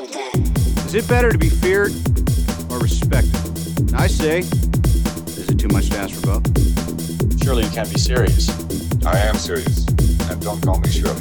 Is 0.00 0.94
it 0.94 1.06
better 1.06 1.30
to 1.30 1.36
be 1.36 1.50
feared 1.50 1.92
or 2.70 2.78
respected? 2.78 3.92
I 3.94 4.06
say, 4.06 4.38
is 4.38 5.50
it 5.50 5.58
too 5.58 5.68
much 5.68 5.90
to 5.90 5.98
ask 5.98 6.14
for 6.14 6.40
both? 6.40 7.42
Surely 7.42 7.64
you 7.64 7.70
can't 7.70 7.92
be 7.92 7.98
serious. 7.98 8.48
I 9.04 9.18
am 9.18 9.34
serious. 9.34 9.86
And 10.30 10.40
don't 10.40 10.62
call 10.62 10.80
me 10.80 10.88
Shirley. 10.88 11.20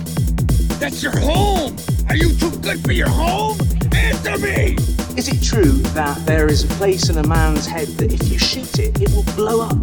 That's 0.80 1.04
your 1.04 1.12
home! 1.20 1.76
Are 2.08 2.16
you 2.16 2.34
too 2.36 2.52
good 2.60 2.82
for 2.82 2.94
your 2.94 3.10
home? 3.10 3.58
Answer 3.94 4.38
me! 4.38 4.76
Is 5.18 5.28
it 5.28 5.44
true 5.44 5.74
that 5.94 6.26
there 6.26 6.48
is 6.48 6.64
a 6.64 6.68
place 6.76 7.10
in 7.10 7.18
a 7.18 7.28
man's 7.28 7.66
head 7.66 7.90
that 7.98 8.14
if 8.14 8.32
you 8.32 8.40
shoot 8.40 8.80
it, 8.80 9.02
it 9.02 9.10
will 9.10 9.24
blow 9.36 9.60
up? 9.60 9.76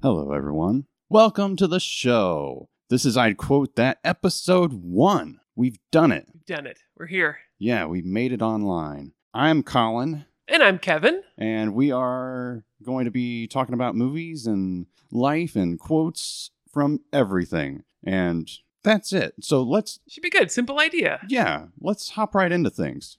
Hello, 0.00 0.32
everyone. 0.32 0.86
Welcome 1.10 1.56
to 1.56 1.66
the 1.66 1.80
show. 1.80 2.70
This 2.88 3.04
is 3.04 3.18
I'd 3.18 3.36
quote 3.36 3.76
that 3.76 3.98
episode 4.02 4.72
one. 4.72 5.37
We've 5.58 5.78
done 5.90 6.12
it. 6.12 6.28
We've 6.32 6.46
done 6.46 6.68
it. 6.68 6.78
We're 6.96 7.06
here. 7.06 7.38
Yeah, 7.58 7.86
we've 7.86 8.04
made 8.04 8.30
it 8.30 8.42
online. 8.42 9.10
I'm 9.34 9.64
Colin, 9.64 10.24
And 10.46 10.62
I'm 10.62 10.78
Kevin. 10.78 11.24
and 11.36 11.74
we 11.74 11.90
are 11.90 12.62
going 12.84 13.06
to 13.06 13.10
be 13.10 13.48
talking 13.48 13.74
about 13.74 13.96
movies 13.96 14.46
and 14.46 14.86
life 15.10 15.56
and 15.56 15.76
quotes 15.76 16.52
from 16.72 17.00
everything. 17.12 17.82
And 18.04 18.48
that's 18.84 19.12
it. 19.12 19.34
So 19.40 19.64
let's, 19.64 19.98
Should 20.08 20.22
be 20.22 20.30
good. 20.30 20.52
Simple 20.52 20.78
idea. 20.78 21.18
yeah, 21.28 21.64
let's 21.80 22.10
hop 22.10 22.36
right 22.36 22.52
into 22.52 22.70
things. 22.70 23.18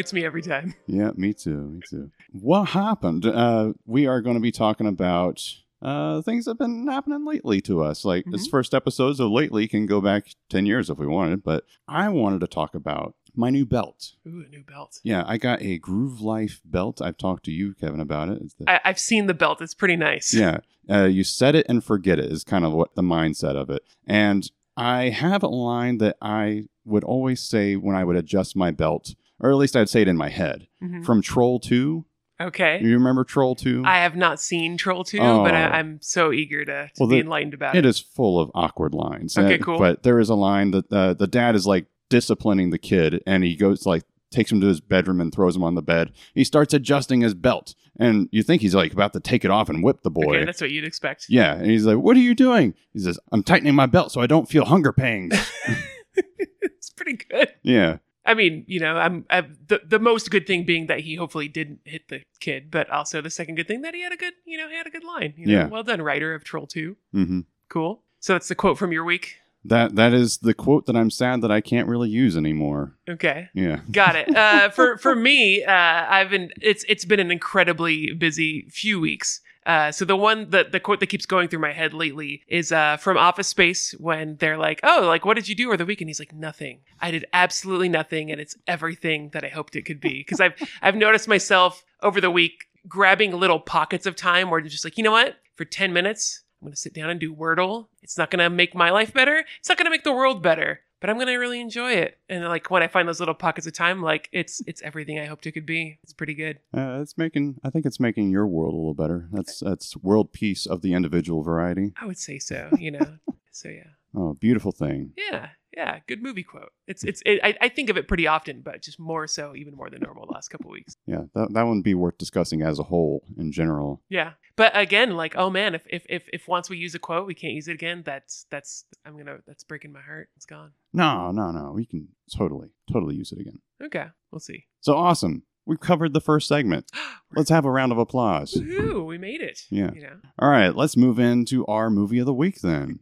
Gets 0.00 0.14
me 0.14 0.24
every 0.24 0.40
time. 0.40 0.74
Yeah, 0.86 1.10
me 1.14 1.34
too. 1.34 1.58
Me 1.60 1.80
too. 1.88 2.10
What 2.32 2.70
happened? 2.70 3.26
Uh, 3.26 3.74
we 3.84 4.06
are 4.06 4.22
going 4.22 4.36
to 4.36 4.40
be 4.40 4.50
talking 4.50 4.86
about 4.86 5.42
uh, 5.82 6.22
things 6.22 6.46
that 6.46 6.52
have 6.52 6.58
been 6.58 6.86
happening 6.86 7.26
lately 7.26 7.60
to 7.62 7.82
us. 7.82 8.02
Like 8.04 8.24
this 8.30 8.46
first 8.46 8.72
episode, 8.72 9.16
so 9.18 9.30
lately 9.30 9.68
can 9.68 9.84
go 9.84 10.00
back 10.00 10.28
10 10.48 10.64
years 10.64 10.88
if 10.88 10.96
we 10.98 11.06
wanted, 11.06 11.42
but 11.44 11.64
I 11.86 12.08
wanted 12.08 12.40
to 12.40 12.46
talk 12.46 12.74
about 12.74 13.14
my 13.36 13.50
new 13.50 13.66
belt. 13.66 14.12
Ooh, 14.26 14.42
a 14.46 14.48
new 14.50 14.62
belt. 14.64 15.00
Yeah, 15.04 15.22
I 15.26 15.36
got 15.36 15.60
a 15.62 15.76
Groove 15.78 16.20
Life 16.22 16.62
belt. 16.64 17.02
I've 17.02 17.18
talked 17.18 17.44
to 17.44 17.52
you, 17.52 17.74
Kevin, 17.74 18.00
about 18.00 18.30
it. 18.30 18.38
It's 18.42 18.54
the- 18.54 18.70
I, 18.70 18.80
I've 18.86 18.98
seen 18.98 19.26
the 19.26 19.34
belt. 19.34 19.60
It's 19.60 19.74
pretty 19.74 19.96
nice. 19.96 20.32
yeah, 20.34 20.60
uh, 20.88 21.04
you 21.04 21.24
set 21.24 21.54
it 21.54 21.66
and 21.68 21.84
forget 21.84 22.18
it 22.18 22.32
is 22.32 22.42
kind 22.42 22.64
of 22.64 22.72
what 22.72 22.94
the 22.94 23.02
mindset 23.02 23.54
of 23.54 23.68
it. 23.70 23.82
And 24.06 24.50
I 24.76 25.10
have 25.10 25.42
a 25.42 25.48
line 25.48 25.98
that 25.98 26.16
I 26.22 26.64
would 26.86 27.04
always 27.04 27.40
say 27.42 27.76
when 27.76 27.94
I 27.94 28.02
would 28.04 28.16
adjust 28.16 28.56
my 28.56 28.70
belt, 28.70 29.14
or 29.40 29.50
at 29.50 29.56
least 29.56 29.76
I'd 29.76 29.88
say 29.88 30.02
it 30.02 30.08
in 30.08 30.16
my 30.16 30.28
head 30.28 30.66
Mhm. 30.82 31.04
from 31.04 31.22
Troll 31.22 31.58
2. 31.60 32.04
Okay. 32.40 32.78
You 32.82 32.94
remember 32.94 33.22
Troll 33.24 33.54
2? 33.54 33.82
I 33.84 33.98
have 33.98 34.16
not 34.16 34.40
seen 34.40 34.76
Troll 34.78 35.04
2, 35.04 35.18
Oh. 35.20 35.42
but 35.44 35.54
I, 35.54 35.64
I'm 35.78 35.98
so 36.00 36.32
eager 36.32 36.64
to, 36.64 36.86
to 36.86 36.90
Well, 36.98 37.08
be 37.08 37.16
the- 37.16 37.20
enlightened 37.20 37.52
about 37.54 37.74
It 37.76 37.84
it. 37.84 37.88
is 37.88 37.98
full 37.98 38.40
of 38.40 38.50
awkward 38.54 38.94
lines. 38.94 39.36
Okay, 39.36 39.58
cool. 39.58 39.78
But 39.78 40.02
there 40.04 40.18
is 40.18 40.30
a 40.30 40.34
line 40.34 40.70
that 40.70 40.90
uh, 40.92 41.12
the 41.14 41.26
dad 41.26 41.54
is 41.54 41.66
like 41.66 41.86
disciplining 42.08 42.70
the 42.70 42.78
kid, 42.78 43.22
and 43.26 43.44
he 43.44 43.56
goes 43.56 43.84
like 43.86 44.04
takes 44.30 44.50
him 44.52 44.60
to 44.60 44.68
his 44.68 44.80
bedroom 44.80 45.20
and 45.20 45.34
throws 45.34 45.56
him 45.56 45.64
on 45.64 45.74
the 45.74 45.82
bed. 45.82 46.12
He 46.34 46.44
starts 46.44 46.72
adjusting 46.72 47.20
his 47.20 47.34
belt, 47.34 47.74
and 47.98 48.28
you 48.32 48.42
think 48.44 48.62
he's 48.62 48.74
like 48.76 48.92
about 48.92 49.12
to 49.14 49.20
take 49.20 49.44
it 49.44 49.50
off 49.50 49.68
and 49.68 49.82
whip 49.82 50.02
the 50.02 50.10
boy. 50.10 50.36
Okay, 50.36 50.44
that's 50.44 50.60
what 50.60 50.70
you'd 50.70 50.84
expect. 50.84 51.26
yeah, 51.28 51.54
and 51.56 51.66
he's 51.70 51.84
like, 51.84 51.98
"What 51.98 52.16
are 52.16 52.20
you 52.20 52.34
doing?" 52.34 52.72
He 52.92 53.00
says, 53.00 53.18
"I'm 53.32 53.42
tightening 53.42 53.74
my 53.74 53.86
belt 53.86 54.12
so 54.12 54.20
I 54.20 54.26
don't 54.28 54.48
feel 54.48 54.64
hunger 54.64 54.92
pangs." 54.92 55.34
it's 56.62 56.90
pretty 56.90 57.18
good. 57.28 57.48
yeah, 57.62 57.98
I 58.30 58.34
mean, 58.34 58.64
you 58.68 58.80
know, 58.80 58.96
I'm, 58.96 59.24
i 59.30 59.40
the 59.68 59.80
the 59.86 59.98
most 59.98 60.30
good 60.30 60.46
thing 60.46 60.64
being 60.64 60.86
that 60.86 61.00
he 61.00 61.16
hopefully 61.16 61.48
didn't 61.48 61.80
hit 61.84 62.08
the 62.08 62.22
kid, 62.40 62.70
but 62.70 62.88
also 62.90 63.20
the 63.20 63.30
second 63.30 63.56
good 63.56 63.66
thing 63.68 63.82
that 63.82 63.94
he 63.94 64.02
had 64.02 64.12
a 64.12 64.16
good, 64.16 64.34
you 64.44 64.56
know, 64.58 64.68
he 64.68 64.76
had 64.76 64.86
a 64.86 64.90
good 64.90 65.04
line. 65.04 65.34
You 65.36 65.46
know, 65.46 65.52
Yeah. 65.52 65.66
well 65.68 65.82
done, 65.82 66.00
writer 66.02 66.34
of 66.34 66.44
Troll 66.44 66.66
2. 66.66 66.96
hmm 67.12 67.40
Cool. 67.68 68.02
So 68.20 68.34
that's 68.34 68.48
the 68.48 68.54
quote 68.54 68.78
from 68.78 68.92
your 68.92 69.04
week. 69.04 69.36
that 69.64 69.94
that 69.96 70.12
is 70.14 70.38
the 70.38 70.54
quote 70.54 70.86
that 70.86 70.96
I'm 70.96 71.10
sad 71.10 71.42
that 71.42 71.50
I 71.50 71.60
can't 71.60 71.88
really 71.88 72.08
use 72.08 72.36
anymore. 72.36 72.96
Okay. 73.08 73.48
Yeah, 73.54 73.80
Got 73.92 74.16
it. 74.16 74.34
Uh, 74.34 74.70
for 74.70 74.96
for 74.98 75.14
me, 75.14 75.62
uh, 75.64 76.06
I've 76.16 76.30
been 76.30 76.50
it's 76.62 76.84
it's 76.88 77.04
been 77.04 77.20
an 77.20 77.30
incredibly 77.30 78.12
busy 78.14 78.68
few 78.70 78.98
weeks. 79.00 79.40
Uh, 79.66 79.92
so 79.92 80.04
the 80.04 80.16
one 80.16 80.50
that 80.50 80.72
the 80.72 80.80
quote 80.80 81.00
that 81.00 81.08
keeps 81.08 81.26
going 81.26 81.48
through 81.48 81.58
my 81.58 81.72
head 81.72 81.92
lately 81.92 82.42
is 82.48 82.72
uh, 82.72 82.96
from 82.96 83.18
Office 83.18 83.48
Space 83.48 83.92
when 83.98 84.36
they're 84.36 84.56
like, 84.56 84.80
"Oh, 84.82 85.04
like 85.06 85.24
what 85.24 85.34
did 85.34 85.48
you 85.48 85.54
do 85.54 85.68
over 85.68 85.76
the 85.76 85.84
weekend?" 85.84 86.08
He's 86.08 86.18
like, 86.18 86.34
"Nothing. 86.34 86.80
I 87.00 87.10
did 87.10 87.26
absolutely 87.32 87.88
nothing, 87.88 88.30
and 88.30 88.40
it's 88.40 88.56
everything 88.66 89.30
that 89.30 89.44
I 89.44 89.48
hoped 89.48 89.76
it 89.76 89.82
could 89.82 90.00
be." 90.00 90.20
Because 90.20 90.40
I've 90.40 90.54
I've 90.82 90.96
noticed 90.96 91.28
myself 91.28 91.84
over 92.02 92.20
the 92.20 92.30
week 92.30 92.66
grabbing 92.88 93.32
little 93.32 93.60
pockets 93.60 94.06
of 94.06 94.16
time 94.16 94.48
where 94.48 94.60
it's 94.60 94.72
just 94.72 94.84
like, 94.84 94.96
you 94.96 95.04
know 95.04 95.12
what, 95.12 95.36
for 95.56 95.66
ten 95.66 95.92
minutes, 95.92 96.42
I'm 96.60 96.68
gonna 96.68 96.76
sit 96.76 96.94
down 96.94 97.10
and 97.10 97.20
do 97.20 97.34
Wordle. 97.34 97.88
It's 98.02 98.16
not 98.16 98.30
gonna 98.30 98.48
make 98.48 98.74
my 98.74 98.90
life 98.90 99.12
better. 99.12 99.44
It's 99.58 99.68
not 99.68 99.76
gonna 99.76 99.90
make 99.90 100.04
the 100.04 100.12
world 100.12 100.42
better. 100.42 100.80
But 101.00 101.10
I'm 101.10 101.18
gonna 101.18 101.38
really 101.38 101.60
enjoy 101.60 101.92
it. 101.92 102.18
And 102.28 102.44
like 102.44 102.70
when 102.70 102.82
I 102.82 102.88
find 102.88 103.08
those 103.08 103.20
little 103.20 103.34
pockets 103.34 103.66
of 103.66 103.72
time, 103.72 104.02
like 104.02 104.28
it's 104.32 104.60
it's 104.66 104.82
everything 104.82 105.18
I 105.18 105.24
hoped 105.26 105.46
it 105.46 105.52
could 105.52 105.66
be. 105.66 105.98
It's 106.02 106.12
pretty 106.12 106.34
good. 106.34 106.58
uh, 106.76 106.98
it's 107.00 107.16
making. 107.16 107.56
I 107.64 107.70
think 107.70 107.86
it's 107.86 107.98
making 108.00 108.30
your 108.30 108.46
world 108.46 108.74
a 108.74 108.76
little 108.76 108.94
better. 108.94 109.28
That's 109.32 109.60
that's 109.60 109.96
world 109.96 110.32
peace 110.32 110.66
of 110.66 110.82
the 110.82 110.92
individual 110.92 111.42
variety. 111.42 111.92
I 112.00 112.06
would 112.06 112.18
say 112.18 112.38
so. 112.38 112.70
You 112.78 112.90
know. 112.92 113.16
so 113.50 113.68
yeah, 113.68 113.88
Oh, 114.14 114.34
beautiful 114.34 114.72
thing. 114.72 115.12
yeah, 115.16 115.50
yeah. 115.76 115.98
Good 116.06 116.22
movie 116.22 116.42
quote. 116.42 116.72
It's 116.86 117.04
it's. 117.04 117.22
It, 117.24 117.40
I, 117.42 117.56
I 117.60 117.68
think 117.68 117.90
of 117.90 117.96
it 117.96 118.08
pretty 118.08 118.26
often, 118.26 118.60
but 118.62 118.82
just 118.82 118.98
more 118.98 119.26
so, 119.26 119.54
even 119.54 119.74
more 119.74 119.90
than 119.90 120.00
normal 120.00 120.26
the 120.26 120.32
last 120.32 120.48
couple 120.48 120.70
weeks. 120.70 120.96
Yeah, 121.06 121.24
that 121.34 121.52
that 121.52 121.62
wouldn't 121.62 121.84
be 121.84 121.94
worth 121.94 122.18
discussing 122.18 122.62
as 122.62 122.78
a 122.78 122.84
whole 122.84 123.24
in 123.38 123.52
general. 123.52 124.02
Yeah. 124.08 124.32
But 124.56 124.76
again, 124.76 125.16
like, 125.16 125.36
oh 125.36 125.48
man, 125.50 125.74
if 125.74 125.82
if 125.88 126.04
if, 126.08 126.28
if 126.32 126.48
once 126.48 126.68
we 126.68 126.76
use 126.76 126.94
a 126.94 126.98
quote, 126.98 127.26
we 127.26 127.34
can't 127.34 127.54
use 127.54 127.68
it 127.68 127.72
again. 127.72 128.02
That's 128.04 128.46
that's 128.50 128.84
I'm 129.06 129.16
gonna 129.16 129.38
that's 129.46 129.64
breaking 129.64 129.92
my 129.92 130.02
heart. 130.02 130.28
It's 130.36 130.46
gone. 130.46 130.72
No, 130.92 131.30
no, 131.30 131.50
no. 131.50 131.72
We 131.72 131.86
can 131.86 132.08
totally, 132.36 132.68
totally 132.92 133.16
use 133.16 133.32
it 133.32 133.40
again. 133.40 133.60
Okay, 133.82 134.06
we'll 134.30 134.40
see. 134.40 134.66
So 134.80 134.96
awesome. 134.96 135.44
We've 135.66 135.80
covered 135.80 136.14
the 136.14 136.20
first 136.20 136.48
segment. 136.48 136.90
Let's 137.36 137.50
have 137.50 137.64
a 137.64 137.70
round 137.70 137.92
of 137.92 137.98
applause. 137.98 138.54
Woohoo! 138.54 139.06
We 139.06 139.18
made 139.18 139.40
it. 139.40 139.62
Yeah. 139.70 139.92
You 139.94 140.02
know. 140.02 140.16
All 140.38 140.50
right, 140.50 140.74
let's 140.74 140.96
move 140.96 141.20
into 141.20 141.64
our 141.66 141.88
movie 141.88 142.18
of 142.18 142.26
the 142.26 142.34
week 142.34 142.60
then. 142.60 142.98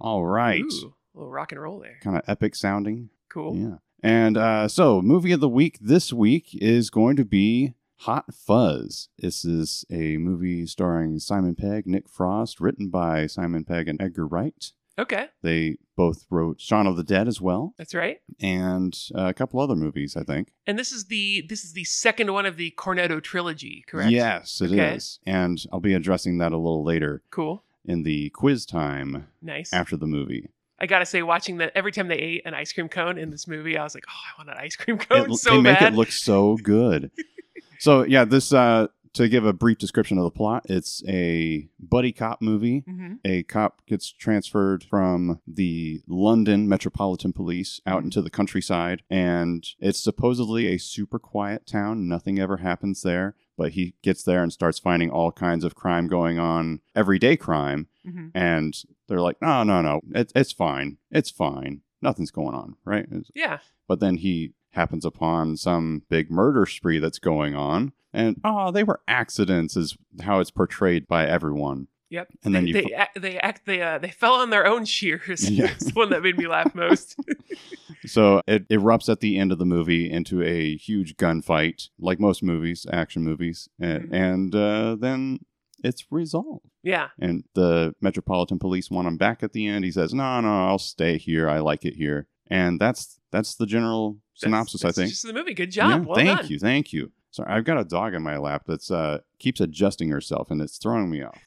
All 0.00 0.24
right. 0.24 0.62
Ooh, 0.62 0.94
a 1.14 1.18
little 1.18 1.30
rock 1.32 1.52
and 1.52 1.60
roll 1.60 1.80
there. 1.80 1.98
Kind 2.02 2.16
of 2.16 2.22
epic 2.26 2.54
sounding. 2.54 3.10
Cool. 3.28 3.56
Yeah. 3.56 3.76
And 4.02 4.36
uh, 4.36 4.68
so, 4.68 5.02
movie 5.02 5.32
of 5.32 5.40
the 5.40 5.48
week 5.48 5.78
this 5.80 6.12
week 6.12 6.50
is 6.54 6.88
going 6.90 7.16
to 7.16 7.24
be 7.24 7.74
Hot 8.02 8.32
Fuzz. 8.32 9.08
This 9.18 9.44
is 9.44 9.84
a 9.90 10.16
movie 10.18 10.66
starring 10.66 11.18
Simon 11.18 11.56
Pegg, 11.56 11.86
Nick 11.86 12.08
Frost, 12.08 12.60
written 12.60 12.90
by 12.90 13.26
Simon 13.26 13.64
Pegg 13.64 13.88
and 13.88 14.00
Edgar 14.00 14.26
Wright. 14.26 14.72
Okay, 15.00 15.28
They 15.42 15.76
both 15.96 16.26
wrote 16.28 16.60
Shaun 16.60 16.88
of 16.88 16.96
the 16.96 17.04
Dead 17.04 17.28
as 17.28 17.40
well, 17.40 17.72
that's 17.78 17.94
right. 17.94 18.18
and 18.40 18.98
uh, 19.14 19.26
a 19.26 19.34
couple 19.34 19.60
other 19.60 19.76
movies, 19.76 20.16
I 20.16 20.24
think. 20.24 20.48
And 20.66 20.76
this 20.76 20.90
is 20.90 21.04
the 21.04 21.44
this 21.48 21.62
is 21.64 21.72
the 21.72 21.84
second 21.84 22.32
one 22.32 22.46
of 22.46 22.56
the 22.56 22.72
Cornetto 22.76 23.22
trilogy, 23.22 23.84
correct? 23.86 24.10
Yes, 24.10 24.60
it 24.60 24.72
is, 24.72 25.20
Okay. 25.22 25.30
And 25.32 25.64
I'll 25.72 25.78
be 25.78 25.94
addressing 25.94 26.38
that 26.38 26.50
a 26.50 26.56
little 26.56 26.82
later 26.82 27.22
Cool. 27.30 27.62
In 27.88 28.04
the 28.04 28.30
quiz 28.30 28.64
time 28.66 29.26
Nice. 29.42 29.72
after 29.72 29.96
the 29.96 30.06
movie. 30.06 30.50
I 30.78 30.86
gotta 30.86 31.06
say, 31.06 31.22
watching 31.22 31.56
that 31.56 31.72
every 31.74 31.90
time 31.90 32.06
they 32.06 32.18
ate 32.18 32.42
an 32.46 32.54
ice 32.54 32.72
cream 32.72 32.88
cone 32.88 33.18
in 33.18 33.30
this 33.30 33.48
movie, 33.48 33.76
I 33.76 33.82
was 33.82 33.94
like, 33.96 34.04
oh, 34.08 34.12
I 34.12 34.40
want 34.40 34.50
an 34.50 34.62
ice 34.64 34.76
cream 34.76 34.98
cone 34.98 35.32
It- 35.32 35.36
so 35.36 35.50
they 35.56 35.60
make 35.62 35.80
bad. 35.80 35.92
it 35.94 35.96
look 35.96 36.12
so 36.12 36.56
good. 36.62 37.10
so 37.80 38.02
yeah, 38.02 38.24
this 38.24 38.52
uh, 38.52 38.86
to 39.14 39.28
give 39.28 39.44
a 39.44 39.52
brief 39.52 39.78
description 39.78 40.18
of 40.18 40.24
the 40.24 40.30
plot, 40.30 40.66
it's 40.68 41.02
a 41.08 41.68
buddy 41.80 42.12
cop 42.12 42.40
movie. 42.40 42.84
hmm 42.86 43.14
A 43.24 43.42
cop 43.44 43.84
gets 43.86 44.12
transferred 44.12 44.84
from 44.84 45.40
the 45.48 46.02
London 46.06 46.68
Metropolitan 46.68 47.32
Police 47.32 47.80
out 47.86 48.04
into 48.04 48.22
the 48.22 48.30
countryside, 48.30 49.02
and 49.10 49.66
it's 49.80 49.98
supposedly 50.00 50.68
a 50.68 50.78
super 50.78 51.18
quiet 51.18 51.66
town. 51.66 52.06
Nothing 52.06 52.38
ever 52.38 52.58
happens 52.58 53.02
there, 53.02 53.34
but 53.58 53.72
he 53.72 53.92
gets 54.02 54.22
there 54.22 54.42
and 54.42 54.50
starts 54.52 54.78
finding 54.78 55.10
all 55.10 55.30
kinds 55.32 55.64
of 55.64 55.74
crime 55.74 56.06
going 56.08 56.38
on, 56.38 56.80
everyday 56.94 57.36
crime, 57.36 57.88
hmm 58.04 58.28
and 58.34 58.74
they're 59.08 59.20
like, 59.20 59.40
"No, 59.42 59.62
no, 59.64 59.82
no, 59.82 60.00
it, 60.14 60.32
it's 60.34 60.52
fine, 60.52 60.96
it's 61.10 61.30
fine, 61.30 61.82
nothing's 62.00 62.30
going 62.30 62.54
on, 62.54 62.76
right?" 62.86 63.04
It's- 63.04 63.30
Yeah. 63.34 63.58
but 63.86 64.00
then 64.00 64.16
he 64.18 64.54
happens 64.72 65.04
upon 65.04 65.56
some 65.56 66.02
big 66.08 66.30
murder 66.30 66.64
spree 66.66 66.98
that's 66.98 67.18
going 67.18 67.54
on 67.54 67.92
and 68.12 68.40
oh 68.44 68.70
they 68.70 68.84
were 68.84 69.00
accidents 69.08 69.76
is 69.76 69.96
how 70.22 70.38
it's 70.40 70.50
portrayed 70.50 71.08
by 71.08 71.26
everyone 71.26 71.88
Yep. 72.10 72.28
And 72.44 72.54
then 72.54 72.64
they 72.64 72.68
you 72.68 72.74
they, 72.88 72.94
act, 72.94 73.20
they 73.20 73.38
act 73.38 73.66
they 73.66 73.82
uh, 73.82 73.98
they 73.98 74.10
fell 74.10 74.34
on 74.34 74.50
their 74.50 74.66
own 74.66 74.84
shears. 74.84 75.48
Yeah. 75.50 75.66
That's 75.68 75.86
the 75.86 75.92
one 75.92 76.10
that 76.10 76.22
made 76.22 76.38
me 76.38 76.46
laugh 76.46 76.74
most. 76.74 77.16
so 78.06 78.40
it 78.46 78.68
erupts 78.68 79.08
at 79.10 79.20
the 79.20 79.38
end 79.38 79.52
of 79.52 79.58
the 79.58 79.66
movie 79.66 80.10
into 80.10 80.42
a 80.42 80.76
huge 80.76 81.16
gunfight 81.16 81.88
like 81.98 82.18
most 82.20 82.42
movies 82.42 82.86
action 82.92 83.22
movies 83.24 83.68
and, 83.80 84.04
Mhm. 84.04 84.12
and 84.14 84.54
uh, 84.54 84.96
then 84.98 85.40
it's 85.84 86.06
resolved 86.10 86.66
yeah. 86.82 87.08
and 87.18 87.44
the 87.54 87.94
metropolitan 88.00 88.58
police 88.58 88.90
want 88.90 89.06
him 89.06 89.16
back 89.16 89.42
at 89.42 89.52
the 89.52 89.66
end 89.66 89.84
he 89.84 89.90
says 89.92 90.12
no 90.14 90.40
no 90.40 90.66
i'll 90.66 90.78
stay 90.78 91.18
here 91.18 91.48
i 91.48 91.58
like 91.58 91.84
it 91.84 91.94
here 91.94 92.26
and 92.48 92.80
that's 92.80 93.20
that's 93.30 93.54
the 93.56 93.66
general 93.66 94.18
synopsis 94.34 94.82
That's, 94.82 94.98
i 94.98 95.02
think 95.02 95.10
Just 95.10 95.26
the 95.26 95.32
movie. 95.32 95.54
Good 95.54 95.70
job. 95.70 95.90
Yeah, 95.90 95.96
well 96.06 96.16
thank 96.16 96.40
done. 96.40 96.48
you, 96.50 96.58
thank 96.58 96.92
you. 96.92 97.12
Sorry, 97.30 97.48
I've 97.52 97.64
got 97.64 97.78
a 97.78 97.84
dog 97.84 98.14
in 98.14 98.22
my 98.22 98.38
lap 98.38 98.62
that's 98.66 98.90
uh 98.90 99.18
keeps 99.38 99.60
adjusting 99.60 100.08
herself 100.10 100.50
and 100.50 100.60
it's 100.62 100.78
throwing 100.78 101.10
me 101.10 101.22
off. 101.22 101.38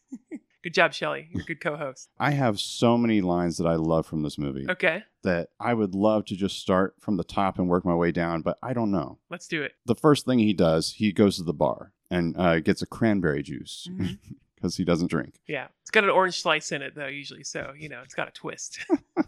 Good 0.64 0.74
job, 0.76 0.94
Shelley. 0.94 1.28
You're 1.32 1.42
a 1.42 1.46
good 1.46 1.60
co-host. 1.60 2.10
I 2.20 2.32
have 2.32 2.60
so 2.60 2.98
many 2.98 3.22
lines 3.22 3.58
that 3.58 3.66
I 3.68 3.76
love 3.76 4.06
from 4.06 4.22
this 4.22 4.38
movie 4.38 4.66
Okay, 4.70 5.04
that 5.24 5.50
I 5.60 5.74
would 5.74 5.96
love 5.96 6.26
to 6.26 6.36
just 6.36 6.60
start 6.60 6.96
from 7.00 7.18
the 7.18 7.24
top 7.24 7.58
and 7.58 7.68
work 7.68 7.84
my 7.86 7.96
way 7.96 8.12
down, 8.12 8.42
but 8.44 8.58
I 8.62 8.74
don't 8.74 8.92
know. 8.92 9.18
let's 9.30 9.48
do 9.48 9.64
it. 9.64 9.74
The 9.86 9.96
first 9.96 10.26
thing 10.26 10.40
he 10.40 10.54
does, 10.54 10.94
he 10.94 11.12
goes 11.12 11.38
to 11.38 11.44
the 11.44 11.54
bar 11.54 11.94
and 12.12 12.38
uh, 12.38 12.60
gets 12.60 12.82
a 12.82 12.86
cranberry 12.86 13.42
juice 13.42 13.88
Mhm. 13.92 14.20
because 14.56 14.78
he 14.78 14.84
doesn't 14.86 15.08
drink. 15.10 15.40
Yeah, 15.48 15.68
it's 15.82 15.90
got 15.92 16.04
an 16.04 16.12
orange 16.12 16.40
slice 16.42 16.72
in 16.72 16.82
it 16.84 16.94
though, 16.96 17.08
usually. 17.08 17.44
So 17.44 17.74
you 17.76 17.90
know, 17.90 18.02
it's 18.04 18.14
got 18.14 18.28
a 18.28 18.32
twist. 18.32 18.86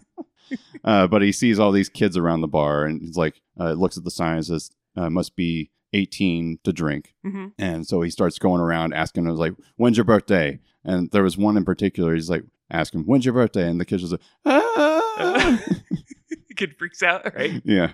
Uh, 0.83 1.07
but 1.07 1.21
he 1.21 1.31
sees 1.31 1.57
all 1.57 1.71
these 1.71 1.87
kids 1.89 2.17
around 2.17 2.41
the 2.41 2.47
bar 2.47 2.83
and 2.83 3.01
he's 3.01 3.15
like, 3.15 3.41
uh, 3.59 3.71
looks 3.71 3.97
at 3.97 4.03
the 4.03 4.11
sign 4.11 4.35
and 4.35 4.45
says, 4.45 4.69
uh, 4.95 5.09
must 5.09 5.35
be 5.35 5.71
18 5.93 6.59
to 6.63 6.73
drink. 6.73 7.15
hmm 7.23 7.47
And 7.57 7.87
so 7.87 8.01
he 8.01 8.09
starts 8.11 8.37
going 8.37 8.59
around 8.61 8.93
asking, 8.93 9.25
him, 9.25 9.35
like, 9.35 9.53
when's 9.77 9.97
your 9.97 10.03
birthday? 10.03 10.59
And 10.85 11.09
there 11.11 11.23
was 11.23 11.37
one 11.37 11.57
in 11.57 11.65
particular, 11.65 12.13
he's 12.13 12.29
like, 12.29 12.43
ask 12.69 12.93
him, 12.93 13.03
when's 13.03 13.25
your 13.25 13.33
birthday? 13.33 13.69
And 13.69 13.79
the 13.79 13.85
kid 13.85 14.01
was 14.01 14.11
like, 14.11 14.21
ah! 14.45 15.59
Kid 16.55 16.75
freaks 16.77 17.01
out, 17.01 17.33
right? 17.33 17.61
yeah. 17.63 17.91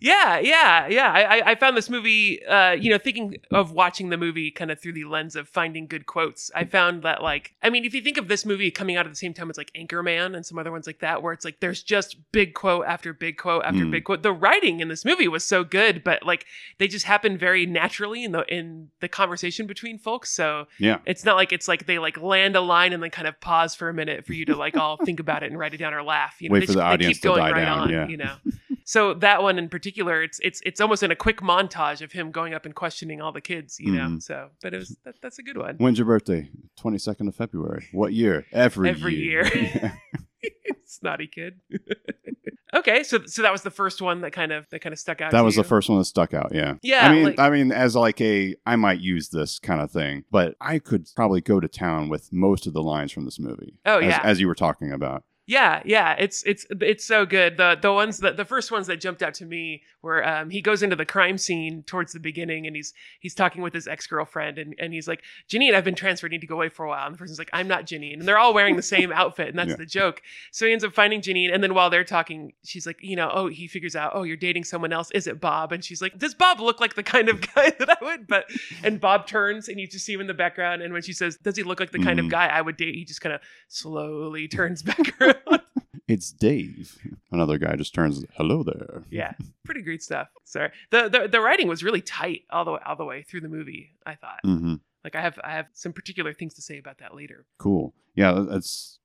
Yeah, 0.00 0.38
yeah, 0.38 0.86
yeah. 0.88 1.12
I, 1.12 1.50
I- 1.52 1.54
found 1.54 1.76
this 1.76 1.88
movie, 1.90 2.44
uh, 2.46 2.72
you 2.72 2.90
know, 2.90 2.98
thinking 2.98 3.36
of 3.50 3.72
watching 3.72 4.08
the 4.08 4.16
movie 4.16 4.50
kind 4.50 4.70
of 4.70 4.80
through 4.80 4.94
the 4.94 5.04
lens 5.04 5.36
of 5.36 5.48
finding 5.48 5.86
good 5.86 6.06
quotes. 6.06 6.50
I 6.54 6.64
found 6.64 7.02
that, 7.02 7.22
like, 7.22 7.54
I 7.62 7.70
mean, 7.70 7.84
if 7.84 7.94
you 7.94 8.00
think 8.00 8.16
of 8.16 8.26
this 8.26 8.44
movie 8.46 8.70
coming 8.70 8.96
out 8.96 9.06
at 9.06 9.12
the 9.12 9.16
same 9.16 9.32
time 9.34 9.48
as 9.50 9.56
like 9.56 9.70
Anchorman 9.74 10.34
and 10.34 10.44
some 10.44 10.58
other 10.58 10.72
ones 10.72 10.86
like 10.86 11.00
that, 11.00 11.22
where 11.22 11.32
it's 11.32 11.44
like 11.44 11.60
there's 11.60 11.82
just 11.82 12.16
big 12.32 12.54
quote 12.54 12.84
after 12.86 13.12
big 13.12 13.36
quote 13.36 13.64
after 13.64 13.84
Mm. 13.84 13.90
big 13.92 14.04
quote. 14.04 14.22
The 14.22 14.32
writing 14.32 14.80
in 14.80 14.88
this 14.88 15.04
movie 15.04 15.28
was 15.28 15.44
so 15.44 15.62
good, 15.62 16.02
but 16.02 16.24
like 16.24 16.46
they 16.78 16.88
just 16.88 17.04
happen 17.06 17.36
very 17.38 17.66
naturally 17.66 18.24
in 18.24 18.32
the 18.32 18.42
in 18.52 18.88
the 19.00 19.08
conversation 19.08 19.66
between 19.66 19.98
folks. 19.98 20.30
So 20.30 20.66
Yeah. 20.78 20.98
it's 21.04 21.24
not 21.24 21.36
like 21.36 21.52
it's 21.52 21.68
like 21.68 21.86
they 21.86 21.98
like 21.98 22.20
land 22.20 22.56
a 22.56 22.60
line 22.60 22.92
and 22.92 23.02
then 23.02 23.10
kind 23.10 23.28
of 23.28 23.38
pause 23.40 23.74
for 23.74 23.88
a 23.88 23.94
minute 23.94 24.24
for 24.26 24.32
you 24.32 24.44
to 24.46 24.56
like 24.56 24.76
all 24.76 24.96
think 24.96 25.20
about 25.20 25.42
it 25.42 25.50
and 25.50 25.58
write 25.58 25.74
it 25.74 25.78
down 25.78 25.94
or 25.94 26.02
laugh. 26.02 26.36
You 26.40 26.48
know, 26.48 26.54
Wait 26.54 26.60
they 26.60 26.66
for 26.66 26.72
the 26.72 26.78
they 26.78 26.84
audience 26.84 27.16
keep 27.18 27.22
to 27.22 27.28
going 27.28 27.38
die 27.42 27.50
right 27.52 27.64
down, 27.64 27.78
on, 27.80 27.90
yeah. 27.90 28.08
You 28.08 28.16
know. 28.16 28.34
So 28.84 29.14
that 29.14 29.42
one 29.42 29.58
in 29.58 29.68
particular, 29.68 30.22
it's 30.22 30.38
it's 30.42 30.60
it's 30.64 30.80
almost 30.80 31.02
in 31.02 31.10
a 31.10 31.16
quick 31.16 31.38
montage 31.40 32.02
of 32.02 32.12
him 32.12 32.30
going 32.30 32.54
up 32.54 32.64
and 32.66 32.74
questioning 32.74 33.20
all 33.20 33.32
the 33.32 33.40
kids, 33.40 33.78
you 33.80 33.92
know. 33.92 34.06
Mhm. 34.08 34.22
So, 34.22 34.48
but 34.62 34.74
it 34.74 34.78
was 34.78 34.96
that, 35.04 35.14
that's 35.22 35.38
a 35.38 35.42
good 35.42 35.56
one. 35.58 35.76
When's 35.78 35.98
your 35.98 36.06
birthday? 36.06 36.48
22nd 36.80 37.28
of 37.28 37.34
February. 37.36 37.88
What 37.92 38.12
year? 38.12 38.46
Every, 38.52 38.88
Every 38.90 39.14
year. 39.14 39.46
year. 39.46 39.98
Snotty 40.86 41.26
kid. 41.28 41.60
okay, 42.74 43.02
so 43.02 43.20
so 43.26 43.42
that 43.42 43.52
was 43.52 43.62
the 43.62 43.70
first 43.70 44.02
one 44.02 44.20
that 44.22 44.32
kind 44.32 44.52
of 44.52 44.68
that 44.70 44.80
kind 44.80 44.92
of 44.92 44.98
stuck 44.98 45.20
out. 45.20 45.32
that 45.32 45.44
was 45.44 45.56
the 45.56 45.64
first 45.64 45.88
one 45.88 45.98
that 45.98 46.04
stuck 46.04 46.34
out. 46.34 46.50
Yeah. 46.54 46.74
Yeah, 46.82 47.06
I 47.08 47.12
mean, 47.12 47.24
like- 47.24 47.38
I 47.38 47.50
mean, 47.50 47.72
as 47.72 47.94
like 47.96 48.20
a, 48.20 48.54
I 48.66 48.76
might 48.76 49.00
use 49.00 49.28
this 49.28 49.58
kind 49.58 49.80
of 49.80 49.90
thing, 49.90 50.24
but 50.30 50.56
I 50.60 50.78
could 50.78 51.06
probably 51.14 51.40
go 51.40 51.60
to 51.60 51.68
town 51.68 52.08
with 52.08 52.32
most 52.32 52.66
of 52.66 52.72
the 52.72 52.82
lines 52.82 53.12
from 53.12 53.24
this 53.24 53.38
movie. 53.38 53.78
Oh, 53.86 53.98
as, 53.98 54.04
yeah. 54.06 54.20
As 54.22 54.40
you 54.40 54.46
were 54.48 54.54
talking 54.54 54.92
about. 54.92 55.24
Yeah, 55.44 55.82
yeah, 55.84 56.12
it's 56.20 56.44
it's 56.44 56.64
it's 56.70 57.04
so 57.04 57.26
good. 57.26 57.56
The 57.56 57.76
the 57.80 57.92
ones 57.92 58.18
that 58.18 58.36
the 58.36 58.44
first 58.44 58.70
ones 58.70 58.86
that 58.86 59.00
jumped 59.00 59.24
out 59.24 59.34
to 59.34 59.44
me 59.44 59.82
were 60.00 60.24
um, 60.26 60.50
he 60.50 60.60
goes 60.60 60.84
into 60.84 60.94
the 60.94 61.04
crime 61.04 61.36
scene 61.36 61.82
towards 61.82 62.12
the 62.12 62.20
beginning 62.20 62.64
and 62.66 62.76
he's 62.76 62.94
he's 63.18 63.34
talking 63.34 63.60
with 63.60 63.74
his 63.74 63.88
ex 63.88 64.06
girlfriend 64.06 64.58
and, 64.58 64.74
and 64.78 64.92
he's 64.92 65.08
like 65.08 65.20
Janine, 65.48 65.74
I've 65.74 65.84
been 65.84 65.96
transferred, 65.96 66.30
need 66.30 66.42
to 66.42 66.46
go 66.46 66.54
away 66.54 66.68
for 66.68 66.84
a 66.86 66.88
while. 66.88 67.06
And 67.06 67.14
the 67.14 67.18
person's 67.18 67.40
like, 67.40 67.50
I'm 67.52 67.66
not 67.66 67.86
Janine, 67.86 68.20
and 68.20 68.22
they're 68.22 68.38
all 68.38 68.54
wearing 68.54 68.76
the 68.76 68.82
same 68.82 69.10
outfit, 69.12 69.48
and 69.48 69.58
that's 69.58 69.70
Yeah. 69.70 69.76
the 69.76 69.86
joke. 69.86 70.22
So 70.52 70.64
he 70.66 70.72
ends 70.72 70.84
up 70.84 70.94
finding 70.94 71.20
Janine, 71.20 71.52
and 71.52 71.60
then 71.62 71.74
while 71.74 71.90
they're 71.90 72.04
talking, 72.04 72.52
she's 72.64 72.86
like, 72.86 72.98
you 73.00 73.16
know, 73.16 73.28
oh, 73.32 73.48
he 73.48 73.66
figures 73.66 73.96
out, 73.96 74.12
oh, 74.14 74.22
you're 74.22 74.36
dating 74.36 74.62
someone 74.64 74.92
else. 74.92 75.10
Is 75.10 75.26
it 75.26 75.40
Bob? 75.40 75.72
And 75.72 75.84
she's 75.84 76.00
like, 76.00 76.16
Does 76.18 76.34
Bob 76.34 76.60
look 76.60 76.80
like 76.80 76.94
the 76.94 77.02
kind 77.02 77.28
of 77.28 77.40
guy 77.54 77.70
that 77.80 77.98
I 78.00 78.04
would? 78.04 78.28
But 78.28 78.44
and 78.84 79.00
Bob 79.00 79.26
turns 79.26 79.68
and 79.68 79.80
you 79.80 79.88
just 79.88 80.04
see 80.06 80.12
him 80.14 80.20
in 80.20 80.28
the 80.28 80.34
background, 80.34 80.82
and 80.82 80.92
when 80.92 81.02
she 81.02 81.12
says, 81.12 81.36
Does 81.36 81.56
he 81.56 81.64
look 81.64 81.80
like 81.80 81.90
the 81.90 81.98
kind 81.98 82.20
of 82.20 82.26
Mhm. 82.26 82.30
guy 82.30 82.46
I 82.46 82.60
would 82.60 82.76
date? 82.76 82.94
He 82.94 83.04
just 83.04 83.20
kind 83.20 83.34
of 83.34 83.40
slowly 83.66 84.46
turns 84.46 84.82
back 84.84 85.20
around. 85.20 85.31
It's 86.08 86.32
Dave. 86.32 86.98
Another 87.30 87.56
guy 87.58 87.76
just 87.76 87.94
turns, 87.94 88.24
hello 88.36 88.62
there. 88.62 89.02
yeah 89.10 89.32
pretty 89.64 89.80
great 89.82 90.02
stuff 90.02 90.28
sorry 90.44 90.70
the, 90.90 91.08
the 91.08 91.28
the 91.28 91.40
writing 91.40 91.68
was 91.68 91.82
really 91.84 92.00
tight 92.02 92.42
all 92.50 92.64
the 92.64 92.72
way 92.72 92.80
all 92.84 92.96
the 92.96 93.04
way 93.04 93.22
through 93.22 93.40
the 93.40 93.48
movie 93.48 93.94
i 94.04 94.14
thought 94.14 94.40
hmm 94.44 94.74
like 95.04 95.14
i 95.16 95.20
have 95.22 95.38
i 95.44 95.52
have 95.52 95.66
some 95.72 95.92
particular 95.92 96.34
things 96.34 96.54
to 96.54 96.60
say 96.62 96.76
about 96.78 96.98
that 96.98 97.14
later 97.14 97.46
Cool. 97.58 97.94
Yeah, 98.14 98.44
that's. 98.46 98.98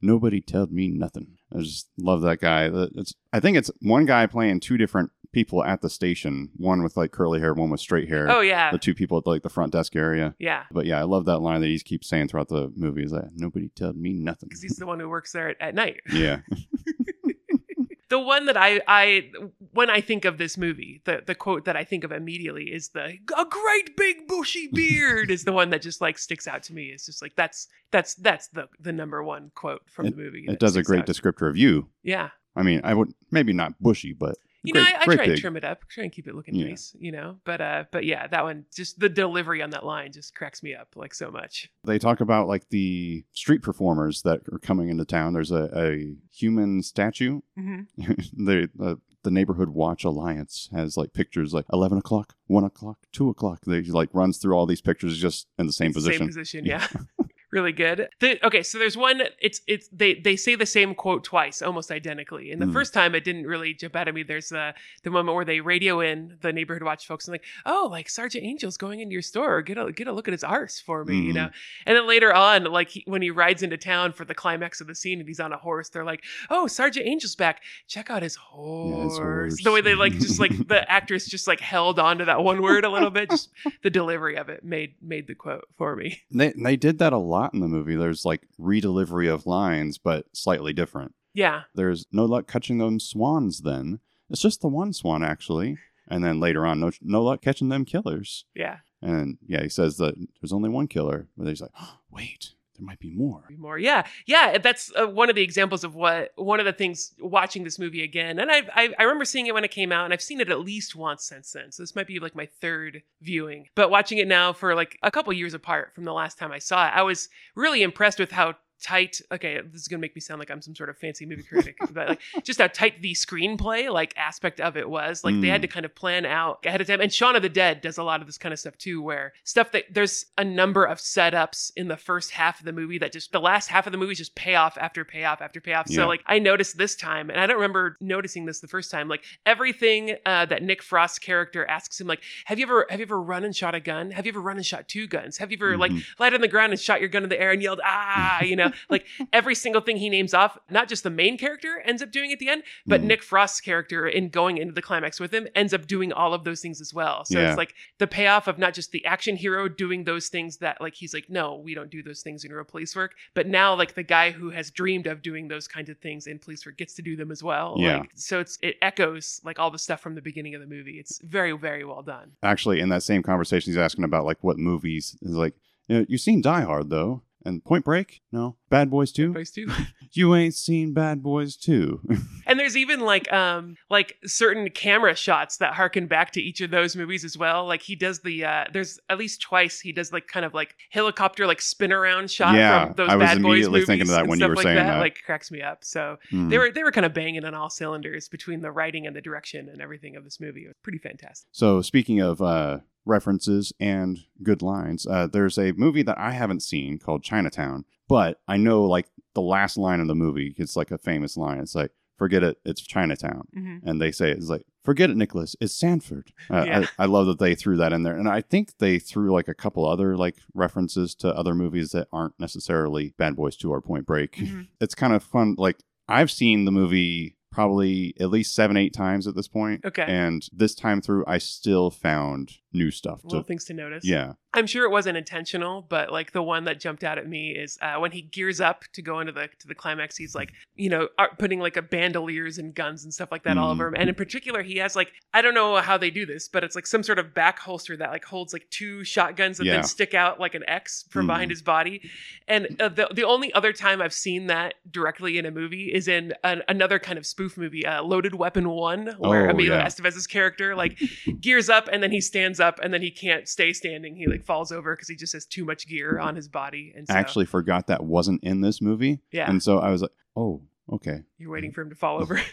Nobody 0.00 0.40
told 0.40 0.70
me 0.70 0.86
nothing. 0.88 1.38
I 1.52 1.58
just 1.60 1.88
love 1.98 2.20
that 2.22 2.40
guy. 2.40 2.70
It's. 2.94 3.14
I 3.32 3.40
think 3.40 3.56
it's 3.56 3.70
one 3.80 4.06
guy 4.06 4.26
playing 4.26 4.60
two 4.60 4.76
different 4.76 5.10
people 5.32 5.64
at 5.64 5.80
the 5.82 5.90
station. 5.90 6.50
One 6.56 6.82
with 6.82 6.96
like 6.96 7.10
curly 7.12 7.40
hair, 7.40 7.54
one 7.54 7.70
with 7.70 7.80
straight 7.80 8.08
hair. 8.08 8.30
oh 8.30 8.40
yeah 8.40 8.70
The 8.70 8.78
two 8.78 8.94
people 8.94 9.18
at 9.18 9.26
like 9.26 9.42
the 9.42 9.48
front 9.50 9.72
desk 9.72 9.96
area. 9.96 10.34
yeah 10.38 10.64
But 10.70 10.86
yeah, 10.86 10.98
I 11.00 11.04
love 11.04 11.24
that 11.26 11.38
line 11.40 11.60
that 11.62 11.68
he 11.68 11.78
keeps 11.80 12.08
saying 12.08 12.28
throughout 12.28 12.48
the 12.48 12.72
movie. 12.76 13.02
Is 13.04 13.10
that 13.12 13.30
nobody 13.34 13.68
told 13.70 13.96
me 13.96 14.12
nothing. 14.12 14.48
because 14.48 14.62
he's 14.62 14.76
the 14.76 14.86
one 14.86 15.00
who 15.00 15.08
works 15.08 15.32
there 15.32 15.48
at, 15.50 15.56
at 15.60 15.74
night 15.74 16.00
yeah. 16.12 16.40
the 18.08 18.18
one 18.18 18.44
that 18.46 18.56
i 18.58 18.80
i 18.86 19.30
when 19.72 19.88
i 19.88 20.00
think 20.00 20.24
of 20.26 20.36
this 20.36 20.58
movie 20.58 21.00
the 21.06 21.22
the 21.26 21.34
quote 21.34 21.64
that 21.64 21.76
i 21.76 21.84
think 21.84 22.04
of 22.04 22.12
immediately 22.12 22.64
is 22.64 22.90
the 22.90 23.16
a 23.38 23.44
great 23.46 23.96
big 23.96 24.26
bushy 24.28 24.68
beard 24.72 25.30
is 25.30 25.44
the 25.44 25.52
one 25.52 25.70
that 25.70 25.80
just 25.80 26.00
like 26.02 26.18
sticks 26.18 26.46
out 26.46 26.62
to 26.62 26.74
me 26.74 26.86
it's 26.88 27.06
just 27.06 27.22
like 27.22 27.34
that's 27.36 27.68
that's 27.90 28.14
that's 28.16 28.48
the 28.48 28.68
the 28.78 28.92
number 28.92 29.22
one 29.22 29.50
quote 29.54 29.80
from 29.88 30.10
the 30.10 30.16
movie 30.16 30.44
It 30.46 30.60
does 30.60 30.76
a 30.76 30.82
great 30.82 31.06
descriptor 31.06 31.48
of 31.48 31.56
you. 31.56 31.88
yeah 32.02 32.30
I 32.54 32.62
mean, 32.62 32.82
I 32.84 32.92
would 32.92 33.14
maybe 33.30 33.54
not 33.54 33.80
bushy, 33.80 34.12
but 34.12 34.36
you 34.62 34.72
great, 34.72 34.82
know, 34.82 34.88
I, 34.88 35.00
I 35.00 35.04
try 35.04 35.24
and 35.24 35.32
big. 35.32 35.40
trim 35.40 35.56
it 35.56 35.64
up, 35.64 35.88
try 35.88 36.04
and 36.04 36.12
keep 36.12 36.28
it 36.28 36.34
looking 36.34 36.54
Yeah. 36.54 36.68
nice, 36.68 36.94
you 36.98 37.12
know. 37.12 37.38
But 37.44 37.60
uh, 37.60 37.84
but 37.90 38.04
yeah, 38.04 38.26
that 38.28 38.44
one 38.44 38.64
just 38.74 38.98
the 38.98 39.08
delivery 39.08 39.62
on 39.62 39.70
that 39.70 39.84
line 39.84 40.12
just 40.12 40.34
cracks 40.34 40.62
me 40.62 40.74
up 40.74 40.88
like 40.96 41.14
so 41.14 41.30
much. 41.30 41.70
They 41.84 41.98
talk 41.98 42.20
about 42.20 42.48
like 42.48 42.68
the 42.70 43.24
street 43.32 43.62
performers 43.62 44.22
that 44.22 44.40
are 44.52 44.58
coming 44.58 44.88
into 44.88 45.04
town. 45.04 45.32
There's 45.32 45.50
a, 45.50 45.70
a 45.74 46.14
human 46.30 46.82
statue. 46.82 47.40
Mm-hmm. 47.58 48.02
the, 48.44 48.68
the 48.74 48.98
the 49.22 49.30
neighborhood 49.30 49.68
watch 49.68 50.04
alliance 50.04 50.68
has 50.72 50.96
like 50.96 51.12
pictures 51.12 51.54
like 51.54 51.66
11 51.72 51.98
o'clock 51.98 52.34
1 52.48 52.64
o'clock 52.64 52.98
2 53.12 53.28
o'clock 53.28 53.60
they 53.66 53.80
like 53.82 54.08
runs 54.12 54.38
through 54.38 54.54
all 54.54 54.66
these 54.66 54.80
pictures 54.80 55.16
just 55.16 55.46
in 55.58 55.66
the 55.66 55.72
same 55.72 55.92
position 55.92 56.18
Same 56.18 56.28
position, 56.28 56.64
yeah. 56.64 56.86
really 57.52 57.72
good. 57.72 58.08
The, 58.20 58.44
okay, 58.46 58.62
so 58.62 58.78
there's 58.78 58.96
one. 58.96 59.20
It's 59.40 59.60
it's 59.68 59.88
they 59.92 60.14
they 60.14 60.36
say 60.36 60.54
the 60.54 60.66
same 60.66 60.94
quote 60.94 61.22
twice, 61.22 61.60
almost 61.62 61.90
identically. 61.90 62.50
And 62.50 62.60
the 62.60 62.66
Mm. 62.66 62.72
first 62.72 62.94
time 62.94 63.14
it 63.14 63.22
didn't 63.24 63.46
really 63.46 63.74
jump 63.74 63.94
out 63.94 64.08
at 64.08 64.14
me. 64.14 64.22
There's 64.22 64.50
uh, 64.52 64.72
the 65.04 65.10
moment 65.10 65.34
where 65.36 65.44
they 65.44 65.60
radio 65.60 66.00
in 66.00 66.38
the 66.40 66.52
neighborhood 66.52 66.82
watch 66.82 67.06
folks 67.06 67.28
and 67.28 67.32
like, 67.34 67.44
oh, 67.66 67.88
like 67.90 68.08
Sergeant 68.08 68.44
Angel's 68.44 68.76
going 68.78 69.00
into 69.00 69.12
your 69.12 69.20
store. 69.22 69.60
Get 69.62 69.76
a 69.78 69.92
get 69.92 70.06
a 70.08 70.12
look 70.12 70.26
at 70.28 70.32
his 70.32 70.42
arse 70.42 70.80
for 70.80 71.04
me, 71.04 71.20
you 71.20 71.32
Mhm. 71.32 71.34
know. 71.36 71.50
And 71.86 71.96
then 71.96 72.06
later 72.08 72.32
on, 72.32 72.64
like 72.64 72.88
he, 72.90 73.04
when 73.06 73.20
he 73.22 73.30
rides 73.30 73.62
into 73.62 73.76
town 73.76 74.12
for 74.12 74.24
the 74.24 74.34
climax 74.34 74.80
of 74.80 74.86
the 74.86 74.94
scene 74.94 75.18
and 75.20 75.28
he's 75.28 75.40
on 75.40 75.52
a 75.52 75.58
horse, 75.58 75.90
they're 75.90 76.04
like, 76.04 76.22
oh, 76.50 76.66
Sergeant 76.66 77.06
Angel's 77.06 77.36
back. 77.36 77.60
Check 77.86 78.08
out 78.10 78.22
his 78.22 78.36
horse. 78.36 79.18
horse. 79.18 79.62
The 79.62 79.70
way 79.72 79.80
they 79.82 79.94
like 79.94 80.12
just 80.14 80.40
like 80.40 80.52
the 80.68 80.90
actress 80.90 81.26
just 81.26 81.46
like 81.46 81.60
held 81.60 81.98
on 81.98 82.18
to 82.18 82.24
that 82.24 82.42
one 82.42 82.62
word 82.62 82.84
a 82.84 82.88
little 82.90 83.10
bit. 83.10 83.28
Just 83.30 83.50
the 83.82 83.90
delivery 83.90 84.36
of 84.36 84.48
it 84.48 84.64
made 84.64 84.94
made 85.02 85.26
the 85.26 85.34
quote 85.34 85.68
for 85.76 85.94
me. 85.96 86.22
they 86.30 86.52
they 86.56 86.76
did 86.76 86.98
that 87.00 87.12
a 87.12 87.18
lot 87.18 87.41
in 87.54 87.60
the 87.60 87.68
movie. 87.68 87.96
There's 87.96 88.24
like 88.24 88.46
redelivery 88.60 89.32
of 89.32 89.46
lines 89.46 89.98
but 89.98 90.26
slightly 90.32 90.72
different. 90.72 91.14
Yeah. 91.34 91.62
there's 91.74 92.04
no 92.12 92.26
luck 92.26 92.46
catching 92.46 92.78
them 92.78 93.00
swans 93.00 93.62
then. 93.62 94.00
It's 94.28 94.42
just 94.42 94.60
the 94.60 94.68
one 94.68 94.92
swan 94.92 95.22
actually. 95.24 95.78
And 96.08 96.22
then 96.22 96.40
later 96.40 96.66
on 96.66 96.78
no 96.80 96.90
no 97.00 97.22
luck 97.22 97.40
catching 97.42 97.68
them 97.70 97.84
killers. 97.84 98.44
Yeah. 98.54 98.78
and 99.00 99.38
yeah 99.46 99.62
he 99.62 99.68
says 99.68 99.96
that 99.96 100.14
there's 100.40 100.52
only 100.52 100.68
one 100.68 100.86
killer 100.88 101.28
but 101.36 101.48
he's 101.48 101.60
like 101.62 101.70
oh, 101.80 101.98
wait 102.10 102.54
there 102.76 102.86
might 102.86 103.00
be 103.00 103.10
more. 103.10 103.44
More. 103.58 103.78
Yeah. 103.78 104.06
Yeah. 104.26 104.58
That's 104.58 104.92
uh, 104.98 105.06
one 105.06 105.28
of 105.28 105.36
the 105.36 105.42
examples 105.42 105.84
of 105.84 105.94
what 105.94 106.32
one 106.36 106.58
of 106.58 106.66
the 106.66 106.72
things 106.72 107.12
watching 107.20 107.64
this 107.64 107.78
movie 107.78 108.02
again 108.02 108.38
and 108.38 108.50
I've, 108.50 108.68
I, 108.74 108.94
I 108.98 109.02
remember 109.02 109.24
seeing 109.24 109.46
it 109.46 109.54
when 109.54 109.64
it 109.64 109.70
came 109.70 109.92
out 109.92 110.04
and 110.04 110.14
i've 110.14 110.22
seen 110.22 110.40
it 110.40 110.50
at 110.50 110.60
least 110.60 110.96
once 110.96 111.24
since 111.24 111.52
then. 111.52 111.70
So 111.70 111.82
this 111.82 111.94
might 111.94 112.06
be 112.06 112.18
like 112.18 112.34
my 112.34 112.46
third 112.46 113.02
viewing. 113.20 113.68
But 113.74 113.90
watching 113.90 114.18
it 114.18 114.26
now 114.26 114.52
for 114.52 114.74
like 114.74 114.98
a 115.02 115.10
couple 115.10 115.32
years 115.32 115.54
apart 115.54 115.94
from 115.94 116.04
the 116.04 116.12
last 116.12 116.38
time 116.38 116.52
i 116.52 116.58
saw 116.58 116.86
it 116.86 116.92
i 116.94 117.02
was 117.02 117.28
really 117.54 117.82
impressed 117.82 118.18
with 118.18 118.30
how 118.30 118.54
tight 118.82 119.20
okay 119.30 119.60
this 119.60 119.80
is 119.82 119.88
gonna 119.88 120.00
make 120.00 120.14
me 120.14 120.20
sound 120.20 120.38
like 120.38 120.50
i'm 120.50 120.60
some 120.60 120.74
sort 120.74 120.88
of 120.90 120.98
fancy 120.98 121.24
movie 121.24 121.42
critic 121.42 121.76
but 121.92 122.08
like 122.08 122.20
just 122.42 122.60
how 122.60 122.66
tight 122.66 123.00
the 123.00 123.12
screenplay 123.14 123.90
like 123.92 124.12
aspect 124.16 124.60
of 124.60 124.76
it 124.76 124.88
was 124.90 125.22
like 125.24 125.40
they 125.40 125.48
had 125.48 125.60
Mm. 125.60 125.62
to 125.62 125.68
kind 125.68 125.84
of 125.86 125.94
plan 125.94 126.26
out 126.26 126.58
ahead 126.66 126.80
of 126.80 126.86
time 126.88 127.00
and 127.00 127.12
shaun 127.12 127.36
of 127.36 127.42
the 127.42 127.48
dead 127.48 127.80
does 127.80 127.98
a 127.98 128.02
lot 128.02 128.20
of 128.20 128.26
this 128.26 128.38
kind 128.38 128.52
of 128.52 128.58
stuff 128.58 128.76
too 128.78 129.00
where 129.00 129.32
stuff 129.44 129.70
that 129.72 129.84
there's 129.92 130.26
a 130.36 130.44
number 130.44 130.84
of 130.84 130.98
setups 130.98 131.70
in 131.76 131.86
the 131.88 131.96
first 131.96 132.32
half 132.32 132.58
of 132.58 132.64
the 132.66 132.72
movie 132.72 132.98
that 132.98 133.12
just 133.12 133.30
the 133.32 133.40
last 133.40 133.68
half 133.68 133.86
of 133.86 133.92
the 133.92 133.98
movie 133.98 134.12
is 134.12 134.18
just 134.18 134.34
payoff 134.34 134.76
after 134.78 135.04
payoff 135.04 135.40
after 135.40 135.60
payoff 135.60 135.86
Yeah. 135.88 135.96
so 135.98 136.08
like 136.08 136.22
i 136.26 136.38
noticed 136.40 136.76
this 136.78 136.96
time 136.96 137.30
and 137.30 137.38
i 137.38 137.46
don't 137.46 137.56
remember 137.56 137.96
noticing 138.00 138.44
this 138.46 138.58
the 138.60 138.66
first 138.66 138.90
time 138.90 139.06
like 139.08 139.22
everything 139.46 140.16
uh, 140.26 140.46
that 140.46 140.62
nick 140.62 140.82
frost's 140.82 141.18
character 141.20 141.64
asks 141.66 142.00
him 142.00 142.06
like 142.08 142.22
have 142.46 142.58
you 142.58 142.64
ever 142.66 142.86
have 142.90 142.98
you 142.98 143.04
ever 143.06 143.20
run 143.22 143.44
and 143.44 143.54
shot 143.54 143.74
a 143.74 143.80
gun 143.80 144.10
have 144.10 144.26
you 144.26 144.32
ever 144.32 144.40
run 144.40 144.56
and 144.56 144.66
shot 144.66 144.88
two 144.88 145.06
guns 145.06 145.36
have 145.38 145.52
you 145.52 145.58
ever 145.58 145.76
like 145.76 145.92
Mhm. 145.92 146.02
lied 146.18 146.34
on 146.34 146.40
the 146.40 146.48
ground 146.48 146.72
and 146.72 146.80
shot 146.80 147.00
your 147.00 147.08
gun 147.10 147.22
in 147.22 147.28
the 147.28 147.40
air 147.40 147.50
and 147.52 147.62
yelled 147.62 147.80
ah 147.84 148.42
you 148.42 148.56
know 148.56 148.71
like 148.90 149.06
every 149.32 149.54
single 149.54 149.80
thing 149.80 149.96
he 149.96 150.08
names 150.08 150.34
off, 150.34 150.58
not 150.70 150.88
just 150.88 151.02
the 151.02 151.10
main 151.10 151.38
character 151.38 151.82
ends 151.84 152.02
up 152.02 152.10
doing 152.10 152.32
at 152.32 152.38
the 152.38 152.48
end, 152.48 152.62
but 152.86 153.00
Mhm. 153.00 153.04
Nick 153.04 153.22
Frost's 153.22 153.60
character 153.60 154.06
in 154.08 154.28
going 154.28 154.58
into 154.58 154.72
the 154.72 154.82
climax 154.82 155.18
with 155.20 155.32
him 155.32 155.46
ends 155.54 155.72
up 155.74 155.86
doing 155.86 156.12
all 156.12 156.34
of 156.34 156.44
those 156.44 156.60
things 156.60 156.80
as 156.80 156.92
well. 156.94 157.24
So 157.24 157.38
Yeah. 157.40 157.48
it's 157.50 157.58
like 157.58 157.74
the 157.98 158.06
payoff 158.06 158.46
of 158.48 158.58
not 158.58 158.74
just 158.74 158.92
the 158.92 159.04
action 159.04 159.36
hero 159.36 159.68
doing 159.68 160.04
those 160.04 160.28
things 160.28 160.58
that 160.58 160.80
like 160.80 160.94
he's 160.94 161.14
like, 161.14 161.28
no, 161.28 161.56
we 161.56 161.74
don't 161.74 161.90
do 161.90 162.02
those 162.02 162.22
things 162.22 162.44
in 162.44 162.52
real 162.52 162.64
police 162.64 162.94
work, 162.96 163.14
but 163.34 163.46
now 163.46 163.74
like 163.74 163.94
the 163.94 164.02
guy 164.02 164.30
who 164.30 164.50
has 164.50 164.70
dreamed 164.70 165.06
of 165.06 165.22
doing 165.22 165.48
those 165.48 165.68
kinds 165.68 165.88
of 165.90 165.98
things 165.98 166.26
in 166.26 166.38
police 166.38 166.64
work 166.66 166.76
gets 166.76 166.94
to 166.94 167.02
do 167.02 167.16
them 167.16 167.30
as 167.30 167.42
well. 167.42 167.76
Yeah. 167.78 167.98
Like, 167.98 168.10
so 168.14 168.40
it's 168.40 168.58
it 168.62 168.76
echoes 168.82 169.40
like 169.44 169.58
all 169.58 169.70
the 169.70 169.78
stuff 169.78 170.00
from 170.00 170.14
the 170.14 170.22
beginning 170.22 170.54
of 170.54 170.60
the 170.60 170.66
movie. 170.66 170.98
It's 170.98 171.20
very 171.22 171.52
very 171.52 171.84
well 171.84 172.02
done. 172.02 172.32
Actually, 172.42 172.80
in 172.80 172.88
that 172.90 173.02
same 173.02 173.22
conversation, 173.22 173.70
he's 173.72 173.78
asking 173.78 174.04
about 174.04 174.24
like 174.24 174.42
what 174.42 174.58
movies. 174.58 175.16
Is 175.22 175.34
like, 175.34 175.54
you 175.88 175.98
know, 175.98 176.06
you've 176.08 176.20
seen 176.20 176.40
Die 176.42 176.60
Hard 176.62 176.90
though, 176.90 177.22
and 177.44 177.64
Point 177.64 177.84
Break. 177.84 178.20
No, 178.32 178.56
Bad 178.70 178.90
Boys 178.90 179.12
Two. 179.12 179.32
Boys 179.32 179.50
too. 179.52 179.68
You 180.12 180.34
ain't 180.34 180.54
seen 180.54 180.92
Bad 180.92 181.22
Boys 181.22 181.56
Two. 181.56 182.00
And 182.44 182.58
there's 182.58 182.76
even 182.76 183.00
like 183.00 183.32
um 183.32 183.76
like 183.88 184.16
certain 184.26 184.68
camera 184.68 185.14
shots 185.14 185.58
that 185.58 185.72
harken 185.74 186.06
back 186.06 186.32
to 186.32 186.40
each 186.42 186.60
of 186.60 186.70
those 186.70 186.94
movies 186.96 187.24
as 187.24 187.38
well. 187.38 187.66
Like 187.66 187.80
he 187.80 187.94
does 187.94 188.20
the 188.20 188.44
uh 188.44 188.64
there's 188.72 188.98
at 189.08 189.16
least 189.16 189.40
twice 189.40 189.78
he 189.80 189.92
does 189.92 190.12
like 190.12 190.26
kind 190.26 190.44
of 190.44 190.52
like 190.52 190.74
helicopter 190.90 191.46
like 191.46 191.62
spin 191.62 191.92
around 191.92 192.30
shot 192.30 192.54
Yeah, 192.56 192.86
from 192.86 192.94
those 192.96 193.08
I 193.08 193.16
was 193.16 193.24
Bad 193.26 193.34
Boys 193.42 193.44
immediately 193.66 193.70
movies 193.80 193.86
thinking 193.86 194.08
of 194.08 194.14
that 194.16 194.26
when 194.26 194.40
you 194.40 194.48
were 194.48 194.56
like 194.56 194.64
saying 194.64 194.76
that. 194.76 194.94
that. 194.94 194.98
Like 194.98 195.20
cracks 195.24 195.50
me 195.50 195.62
up. 195.62 195.84
So 195.84 196.16
Hmm. 196.30 196.48
they 196.50 196.58
were 196.58 196.70
they 196.72 196.82
were 196.84 196.90
kind 196.92 197.06
of 197.06 197.14
banging 197.14 197.44
on 197.44 197.54
all 197.54 197.70
cylinders 197.70 198.28
between 198.28 198.60
the 198.60 198.72
writing 198.72 199.06
and 199.06 199.14
the 199.16 199.22
direction 199.22 199.68
and 199.70 199.80
everything 199.80 200.16
of 200.16 200.24
this 200.24 200.38
movie. 200.40 200.64
It 200.64 200.68
was 200.68 200.76
pretty 200.82 200.98
fantastic. 200.98 201.48
So 201.52 201.80
speaking 201.80 202.20
of 202.20 202.42
uh, 202.42 202.80
references 203.04 203.72
and 203.80 204.20
good 204.42 204.62
lines, 204.62 205.06
uh, 205.06 205.26
there's 205.26 205.58
a 205.58 205.72
movie 205.72 206.02
that 206.02 206.18
I 206.18 206.32
haven't 206.32 206.60
seen 206.62 206.98
called 206.98 207.22
Chinatown, 207.22 207.84
but 208.08 208.40
I 208.48 208.56
know 208.56 208.84
like 208.84 209.08
the 209.34 209.42
last 209.42 209.76
line 209.76 210.00
of 210.00 210.08
the 210.08 210.14
movie. 210.14 210.54
It's 210.58 210.76
like 210.76 210.90
a 210.90 210.98
famous 210.98 211.36
line. 211.36 211.58
It's 211.58 211.74
like, 211.74 211.90
"Forget 212.18 212.42
it, 212.42 212.58
it's 212.64 212.82
Chinatown," 212.82 213.48
Mm-hmm. 213.56 213.88
and 213.88 214.00
they 214.00 214.12
say 214.12 214.30
it's 214.30 214.48
like, 214.48 214.64
"Forget 214.84 215.10
it, 215.10 215.16
Nicholas, 215.16 215.56
it's 215.60 215.72
Sandford." 215.74 216.32
Uh, 216.50 216.64
Yeah. 216.66 216.86
I, 216.98 217.04
I 217.04 217.06
love 217.06 217.26
that 217.26 217.38
they 217.38 217.54
threw 217.54 217.76
that 217.78 217.92
in 217.92 218.02
there, 218.02 218.16
and 218.16 218.28
I 218.28 218.40
think 218.42 218.76
they 218.78 218.98
threw 218.98 219.32
like 219.32 219.48
a 219.48 219.54
couple 219.54 219.86
other 219.86 220.16
like 220.16 220.36
references 220.54 221.14
to 221.16 221.28
other 221.34 221.54
movies 221.54 221.92
that 221.92 222.08
aren't 222.12 222.38
necessarily 222.38 223.14
Bad 223.16 223.36
Boys 223.36 223.56
Two 223.56 223.72
or 223.72 223.80
Point 223.80 224.06
Break. 224.06 224.32
Mhm. 224.36 224.68
It's 224.80 224.94
kind 224.94 225.14
of 225.14 225.22
fun. 225.22 225.54
Like 225.58 225.78
I've 226.08 226.30
seen 226.30 226.64
the 226.66 226.72
movie 226.72 227.36
probably 227.50 228.14
at 228.20 228.30
least 228.30 228.54
seven, 228.54 228.76
eight 228.76 228.94
times 228.94 229.26
at 229.26 229.34
this 229.34 229.48
point. 229.48 229.84
Okay. 229.84 230.04
And 230.08 230.46
this 230.52 230.74
time 230.74 231.00
through, 231.02 231.24
I 231.26 231.36
still 231.38 231.90
found 231.90 232.58
new 232.72 232.90
stuff. 232.90 233.20
Little 233.24 233.42
To, 233.42 233.46
things 233.46 233.64
to 233.66 233.74
notice. 233.74 234.04
yeah. 234.04 234.32
I'm 234.54 234.66
sure 234.66 234.84
it 234.84 234.90
wasn't 234.90 235.16
intentional, 235.16 235.80
but 235.88 236.12
like 236.12 236.32
the 236.32 236.42
one 236.42 236.64
that 236.64 236.78
jumped 236.78 237.04
out 237.04 237.16
at 237.16 237.26
me 237.26 237.52
is 237.52 237.78
uh, 237.80 237.94
when 237.98 238.12
he 238.12 238.20
gears 238.20 238.60
up 238.60 238.84
to 238.92 239.00
go 239.00 239.20
into 239.20 239.32
the 239.32 239.48
to 239.60 239.66
the 239.66 239.74
climax. 239.74 240.14
He's 240.16 240.34
like, 240.34 240.52
you 240.74 240.90
know, 240.90 241.08
putting 241.38 241.58
like 241.58 241.78
a 241.78 241.82
bandoliers 241.82 242.58
and 242.58 242.74
guns 242.74 243.04
and 243.04 243.14
stuff 243.14 243.30
like 243.32 243.44
that 243.44 243.56
all 243.56 243.70
Mhm. 243.70 243.72
over 243.76 243.88
him. 243.88 243.94
And 243.96 244.08
in 244.10 244.14
particular, 244.14 244.62
he 244.62 244.76
has 244.76 244.94
like 244.94 245.10
I 245.32 245.40
don't 245.40 245.54
know 245.54 245.76
how 245.76 245.96
they 245.96 246.10
do 246.10 246.26
this, 246.26 246.48
but 246.48 246.64
it's 246.64 246.74
like 246.74 246.86
some 246.86 247.02
sort 247.02 247.18
of 247.18 247.32
back 247.32 247.58
holster 247.60 247.96
that 247.96 248.10
like 248.10 248.26
holds 248.26 248.52
like 248.52 248.66
two 248.68 249.04
shotguns 249.04 249.56
that 249.56 249.64
Yeah. 249.64 249.74
then 249.76 249.84
stick 249.84 250.12
out 250.12 250.38
like 250.38 250.54
an 250.54 250.64
X 250.68 251.06
from 251.08 251.24
Mhm. 251.24 251.28
behind 251.28 251.50
his 251.50 251.62
body. 251.62 252.10
And 252.46 252.78
uh, 252.80 252.90
the 252.90 253.08
the 253.14 253.24
only 253.24 253.54
other 253.54 253.72
time 253.72 254.02
I've 254.02 254.12
seen 254.12 254.48
that 254.48 254.74
directly 254.90 255.38
in 255.38 255.46
a 255.46 255.50
movie 255.50 255.90
is 255.94 256.08
in 256.08 256.34
an, 256.44 256.62
another 256.68 256.98
kind 256.98 257.18
of 257.18 257.24
spoof 257.24 257.56
movie, 257.56 257.86
uh, 257.86 258.02
Loaded 258.02 258.34
Weapon 258.34 258.68
One, 258.68 259.14
where 259.18 259.46
Oh, 259.46 259.50
Emilio 259.52 259.76
yeah. 259.76 259.86
Estevez's 259.86 260.26
character 260.26 260.76
like 260.76 260.98
gears 261.40 261.70
up 261.70 261.88
and 261.90 262.02
then 262.02 262.10
he 262.10 262.20
stands 262.20 262.60
up 262.62 262.78
and 262.82 262.94
then 262.94 263.02
he 263.02 263.10
can't 263.10 263.46
stay 263.46 263.74
standing. 263.74 264.16
He 264.16 264.26
like 264.26 264.42
falls 264.44 264.72
over 264.72 264.94
because 264.96 265.08
he 265.08 265.16
just 265.16 265.34
has 265.34 265.44
too 265.44 265.66
much 265.66 265.86
gear 265.86 266.18
on 266.18 266.34
his 266.36 266.48
body. 266.48 266.94
And 266.96 267.06
so 267.06 267.12
I 267.14 267.18
actually 267.18 267.44
forgot 267.44 267.88
that 267.88 268.02
wasn't 268.04 268.42
in 268.42 268.62
this 268.62 268.80
movie. 268.80 269.20
Yeah. 269.32 269.50
And 269.50 269.62
so 269.62 269.78
I 269.80 269.90
was 269.90 270.00
like, 270.00 270.12
oh, 270.34 270.62
okay. 270.90 271.24
you're 271.36 271.50
waiting 271.50 271.72
for 271.72 271.82
him 271.82 271.90
to 271.90 271.96
fall 271.96 272.22
over. 272.22 272.40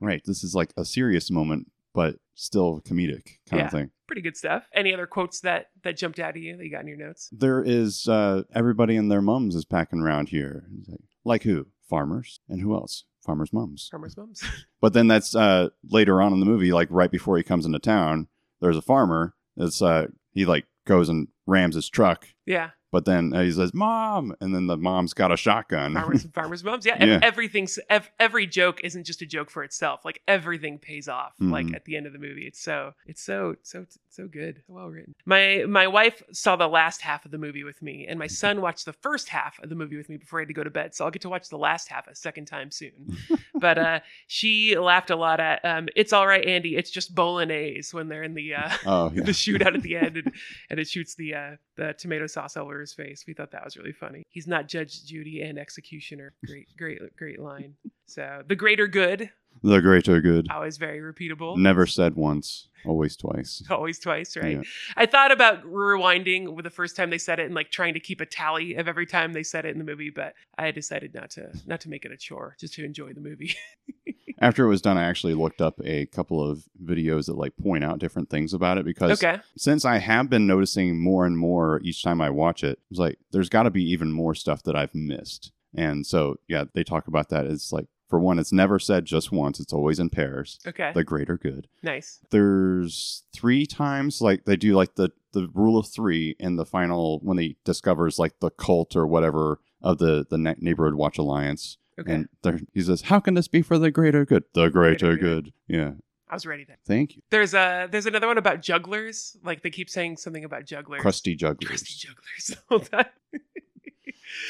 Right. 0.00 0.22
This 0.24 0.44
is 0.44 0.54
like 0.54 0.72
a 0.76 0.84
serious 0.84 1.30
moment, 1.30 1.72
but 1.94 2.16
still 2.34 2.80
comedic 2.86 3.38
kind 3.48 3.60
Yeah. 3.60 3.64
of 3.66 3.72
thing. 3.72 3.90
Pretty 4.06 4.20
good 4.22 4.36
stuff. 4.36 4.68
Any 4.74 4.92
other 4.92 5.06
quotes 5.06 5.40
that 5.40 5.70
that 5.82 5.96
jumped 5.96 6.18
out 6.18 6.36
at 6.36 6.36
you 6.36 6.56
that 6.56 6.62
you 6.64 6.70
got 6.70 6.82
in 6.82 6.88
your 6.88 6.98
notes? 6.98 7.30
There 7.32 7.62
is 7.64 8.06
uh, 8.06 8.42
everybody 8.54 8.96
and 8.96 9.10
their 9.10 9.22
mums 9.22 9.54
is 9.54 9.64
packing 9.64 10.00
around 10.00 10.28
here. 10.28 10.66
Like, 10.86 11.00
like 11.24 11.42
who? 11.44 11.66
Farmers. 11.88 12.40
And 12.48 12.60
who 12.60 12.74
else? 12.74 13.04
Farmers' 13.24 13.52
mums. 13.52 13.88
Farmer's 13.90 14.16
mums. 14.16 14.44
But 14.80 14.92
then 14.92 15.08
that's 15.08 15.34
uh, 15.34 15.70
later 15.88 16.20
on 16.22 16.32
in 16.32 16.38
the 16.38 16.46
movie, 16.46 16.72
like 16.72 16.88
right 16.90 17.10
before 17.10 17.38
he 17.38 17.42
comes 17.42 17.64
into 17.66 17.78
town, 17.80 18.28
there's 18.60 18.76
a 18.76 18.82
farmer. 18.82 19.34
It's 19.56 19.80
uh, 19.82 20.06
he 20.32 20.44
like 20.44 20.66
goes 20.86 21.08
and 21.08 21.28
rams 21.46 21.74
his 21.74 21.88
truck, 21.88 22.28
yeah. 22.44 22.70
But 22.92 23.04
then 23.04 23.32
uh, 23.34 23.42
he 23.42 23.50
says, 23.52 23.74
"Mom," 23.74 24.34
and 24.40 24.54
then 24.54 24.66
the 24.66 24.76
mom's 24.76 25.12
got 25.14 25.32
a 25.32 25.36
shotgun. 25.36 25.94
Farmers 25.94 26.24
and 26.24 26.34
farmers 26.40 26.64
mums. 26.64 26.86
Yeah. 26.86 27.04
Yeah. 27.04 27.18
Everything's 27.22 27.78
ev- 27.90 28.10
every 28.18 28.46
joke 28.46 28.80
isn't 28.84 29.04
just 29.04 29.22
a 29.22 29.26
joke 29.26 29.50
for 29.50 29.64
itself. 29.64 30.04
Like 30.04 30.20
everything 30.28 30.78
pays 30.78 31.08
off. 31.08 31.32
Like 31.40 31.66
Mhm. 31.66 31.74
at 31.76 31.84
the 31.84 31.96
end 31.96 32.06
of 32.06 32.12
the 32.12 32.18
movie. 32.18 32.46
It's 32.46 32.60
so 32.60 32.92
it's 33.06 33.22
so 33.22 33.56
so 33.62 33.86
so 34.08 34.26
good. 34.28 34.62
Well 34.68 34.86
written. 34.88 35.14
My 35.24 35.64
my 35.68 35.86
wife 35.88 36.22
saw 36.32 36.56
the 36.56 36.68
last 36.68 37.02
half 37.02 37.24
of 37.24 37.30
the 37.30 37.38
movie 37.38 37.64
with 37.64 37.82
me, 37.82 38.06
and 38.08 38.18
my 38.18 38.26
son 38.28 38.60
watched 38.60 38.84
the 38.86 38.92
first 38.92 39.28
half 39.28 39.58
of 39.62 39.68
the 39.68 39.74
movie 39.74 39.96
with 39.96 40.08
me 40.08 40.16
before 40.16 40.38
he 40.38 40.42
had 40.42 40.48
to 40.48 40.54
go 40.54 40.64
to 40.64 40.70
bed. 40.70 40.94
So 40.94 41.04
I'll 41.04 41.10
get 41.10 41.22
to 41.22 41.28
watch 41.28 41.48
the 41.48 41.58
last 41.58 41.88
half 41.88 42.06
a 42.06 42.14
second 42.14 42.46
time 42.46 42.70
soon. 42.70 43.16
but 43.54 43.78
uh, 43.78 44.00
she 44.26 44.76
laughed 44.78 45.10
a 45.10 45.16
lot 45.16 45.40
at 45.40 45.64
um, 45.64 45.88
"It's 45.96 46.12
all 46.12 46.26
right, 46.26 46.44
Andy. 46.46 46.76
It's 46.76 46.90
just 46.90 47.14
bolognese" 47.14 47.94
when 47.94 48.08
they're 48.08 48.22
in 48.22 48.34
the 48.34 48.54
uh, 48.54 48.70
oh 48.86 49.10
yeah. 49.14 49.22
the 49.24 49.32
shootout 49.32 49.74
at 49.74 49.82
the 49.82 49.96
end, 49.96 50.16
and, 50.16 50.32
and 50.70 50.80
it 50.80 50.88
shoots 50.88 51.14
the 51.14 51.34
uh, 51.34 51.50
the 51.76 51.94
tomato 51.98 52.26
sauce 52.26 52.56
all 52.56 52.64
over 52.66 52.80
his 52.80 52.92
face. 52.94 53.24
We 53.26 53.34
thought 53.34 53.50
that 53.52 53.64
was 53.64 53.76
really 53.76 53.92
funny. 53.92 54.22
He's 54.30 54.46
not 54.46 54.68
Judge 54.68 55.04
Judy 55.04 55.42
and 55.42 55.58
executioner. 55.58 56.32
Great, 56.46 56.68
great, 56.76 56.98
great 57.16 57.38
line. 57.38 57.74
So 58.06 58.42
the 58.46 58.56
greater 58.56 58.86
good, 58.86 59.30
The 59.62 59.80
greater 59.80 60.20
good. 60.20 60.46
always 60.50 60.76
very 60.78 61.00
repeatable. 61.00 61.56
Never 61.58 61.86
said 61.86 62.14
once, 62.16 62.68
always 62.84 63.16
twice. 63.16 63.62
Always 63.70 63.98
twice, 63.98 64.36
right? 64.36 64.56
Yeah. 64.58 64.62
I 64.96 65.06
thought 65.06 65.32
about 65.32 65.64
rewinding 65.64 66.54
with 66.54 66.64
the 66.64 66.70
first 66.70 66.94
time 66.96 67.10
they 67.10 67.18
said 67.18 67.40
it 67.40 67.46
and 67.46 67.54
like 67.54 67.70
trying 67.70 67.94
to 67.94 68.00
keep 68.00 68.20
a 68.20 68.26
tally 68.26 68.74
of 68.76 68.86
every 68.88 69.06
time 69.06 69.32
they 69.32 69.42
said 69.42 69.64
it 69.64 69.70
in 69.70 69.78
the 69.78 69.84
movie, 69.84 70.10
but 70.10 70.34
I 70.56 70.70
decided 70.70 71.14
not 71.14 71.30
to 71.30 71.50
not 71.66 71.80
to 71.82 71.88
make 71.88 72.04
it 72.04 72.12
a 72.12 72.16
chore, 72.16 72.56
just 72.60 72.74
to 72.74 72.84
enjoy 72.84 73.12
the 73.12 73.20
movie. 73.20 73.54
After 74.38 74.64
it 74.64 74.68
was 74.68 74.82
done, 74.82 74.98
I 74.98 75.04
actually 75.04 75.34
looked 75.34 75.62
up 75.62 75.80
a 75.84 76.06
couple 76.06 76.42
of 76.48 76.64
videos 76.84 77.26
that 77.26 77.36
like 77.38 77.56
point 77.56 77.84
out 77.84 77.98
different 77.98 78.28
things 78.28 78.52
about 78.52 78.76
it 78.78 78.84
because 78.84 79.22
okay. 79.24 79.40
since 79.56 79.84
I 79.84 79.98
have 79.98 80.28
been 80.28 80.46
noticing 80.46 81.00
more 81.00 81.24
and 81.24 81.38
more 81.38 81.80
each 81.82 82.02
time 82.02 82.20
I 82.20 82.30
watch 82.30 82.62
it, 82.62 82.78
it's 82.90 82.98
like 83.00 83.18
there's 83.32 83.48
got 83.48 83.62
to 83.62 83.70
be 83.70 83.84
even 83.90 84.12
more 84.12 84.34
stuff 84.34 84.62
that 84.64 84.76
I've 84.76 84.94
missed. 84.94 85.52
And 85.74 86.06
so, 86.06 86.36
yeah, 86.48 86.64
they 86.74 86.84
talk 86.84 87.06
about 87.06 87.28
that. 87.30 87.46
It's 87.46 87.72
like, 87.72 87.86
for 88.08 88.20
one, 88.20 88.38
it's 88.38 88.52
never 88.52 88.78
said 88.78 89.04
just 89.04 89.32
once, 89.32 89.58
it's 89.58 89.72
always 89.72 89.98
in 89.98 90.10
pairs, 90.10 90.60
Okay. 90.66 90.92
the 90.94 91.02
greater 91.02 91.36
good. 91.36 91.66
nice. 91.82 92.20
There's 92.30 93.24
three 93.34 93.66
times, 93.66 94.20
like, 94.20 94.44
they 94.44 94.56
do 94.56 94.74
like 94.74 94.94
the, 94.94 95.10
the 95.32 95.48
rule 95.54 95.76
of 95.76 95.88
three 95.88 96.36
in 96.38 96.56
the 96.56 96.64
final 96.64 97.18
when 97.20 97.36
he 97.38 97.56
discovers 97.64 98.18
like 98.18 98.38
the 98.40 98.50
cult 98.50 98.94
or 98.94 99.06
whatever 99.06 99.60
of 99.82 99.98
the, 99.98 100.24
the 100.30 100.38
Ne- 100.38 100.54
Neighborhood 100.58 100.94
Watch 100.94 101.18
Alliance. 101.18 101.78
Okay. 101.98 102.12
And 102.44 102.66
he 102.74 102.82
says, 102.82 103.02
How 103.02 103.20
can 103.20 103.34
this 103.34 103.48
be 103.48 103.62
for 103.62 103.78
the 103.78 103.90
greater 103.90 104.24
good? 104.24 104.44
The 104.54 104.68
greater 104.68 105.08
Greater 105.08 105.16
good. 105.16 105.44
good. 105.44 105.52
Yeah. 105.66 105.92
I 106.28 106.34
was 106.34 106.44
ready 106.44 106.64
then. 106.64 106.76
Thank 106.84 107.16
you. 107.16 107.22
There's 107.30 107.54
a 107.54 107.88
there's 107.90 108.06
another 108.06 108.26
one 108.26 108.36
about 108.38 108.60
jugglers. 108.60 109.36
Like 109.44 109.62
they 109.62 109.70
keep 109.70 109.88
saying 109.88 110.16
something 110.16 110.44
about 110.44 110.64
jugglers. 110.64 111.00
Crusty 111.00 111.36
jugglers. 111.36 111.68
Crusty 111.68 111.94
jugglers. 111.94 112.56
the 112.90 112.96
time. 112.96 113.40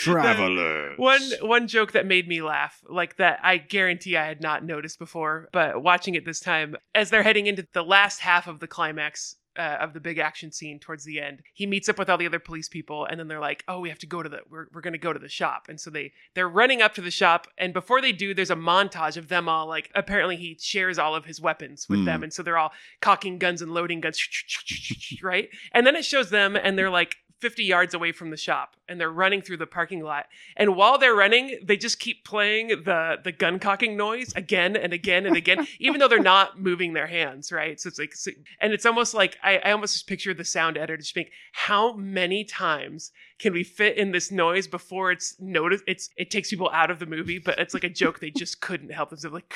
Travelers. 0.01 0.99
One 0.99 1.21
one 1.43 1.69
joke 1.69 1.93
that 1.93 2.07
made 2.07 2.27
me 2.29 2.43
laugh, 2.43 2.83
like 2.89 3.17
that 3.17 3.41
I 3.43 3.59
guarantee 3.59 4.17
I 4.17 4.27
had 4.27 4.41
not 4.41 4.65
noticed 4.65 4.99
before, 4.99 5.49
but 5.53 5.83
watching 5.83 6.15
it 6.15 6.25
this 6.25 6.41
time, 6.41 6.77
as 6.95 7.11
they're 7.11 7.23
heading 7.23 7.47
into 7.47 7.67
the 7.73 7.85
last 7.85 8.21
half 8.21 8.47
of 8.47 8.61
the 8.61 8.67
climax 8.67 9.37
uh, 9.59 9.79
of 9.81 9.93
the 9.93 10.01
big 10.01 10.19
action 10.19 10.53
scene 10.53 10.79
towards 10.79 11.05
the 11.05 11.21
end, 11.21 11.43
he 11.55 11.67
meets 11.67 11.89
up 11.89 11.99
with 11.99 12.09
all 12.11 12.19
the 12.19 12.27
other 12.27 12.39
police 12.39 12.69
people, 12.69 13.05
and 13.07 13.19
then 13.19 13.29
they're 13.29 13.41
like, 13.41 13.65
"Oh, 13.69 13.81
we 13.81 13.89
have 13.89 13.99
to 14.01 14.07
go 14.07 14.23
to 14.23 14.29
the 14.29 14.41
we're 14.51 14.67
we're 14.73 14.81
gonna 14.81 14.99
go 14.99 15.13
to 15.13 15.19
the 15.19 15.29
shop," 15.29 15.67
and 15.69 15.81
so 15.81 15.91
they 15.91 16.13
they're 16.35 16.49
running 16.49 16.83
up 16.83 16.95
to 16.95 17.01
the 17.01 17.11
shop, 17.11 17.47
and 17.59 17.73
before 17.73 18.01
they 18.01 18.13
do, 18.13 18.35
there's 18.35 18.51
a 18.51 18.57
montage 18.57 19.17
of 19.17 19.29
them 19.29 19.49
all 19.49 19.67
like 19.67 19.91
apparently 19.95 20.37
he 20.37 20.57
shares 20.61 20.99
all 20.99 21.15
of 21.15 21.25
his 21.25 21.41
weapons 21.41 21.89
with 21.89 22.01
Hmm. 22.01 22.05
them, 22.07 22.23
and 22.23 22.33
so 22.33 22.43
they're 22.43 22.59
all 22.59 22.73
cocking 23.01 23.39
guns 23.39 23.63
and 23.63 23.73
loading 23.73 24.01
guns, 24.01 24.21
right? 25.23 25.49
And 25.73 25.87
then 25.87 25.97
it 25.97 26.05
shows 26.05 26.31
them, 26.31 26.57
and 26.57 26.79
they're 26.79 26.91
like. 26.91 27.17
50 27.43 27.65
yards 27.65 27.93
away 27.93 28.13
from 28.13 28.31
the 28.31 28.37
shop 28.39 28.77
and 28.89 28.99
they're 28.99 29.13
running 29.13 29.43
through 29.43 29.59
the 29.59 29.67
parking 29.67 30.03
lot 30.03 30.25
and 30.57 30.75
while 30.75 30.97
they're 30.97 31.15
running 31.15 31.59
they 31.63 31.77
just 31.77 31.99
keep 31.99 32.25
playing 32.25 32.69
the 32.69 33.19
the 33.23 33.31
gun 33.31 33.59
cocking 33.59 33.95
noise 33.95 34.33
again 34.37 34.75
and 34.75 34.95
again 34.95 35.27
and 35.27 35.37
again 35.37 35.67
even 35.79 36.01
though 36.01 36.09
they're 36.09 36.19
not 36.19 36.59
moving 36.59 36.95
their 36.95 37.07
hands 37.07 37.53
right 37.53 37.79
so 37.79 37.89
it's 37.89 37.99
like 37.99 38.15
and 38.59 38.73
it's 38.73 38.87
almost 38.87 39.13
like 39.13 39.37
I, 39.47 39.59
I 39.65 39.71
almost 39.71 39.95
just 39.95 40.07
picture 40.09 40.35
the 40.35 40.45
sound 40.45 40.77
editor 40.77 40.97
just 40.97 41.15
being 41.15 41.29
how 41.53 41.95
many 41.95 42.45
times 42.45 43.13
can 43.39 43.53
we 43.53 43.63
fit 43.63 43.97
in 43.97 44.11
this 44.13 44.31
noise 44.33 44.67
before 44.67 45.13
it's 45.13 45.37
noticed 45.41 45.85
it's 45.87 46.11
it 46.17 46.31
takes 46.31 46.51
people 46.51 46.69
out 46.73 46.91
of 46.91 46.99
the 46.99 47.07
movie 47.07 47.39
but 47.39 47.59
it's 47.59 47.73
like 47.73 47.85
a 47.85 47.89
joke 47.89 48.19
they 48.21 48.31
just 48.31 48.61
couldn't 48.61 48.91
help 48.93 49.11
themselves 49.11 49.35
like 49.35 49.55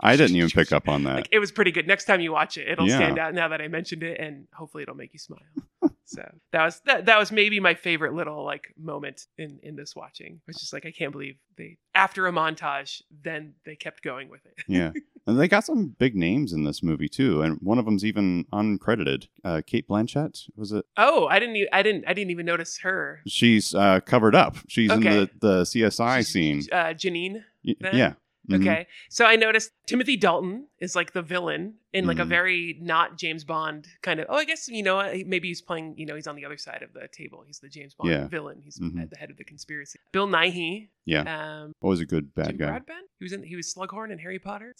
I 0.00 0.16
didn't 0.16 0.36
even 0.36 0.50
pick 0.50 0.72
up 0.72 0.88
on 0.88 1.04
that. 1.04 1.14
like 1.16 1.28
it 1.30 1.38
was 1.38 1.52
pretty 1.52 1.70
good 1.70 1.86
next 1.86 2.04
time 2.06 2.20
you 2.20 2.32
watch 2.32 2.58
it 2.58 2.68
it'll 2.68 2.88
Yeah. 2.88 2.96
stand 2.96 3.18
out 3.18 3.34
now 3.34 3.48
that 3.48 3.60
i 3.60 3.68
mentioned 3.68 4.02
it 4.02 4.18
and 4.20 4.46
hopefully 4.52 4.82
it'll 4.82 4.96
make 4.96 5.12
you 5.12 5.18
smile 5.18 5.38
So 6.06 6.22
that 6.52 6.64
was 6.64 6.80
that, 6.86 7.06
that 7.06 7.18
was 7.18 7.32
maybe 7.32 7.60
my 7.60 7.74
favorite 7.74 8.14
little 8.14 8.44
like 8.44 8.74
moment 8.78 9.26
in 9.38 9.58
in 9.62 9.76
this 9.76 9.96
watching. 9.96 10.40
It's 10.48 10.60
just 10.60 10.72
like 10.72 10.84
I 10.86 10.90
can't 10.90 11.12
believe 11.12 11.36
they 11.56 11.78
after 11.94 12.26
a 12.26 12.32
montage, 12.32 13.02
then 13.22 13.54
they 13.64 13.76
kept 13.76 14.02
going 14.02 14.28
with 14.28 14.44
it. 14.46 14.54
Yeah. 14.68 14.92
And 15.26 15.40
they 15.40 15.48
got 15.48 15.64
some 15.64 15.86
big 15.98 16.14
names 16.14 16.52
in 16.52 16.64
this 16.64 16.82
movie 16.82 17.08
too, 17.08 17.40
and 17.40 17.56
one 17.62 17.78
of 17.78 17.86
them's 17.86 18.04
even 18.04 18.44
uncredited. 18.52 19.26
Uh, 19.42 19.62
Cate 19.66 19.88
Blanchett 19.88 20.50
was 20.54 20.70
it? 20.70 20.84
Oh, 20.98 21.26
I 21.28 21.38
didn't. 21.38 21.66
I 21.72 21.82
didn't. 21.82 22.04
I 22.06 22.12
didn't 22.12 22.30
even 22.30 22.44
notice 22.44 22.80
her. 22.80 23.22
She's 23.26 23.74
uh, 23.74 24.00
covered 24.00 24.34
up. 24.34 24.58
She's 24.68 24.92
in 24.92 25.00
the 25.00 25.30
the 25.40 25.62
CSI 25.62 26.16
She's- 26.16 26.28
scene. 26.28 26.62
Uh, 26.70 26.88
Janine. 26.92 27.42
Then? 27.64 27.96
yeah. 27.96 28.12
Mhm. 28.48 28.60
Okay. 28.60 28.86
So 29.08 29.24
I 29.24 29.36
noticed 29.36 29.70
Timothy 29.86 30.16
Dalton 30.16 30.66
is 30.78 30.94
like 30.94 31.12
the 31.14 31.22
villain 31.22 31.74
in 31.94 32.06
like 32.06 32.18
a 32.18 32.22
Mhm. 32.24 32.28
very 32.28 32.78
not 32.80 33.16
James 33.16 33.42
Bond 33.44 33.86
kind 34.02 34.20
of. 34.20 34.26
Oh, 34.28 34.36
I 34.36 34.44
guess 34.44 34.68
you 34.68 34.82
know 34.82 34.98
maybe 35.26 35.48
he's 35.48 35.62
playing. 35.62 35.94
You 35.96 36.04
know, 36.04 36.14
he's 36.14 36.26
on 36.26 36.36
the 36.36 36.44
other 36.44 36.58
side 36.58 36.82
of 36.82 36.92
the 36.92 37.08
table. 37.08 37.42
He's 37.46 37.60
the 37.60 37.68
James 37.70 37.94
Bond 37.94 38.10
Yeah. 38.10 38.26
villain. 38.28 38.60
He's 38.62 38.78
Mhm. 38.78 39.00
at 39.02 39.08
the 39.10 39.16
head 39.16 39.30
of 39.30 39.38
the 39.38 39.44
conspiracy. 39.44 39.98
Bill 40.12 40.26
Nighy. 40.28 40.88
Yeah. 41.06 41.22
Um, 41.62 41.72
Always 41.80 42.00
a 42.00 42.06
good 42.06 42.34
bad 42.34 42.48
Jim 42.48 42.56
guy. 42.58 42.66
Broadbent. 42.66 43.08
He 43.18 43.24
was 43.24 43.32
in. 43.32 43.42
He 43.44 43.56
was 43.56 43.72
Slughorn 43.72 44.10
in 44.10 44.18
Harry 44.18 44.38
Potter. 44.38 44.74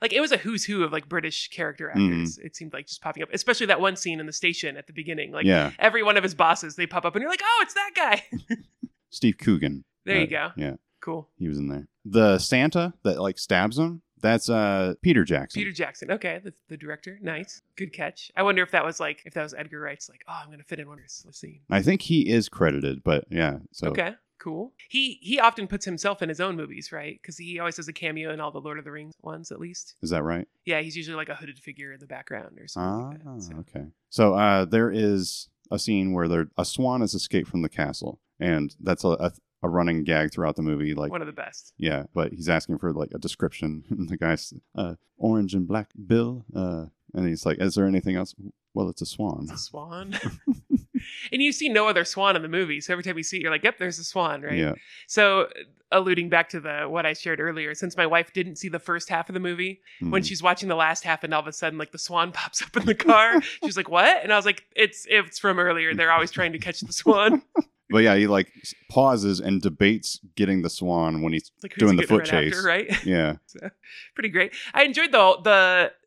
Like 0.00 0.12
it 0.14 0.20
was 0.20 0.32
a 0.32 0.38
who's 0.38 0.64
who 0.64 0.82
of 0.82 0.90
like 0.92 1.08
British 1.08 1.48
character 1.48 1.90
actors. 1.90 2.38
It 2.38 2.56
seemed 2.56 2.72
like 2.72 2.86
just 2.86 3.02
popping 3.02 3.22
up, 3.22 3.28
especially 3.34 3.66
that 3.66 3.80
one 3.80 3.96
scene 3.96 4.18
in 4.20 4.26
the 4.26 4.32
station 4.32 4.76
at 4.78 4.86
the 4.86 4.92
beginning. 4.94 5.30
Like 5.32 5.44
yeah. 5.44 5.72
every 5.78 6.02
one 6.02 6.16
of 6.16 6.22
his 6.22 6.34
bosses, 6.34 6.76
they 6.76 6.86
pop 6.86 7.04
up 7.04 7.14
and 7.14 7.20
you're 7.22 7.30
like, 7.30 7.42
oh, 7.44 7.58
it's 7.62 7.74
that 7.74 7.90
guy. 7.94 8.22
Steve 9.10 9.36
Coogan. 9.38 9.84
there 10.06 10.16
Uh, 10.16 10.20
you 10.20 10.26
go. 10.26 10.52
Yeah. 10.56 10.76
Cool. 11.00 11.28
He 11.36 11.48
was 11.48 11.58
in 11.58 11.68
there. 11.68 11.88
The 12.04 12.38
Santa 12.38 12.94
that 13.02 13.20
like 13.20 13.38
stabs 13.38 13.78
him. 13.78 14.02
That's 14.22 14.50
uh 14.50 14.94
Peter 15.02 15.24
Jackson. 15.24 15.60
Peter 15.60 15.72
Jackson. 15.72 16.10
Okay, 16.12 16.40
the, 16.44 16.52
the 16.68 16.76
director. 16.76 17.18
Nice. 17.22 17.62
Good 17.76 17.92
catch. 17.92 18.30
I 18.36 18.42
wonder 18.42 18.62
if 18.62 18.70
that 18.72 18.84
was 18.84 19.00
like 19.00 19.22
if 19.24 19.34
that 19.34 19.42
was 19.42 19.54
Edgar 19.54 19.80
Wright's 19.80 20.08
like, 20.08 20.22
oh, 20.28 20.40
I'm 20.42 20.50
gonna 20.50 20.62
fit 20.62 20.78
in 20.78 20.88
one 20.88 20.98
scene. 21.06 21.60
I 21.70 21.82
think 21.82 22.02
he 22.02 22.28
is 22.28 22.48
credited, 22.48 23.02
but 23.02 23.24
yeah. 23.30 23.58
So 23.72 23.88
Okay. 23.88 24.14
Cool. 24.38 24.72
He 24.88 25.18
he 25.20 25.38
often 25.38 25.66
puts 25.66 25.84
himself 25.84 26.22
in 26.22 26.30
his 26.30 26.40
own 26.40 26.56
movies, 26.56 26.92
right? 26.92 27.18
Because 27.20 27.36
he 27.36 27.58
always 27.58 27.76
has 27.76 27.88
a 27.88 27.92
cameo 27.92 28.32
in 28.32 28.40
all 28.40 28.50
the 28.50 28.60
Lord 28.60 28.78
of 28.78 28.84
the 28.86 28.90
Rings 28.90 29.14
ones, 29.20 29.52
at 29.52 29.60
least. 29.60 29.96
is 30.02 30.08
that 30.10 30.22
right? 30.22 30.48
Yeah, 30.64 30.80
he's 30.80 30.96
usually 30.96 31.16
like 31.16 31.28
a 31.28 31.34
hooded 31.34 31.58
figure 31.58 31.92
in 31.92 32.00
the 32.00 32.06
background 32.06 32.58
or 32.58 32.66
something. 32.66 33.20
Ah, 33.26 33.30
like 33.30 33.38
that, 33.38 33.42
so. 33.42 33.54
okay. 33.58 33.86
So 34.08 34.34
uh, 34.34 34.64
there 34.64 34.90
is 34.90 35.48
a 35.70 35.78
scene 35.78 36.14
where 36.14 36.26
there 36.26 36.48
a 36.56 36.64
swan 36.64 37.02
has 37.02 37.12
escaped 37.14 37.48
from 37.48 37.60
the 37.60 37.68
castle, 37.68 38.18
and 38.38 38.74
that's 38.80 39.04
a, 39.04 39.08
a, 39.08 39.32
a 39.62 39.68
running 39.68 40.04
gag 40.04 40.32
throughout 40.32 40.56
the 40.56 40.62
movie. 40.62 40.94
Like, 40.94 41.10
One 41.10 41.20
of 41.20 41.26
the 41.26 41.32
best. 41.32 41.72
yeah, 41.76 42.04
but 42.14 42.32
he's 42.32 42.48
asking 42.48 42.78
for 42.78 42.92
like 42.92 43.10
a 43.14 43.18
description, 43.18 43.84
and 43.90 44.08
the 44.08 44.16
guy's 44.16 44.52
uh, 44.74 44.94
orange 45.18 45.54
and 45.54 45.66
black 45.68 45.90
bill, 46.06 46.44
uh, 46.54 46.86
and 47.14 47.28
he's 47.28 47.44
like, 47.46 47.58
"Is 47.60 47.74
there 47.74 47.86
anything 47.86 48.16
else?" 48.16 48.34
Well, 48.72 48.88
it's 48.88 49.02
a 49.02 49.06
swan. 49.06 49.40
It's 49.44 49.52
a 49.52 49.58
swan. 49.58 50.14
and 51.32 51.42
you 51.42 51.50
see 51.52 51.68
no 51.68 51.88
other 51.88 52.04
swan 52.04 52.36
in 52.36 52.42
the 52.42 52.48
movie, 52.48 52.80
so 52.80 52.92
every 52.92 53.02
time 53.04 53.16
you 53.16 53.22
see 53.24 53.36
it, 53.38 53.42
you're 53.42 53.50
like, 53.50 53.64
"Yep, 53.64 53.78
there's 53.78 53.98
a 53.98 54.04
swan," 54.04 54.42
right? 54.42 54.56
Yeah, 54.58 54.74
So, 55.08 55.48
alluding 55.92 56.28
back 56.28 56.48
to 56.50 56.60
the 56.60 56.86
what 56.88 57.04
I 57.04 57.12
shared 57.14 57.40
earlier, 57.40 57.74
since 57.74 57.96
my 57.96 58.06
wife 58.06 58.32
didn't 58.32 58.56
see 58.56 58.68
the 58.68 58.78
first 58.78 59.08
half 59.08 59.28
of 59.28 59.34
the 59.34 59.40
movie, 59.40 59.80
when 60.00 60.22
Mhm. 60.22 60.26
she's 60.28 60.42
watching 60.42 60.68
the 60.68 60.76
last 60.76 61.02
half, 61.04 61.24
and 61.24 61.34
all 61.34 61.40
of 61.40 61.46
a 61.48 61.52
sudden, 61.52 61.78
like 61.78 61.90
the 61.90 61.98
swan 61.98 62.30
pops 62.32 62.62
up 62.62 62.76
in 62.76 62.86
the 62.86 62.94
car, 62.94 63.40
she's 63.64 63.76
like, 63.76 63.88
"What?" 63.88 64.22
And 64.22 64.32
I 64.32 64.36
was 64.36 64.46
like, 64.46 64.64
"It's 64.76 65.04
it's 65.10 65.38
from 65.38 65.58
earlier. 65.58 65.92
They're 65.94 66.12
always 66.12 66.30
trying 66.30 66.52
to 66.52 66.58
catch 66.58 66.80
the 66.80 66.92
swan. 66.92 67.42
But 67.90 67.98
yeah, 67.98 68.16
he 68.16 68.26
like 68.26 68.52
pauses 68.90 69.40
and 69.40 69.60
debates 69.60 70.20
getting 70.36 70.62
the 70.62 70.70
swan 70.70 71.22
when 71.22 71.32
he's 71.32 71.50
Like 71.62 71.74
Doing 71.76 71.96
the 71.96 72.02
foot 72.04 72.20
right 72.20 72.28
chase. 72.28 72.56
after, 72.56 72.66
right?" 72.66 73.04
yeah, 73.04 73.36
So, 73.46 73.70
pretty 74.14 74.28
great. 74.30 74.52
I 74.74 74.84
enjoyed 74.84 75.12
the 75.12 75.36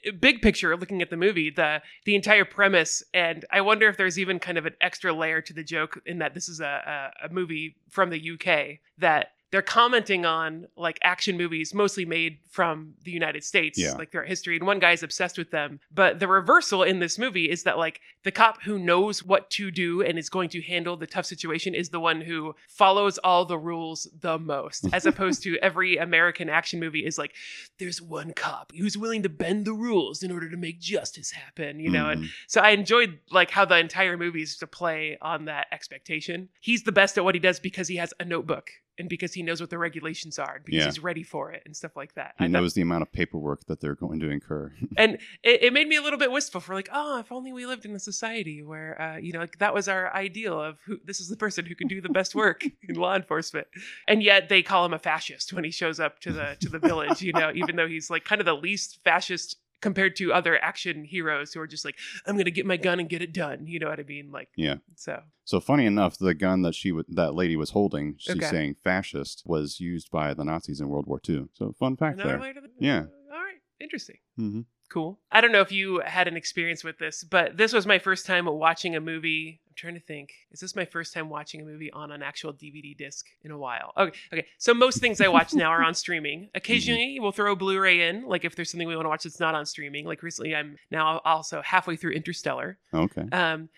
the 0.03 0.11
big 0.13 0.41
picture 0.41 0.75
looking 0.75 1.01
at 1.01 1.09
the 1.09 1.17
movie, 1.17 1.49
the 1.49 1.81
the 2.05 2.15
entire 2.15 2.45
premise, 2.45 3.03
and 3.13 3.45
I 3.51 3.61
wonder 3.61 3.87
if 3.87 3.97
there's 3.97 4.17
even 4.19 4.39
kind 4.39 4.57
of 4.57 4.65
an 4.65 4.73
extra 4.81 5.13
layer 5.13 5.41
to 5.41 5.53
the 5.53 5.63
joke 5.63 6.01
in 6.05 6.19
that 6.19 6.33
this 6.33 6.49
is 6.49 6.59
a 6.59 7.11
a, 7.23 7.27
a 7.27 7.33
movie 7.33 7.75
from 7.89 8.09
the 8.09 8.31
UK 8.33 8.79
that 8.99 9.27
they're 9.53 9.62
commenting 9.62 10.25
on 10.25 10.65
like 10.75 10.98
action 11.03 11.38
movies 11.38 11.75
mostly 11.75 12.05
made 12.05 12.39
from 12.50 12.95
the 13.03 13.12
United 13.12 13.43
States, 13.43 13.77
Yeah. 13.77 13.91
like 13.93 14.12
throughout 14.12 14.27
history, 14.27 14.55
and 14.57 14.65
one 14.65 14.79
guy's 14.79 15.03
obsessed 15.03 15.38
with 15.38 15.51
them. 15.51 15.79
But 15.93 16.19
the 16.19 16.27
reversal 16.27 16.81
in 16.81 16.98
this 16.98 17.19
movie 17.19 17.51
is 17.51 17.62
that 17.62 17.77
like 17.77 18.01
the 18.24 18.31
cop 18.31 18.63
who 18.63 18.79
knows 18.79 19.24
what 19.24 19.51
to 19.51 19.69
do 19.69 20.01
and 20.01 20.17
is 20.17 20.27
going 20.27 20.50
to 20.50 20.62
handle 20.63 20.98
the 20.98 21.05
tough 21.05 21.27
situation 21.27 21.75
is 21.75 21.89
the 21.89 22.00
one 22.00 22.22
who 22.22 22.55
follows 22.67 23.19
all 23.19 23.45
the 23.45 23.60
rules 23.60 24.08
the 24.21 24.39
most, 24.39 24.88
as 24.91 25.06
opposed 25.12 25.43
to 25.43 25.56
every 25.60 25.97
American 25.97 26.49
action 26.49 26.80
movie 26.80 27.06
is 27.06 27.19
like, 27.19 27.36
there's 27.77 28.01
one 28.01 28.34
cop 28.34 28.71
who's 28.75 28.97
willing 28.97 29.21
to 29.21 29.30
bend 29.30 29.65
the 29.65 29.73
rules 29.73 30.23
in 30.23 30.32
order 30.32 30.49
to 30.49 30.58
make 30.58 30.80
justice 30.80 31.30
happen, 31.30 31.80
you 31.80 31.91
know? 31.91 32.10
And 32.10 32.23
Mhm. 32.23 32.30
so 32.47 32.60
I 32.60 32.71
enjoyed 32.71 33.19
like 33.30 33.51
how 33.51 33.65
the 33.65 33.77
entire 33.77 34.17
movie 34.17 34.41
is 34.41 34.58
to 34.58 34.65
play 34.65 35.19
on 35.21 35.45
that 35.45 35.67
expectation. 35.71 36.49
He's 36.60 36.82
the 36.82 36.91
best 36.91 37.19
at 37.19 37.23
what 37.23 37.36
he 37.36 37.39
does 37.39 37.60
because 37.60 37.88
he 37.88 37.97
has 37.97 38.15
a 38.19 38.25
notebook 38.25 38.71
and 38.99 39.10
because 39.10 39.34
he 39.34 39.41
knows 39.43 39.60
what 39.60 39.69
the 39.69 39.77
regulations 39.77 40.38
are, 40.38 40.56
and 40.58 40.65
because 40.65 40.79
Yeah. 40.79 40.86
he's 40.86 40.99
ready 40.99 41.23
for 41.23 41.51
it 41.51 41.63
and 41.65 41.75
stuff 41.75 41.95
like 41.95 42.13
that. 42.15 42.36
he 42.38 42.45
I 42.45 42.47
thought- 42.47 42.51
knows 42.51 42.73
the 42.73 42.82
amount 42.82 43.01
of 43.01 43.12
paperwork 43.12 43.65
that 43.65 43.79
they're 43.82 43.95
going 43.95 44.19
to 44.19 44.29
incur. 44.29 44.71
and 44.97 45.15
it, 45.43 45.63
it 45.63 45.73
made 45.73 45.88
me 45.88 45.95
a 45.95 46.01
little 46.01 46.19
bit 46.19 46.32
wistful 46.32 46.62
for 46.62 46.73
like, 46.75 46.89
oh, 46.93 47.19
if 47.19 47.32
only 47.32 47.51
we 47.51 47.65
lived 47.65 47.86
in 47.86 47.95
a 47.95 47.99
society 47.99 48.62
where, 48.62 49.01
uh, 49.01 49.17
you 49.17 49.32
know, 49.34 49.39
like 49.39 49.58
that 49.60 49.73
was 49.73 49.88
our 49.88 50.13
ideal 50.13 50.62
of 50.62 50.77
who 50.86 50.99
this 51.06 51.19
is 51.19 51.27
the 51.29 51.38
person 51.38 51.65
who 51.65 51.75
can 51.75 51.88
do 51.88 52.01
the 52.01 52.10
best 52.10 52.36
work 52.36 52.63
in 52.88 52.95
law 52.95 53.15
enforcement. 53.15 53.67
And 54.08 54.21
yet 54.21 54.49
they 54.49 54.62
call 54.62 54.86
him 54.86 54.93
a 54.93 54.99
fascist 54.99 55.53
when 55.53 55.63
he 55.63 55.71
shows 55.71 55.99
up 55.99 56.19
to 56.21 56.32
the 56.32 56.58
to 56.62 56.69
the 56.69 56.79
village, 56.79 57.21
you 57.21 57.34
know, 57.34 57.51
even 57.56 57.75
though 57.75 57.88
he's 57.88 58.10
like 58.10 58.25
kind 58.25 58.41
of 58.41 58.45
the 58.45 58.56
least 58.56 58.99
fascist 59.03 59.58
compared 59.84 60.15
to 60.15 60.34
other 60.34 60.58
action 60.63 61.04
heroes 61.04 61.54
who 61.54 61.60
are 61.60 61.67
just 61.67 61.86
like, 61.86 61.96
I'm 62.26 62.38
gonna 62.38 62.50
get 62.52 62.65
my 62.65 62.78
gun 62.78 63.00
and 63.00 63.08
get 63.10 63.22
it 63.22 63.34
done. 63.34 63.67
You 63.67 63.78
know 63.80 63.89
what 63.89 64.00
I 64.00 64.04
mean? 64.04 64.32
Like, 64.32 64.50
Yeah. 64.56 64.78
So 64.96 65.22
So 65.46 65.60
funny 65.60 65.86
enough, 65.86 66.17
the 66.17 66.34
gun 66.34 66.62
that 66.63 66.74
she 66.74 66.89
w- 66.89 67.06
that 67.10 67.36
lady 67.36 67.56
was 67.56 67.72
holding, 67.72 68.15
she's 68.17 68.38
Okay. 68.38 68.46
saying 68.48 68.78
fascist, 68.84 69.43
was 69.46 69.80
used 69.80 70.10
by 70.10 70.34
the 70.34 70.43
Nazis 70.46 70.80
in 70.82 70.88
World 70.88 71.06
War 71.06 71.19
II. 71.30 71.50
So 71.54 71.74
fun 71.74 71.98
fact 71.98 72.15
another 72.15 72.32
there. 72.32 72.39
layer 72.41 72.54
to 72.56 72.62
the 72.62 72.69
Yeah. 72.80 73.04
All 73.32 73.39
right, 73.43 73.60
interesting. 73.80 74.17
hmm 74.38 74.62
Cool. 74.93 75.17
I 75.32 75.41
don't 75.41 75.51
know 75.51 75.62
if 75.62 75.71
you 75.71 76.03
had 76.06 76.27
an 76.27 76.38
experience 76.38 76.84
with 76.84 76.99
this, 76.99 77.23
but 77.23 77.58
this 77.58 77.73
was 77.73 77.88
my 77.88 77.97
first 77.97 78.27
time 78.27 78.45
watching 78.45 78.95
a 78.95 79.01
movie. 79.01 79.60
I'm 79.67 79.73
trying 79.75 79.95
to 79.95 79.99
think. 79.99 80.29
Is 80.51 80.60
this 80.60 80.75
my 80.75 80.86
first 80.86 81.15
time 81.15 81.32
watching 81.32 81.62
a 81.62 81.65
movie 81.65 81.91
on 81.91 82.12
an 82.12 82.21
actual 82.21 82.53
DVD 82.53 82.95
disc 82.95 83.25
in 83.41 83.49
a 83.49 83.58
while? 83.58 83.93
Okay. 83.97 84.15
Okay. 84.32 84.45
So 84.60 84.71
most 84.71 84.99
things 84.99 85.19
I 85.19 85.29
watch 85.29 85.56
now 85.56 85.71
are 85.71 85.84
on 85.84 85.95
streaming. 85.95 86.49
Occasionally 86.56 87.17
we'll 87.19 87.32
throw 87.32 87.53
a 87.53 87.56
Blu-ray 87.56 88.08
in, 88.08 88.27
like 88.27 88.45
if 88.45 88.56
there's 88.56 88.69
something 88.69 88.88
we 88.88 88.95
want 88.95 89.06
to 89.06 89.10
watch 89.10 89.23
that's 89.23 89.39
not 89.39 89.56
on 89.56 89.65
streaming. 89.65 90.06
Like 90.06 90.21
recently 90.21 90.56
I'm 90.56 90.77
now 90.91 91.21
also 91.25 91.63
halfway 91.63 91.95
through 91.95 92.12
Interstellar. 92.12 92.77
Okay. 92.93 93.27
Um, 93.32 93.69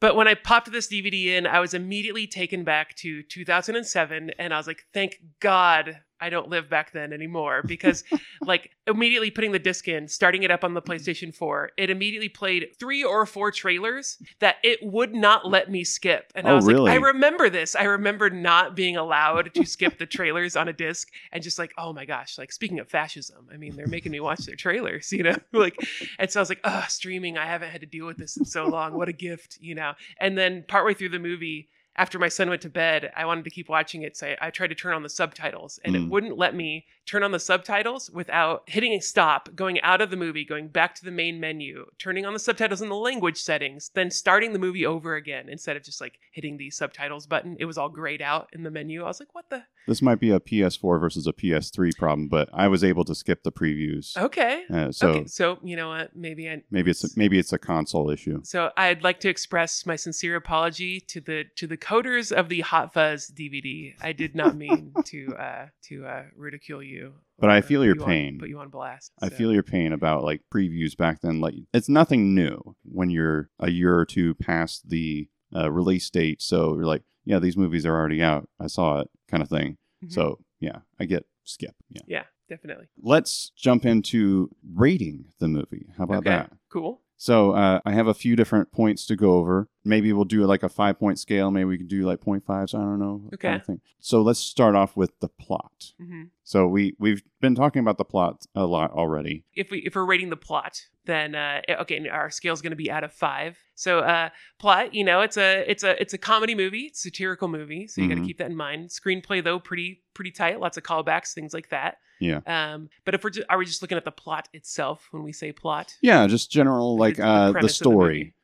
but 0.00 0.16
when 0.16 0.28
I 0.28 0.34
popped 0.34 0.70
this 0.70 0.88
DVD 0.88 1.28
in, 1.28 1.46
I 1.46 1.60
was 1.60 1.72
immediately 1.72 2.26
taken 2.26 2.62
back 2.62 2.94
to 2.96 3.22
2007, 3.22 4.32
and 4.38 4.54
I 4.54 4.56
was 4.56 4.66
like, 4.66 4.84
"Thank 4.94 5.16
God 5.40 6.02
I 6.20 6.30
don't 6.30 6.48
live 6.48 6.68
back 6.68 6.92
then 6.92 7.12
anymore." 7.12 7.62
Because, 7.64 8.04
like, 8.46 8.70
immediately 8.86 9.30
putting 9.30 9.52
the 9.52 9.58
disc 9.58 9.86
in, 9.88 10.08
starting 10.08 10.42
it 10.42 10.50
up 10.50 10.64
on 10.64 10.74
the 10.74 10.82
PlayStation 10.82 11.34
4, 11.34 11.72
it 11.76 11.90
immediately 11.90 12.28
played 12.28 12.68
three 12.78 13.04
or 13.04 13.26
four 13.26 13.50
trailers 13.50 14.18
that 14.40 14.56
it 14.62 14.78
would 14.82 15.14
not 15.14 15.46
let 15.48 15.70
me 15.70 15.84
skip. 15.84 16.32
And 16.34 16.46
I 16.48 16.52
Oh, 16.52 16.56
was 16.56 16.66
really? 16.66 16.90
like, 16.90 16.92
"I 17.00 17.06
remember 17.06 17.48
this. 17.50 17.74
I 17.76 17.84
remember 17.84 18.30
not 18.30 18.74
being 18.76 18.96
allowed 18.96 19.52
to 19.54 19.64
skip 19.74 19.98
the 19.98 20.06
trailers 20.06 20.56
on 20.56 20.68
a 20.68 20.72
disc, 20.72 21.08
and 21.32 21.42
just 21.42 21.58
like, 21.58 21.72
oh 21.78 21.92
my 21.92 22.04
gosh, 22.04 22.38
like 22.38 22.52
speaking 22.52 22.78
of 22.78 22.88
fascism, 22.88 23.48
I 23.52 23.56
mean, 23.56 23.76
they're 23.76 23.86
making 23.86 24.12
me 24.12 24.20
watch 24.20 24.40
their 24.46 24.56
trailers, 24.56 25.12
you 25.12 25.22
know, 25.22 25.36
like." 25.52 25.76
And 26.18 26.30
so 26.30 26.40
I 26.40 26.42
was 26.42 26.48
like, 26.48 26.60
oh, 26.64 26.84
streaming, 26.88 27.36
I 27.38 27.46
haven't 27.46 27.70
had 27.70 27.80
to 27.82 27.86
deal 27.86 28.06
with 28.06 28.16
this 28.16 28.36
in 28.36 28.44
so 28.44 28.68
long. 28.68 28.94
What 28.94 29.08
a 29.08 29.12
gift, 29.12 29.58
you 29.60 29.74
know? 29.74 29.92
And 30.18 30.36
then 30.36 30.64
partway 30.66 30.94
through 30.94 31.10
the 31.10 31.18
movie, 31.18 31.68
after 31.98 32.18
my 32.18 32.28
son 32.28 32.48
went 32.48 32.62
to 32.62 32.70
bed, 32.70 33.10
I 33.16 33.26
wanted 33.26 33.44
to 33.44 33.50
keep 33.50 33.68
watching 33.68 34.02
it. 34.02 34.16
So 34.16 34.28
I, 34.28 34.46
I 34.46 34.50
tried 34.50 34.68
to 34.68 34.74
turn 34.74 34.94
on 34.94 35.02
the 35.02 35.08
subtitles 35.10 35.78
and 35.84 35.94
it 35.96 36.02
Mm. 36.02 36.08
wouldn't 36.08 36.38
let 36.38 36.54
me 36.54 36.86
turn 37.08 37.22
on 37.22 37.32
the 37.32 37.40
subtitles 37.40 38.10
without 38.10 38.62
hitting 38.66 38.92
a 38.92 39.00
stop, 39.00 39.48
going 39.54 39.80
out 39.80 40.02
of 40.02 40.10
the 40.10 40.16
movie, 40.16 40.44
going 40.44 40.68
back 40.68 40.94
to 40.94 41.04
the 41.04 41.10
main 41.10 41.40
menu, 41.40 41.86
turning 41.98 42.26
on 42.26 42.34
the 42.34 42.38
subtitles 42.38 42.82
in 42.82 42.90
the 42.90 42.94
language 42.94 43.40
settings, 43.40 43.90
then 43.94 44.10
starting 44.10 44.52
the 44.52 44.58
movie 44.58 44.84
over 44.84 45.16
again 45.16 45.48
instead 45.48 45.76
of 45.76 45.82
just 45.82 46.00
like 46.00 46.18
hitting 46.32 46.58
the 46.58 46.70
subtitles 46.70 47.26
button. 47.26 47.56
It 47.58 47.64
was 47.64 47.78
all 47.78 47.88
grayed 47.88 48.20
out 48.20 48.50
in 48.52 48.62
the 48.62 48.70
menu. 48.70 49.04
I 49.04 49.06
was 49.06 49.20
like, 49.20 49.34
what 49.34 49.48
the? 49.50 49.64
This 49.88 50.02
might 50.02 50.20
be 50.20 50.30
a 50.30 50.38
PS4 50.38 51.00
versus 51.00 51.26
a 51.26 51.32
PS3 51.32 51.96
problem, 51.96 52.28
but 52.28 52.50
I 52.52 52.68
was 52.68 52.84
able 52.84 53.06
to 53.06 53.14
skip 53.14 53.42
the 53.42 53.50
previews. 53.50 54.18
Okay. 54.18 54.64
Uh, 54.70 54.92
so 54.92 55.08
okay. 55.08 55.26
So, 55.26 55.58
you 55.64 55.76
know 55.76 55.88
what? 55.88 56.14
Maybe 56.14 56.46
I, 56.46 56.62
maybe 56.70 56.90
it's 56.90 57.16
maybe 57.16 57.38
it's 57.38 57.54
a 57.54 57.58
console 57.58 58.10
issue. 58.10 58.40
So 58.44 58.70
I'd 58.76 59.02
like 59.02 59.18
to 59.20 59.30
express 59.30 59.86
my 59.86 59.96
sincere 59.96 60.36
apology 60.36 61.00
to 61.00 61.22
the 61.22 61.44
to 61.56 61.66
the 61.66 61.78
coders 61.78 62.30
of 62.32 62.50
the 62.50 62.60
Hot 62.60 62.92
Fuzz 62.92 63.32
DVD. 63.34 63.94
I 64.02 64.12
did 64.12 64.34
not 64.34 64.56
mean 64.56 64.92
to 65.06 65.34
uh, 65.36 65.66
to 65.84 66.04
uh, 66.04 66.24
ridicule 66.36 66.82
you. 66.82 66.97
But 67.38 67.50
I 67.50 67.60
feel 67.60 67.84
your 67.84 67.94
you 67.96 68.02
on- 68.02 68.06
pain. 68.08 68.38
put 68.38 68.48
you 68.48 68.58
on 68.58 68.68
blast. 68.68 69.12
I 69.22 69.28
so. 69.28 69.34
feel 69.36 69.52
your 69.52 69.62
pain 69.62 69.92
about 69.92 70.24
like 70.24 70.42
previews 70.52 70.96
back 70.96 71.20
then. 71.20 71.40
Like 71.40 71.54
it's 71.72 71.88
nothing 71.88 72.34
new 72.34 72.74
when 72.84 73.10
you're 73.10 73.48
a 73.60 73.70
year 73.70 73.96
or 73.96 74.04
two 74.04 74.34
past 74.34 74.88
the 74.88 75.28
uh, 75.54 75.70
release 75.70 76.10
date. 76.10 76.42
So 76.42 76.74
you're 76.74 76.84
like, 76.84 77.02
yeah, 77.24 77.38
these 77.38 77.56
movies 77.56 77.86
are 77.86 77.94
already 77.94 78.22
out. 78.22 78.48
I 78.58 78.66
saw 78.66 79.00
it, 79.00 79.10
kind 79.30 79.42
of 79.42 79.48
thing. 79.48 79.76
Mhm. 80.04 80.12
So 80.12 80.38
yeah, 80.60 80.78
I 80.98 81.04
get 81.04 81.26
skip. 81.44 81.74
Yeah. 81.90 82.02
yeah, 82.06 82.24
definitely. 82.48 82.86
Let's 83.00 83.52
jump 83.56 83.86
into 83.86 84.50
rating 84.74 85.26
the 85.38 85.48
movie. 85.48 85.86
How 85.96 86.04
about 86.04 86.18
okay, 86.26 86.30
that? 86.30 86.52
cool. 86.70 87.02
So 87.16 87.52
uh, 87.52 87.80
I 87.84 87.92
have 87.92 88.06
a 88.06 88.14
few 88.14 88.36
different 88.36 88.70
points 88.72 89.04
to 89.06 89.16
go 89.16 89.32
over. 89.32 89.68
Maybe 89.84 90.12
we'll 90.12 90.24
do 90.24 90.44
like 90.44 90.62
a 90.62 90.68
five 90.68 90.98
point 90.98 91.18
scale. 91.18 91.50
Maybe 91.50 91.64
we 91.64 91.78
can 91.78 91.86
do 91.86 92.02
like 92.06 92.20
0.5s. 92.20 92.74
I 92.74 92.78
don't 92.78 92.98
know. 92.98 93.22
Okay. 93.34 93.48
kind 93.48 93.60
of 93.60 93.66
thing. 93.66 93.80
So 94.00 94.22
let's 94.22 94.40
start 94.40 94.74
off 94.74 94.96
with 94.96 95.18
the 95.20 95.28
plot. 95.28 95.92
hmm 95.98 96.24
So 96.44 96.66
we 96.66 96.94
we've 96.98 97.22
been 97.40 97.54
talking 97.54 97.80
about 97.80 97.98
the 97.98 98.04
plot 98.04 98.46
a 98.54 98.66
lot 98.66 98.92
already. 98.92 99.44
If 99.54 99.70
we 99.70 99.78
if 99.80 99.94
we're 99.94 100.04
rating 100.04 100.30
the 100.30 100.36
plot, 100.36 100.82
then 101.06 101.34
uh, 101.34 101.62
okay, 101.80 102.06
our 102.08 102.30
scale 102.30 102.52
is 102.52 102.60
going 102.60 102.70
to 102.72 102.76
be 102.76 102.90
out 102.90 103.02
of 103.04 103.12
five. 103.12 103.58
So 103.74 104.00
uh, 104.00 104.28
plot, 104.58 104.94
you 104.94 105.04
know, 105.04 105.20
it's 105.22 105.36
a 105.36 105.68
it's 105.70 105.82
a 105.82 106.00
it's 106.00 106.14
a 106.14 106.18
comedy 106.18 106.54
movie, 106.54 106.82
it's 106.86 106.98
a 107.00 107.08
satirical 107.08 107.48
movie, 107.48 107.86
so 107.86 108.02
you 108.02 108.08
got 108.08 108.16
to 108.16 108.24
keep 108.24 108.38
that 108.38 108.50
in 108.50 108.56
mind. 108.56 108.90
Screenplay 108.90 109.42
though, 109.42 109.58
pretty 109.58 110.02
pretty 110.14 110.30
tight, 110.32 110.60
lots 110.60 110.76
of 110.76 110.82
callbacks, 110.82 111.32
things 111.32 111.54
like 111.54 111.70
that. 111.70 111.98
Yeah. 112.20 112.40
Um, 112.46 112.88
but 113.04 113.14
if 113.14 113.22
we're 113.22 113.30
just, 113.30 113.46
are 113.48 113.58
we 113.58 113.64
just 113.64 113.80
looking 113.80 113.96
at 113.96 114.04
the 114.04 114.10
plot 114.10 114.48
itself 114.52 115.06
when 115.12 115.22
we 115.22 115.32
say 115.32 115.52
plot? 115.52 115.94
Yeah, 116.02 116.26
just 116.26 116.50
general 116.50 116.96
like 116.96 117.18
uh 117.20 117.52
the 117.52 117.58
of 117.58 117.62
the 117.62 117.68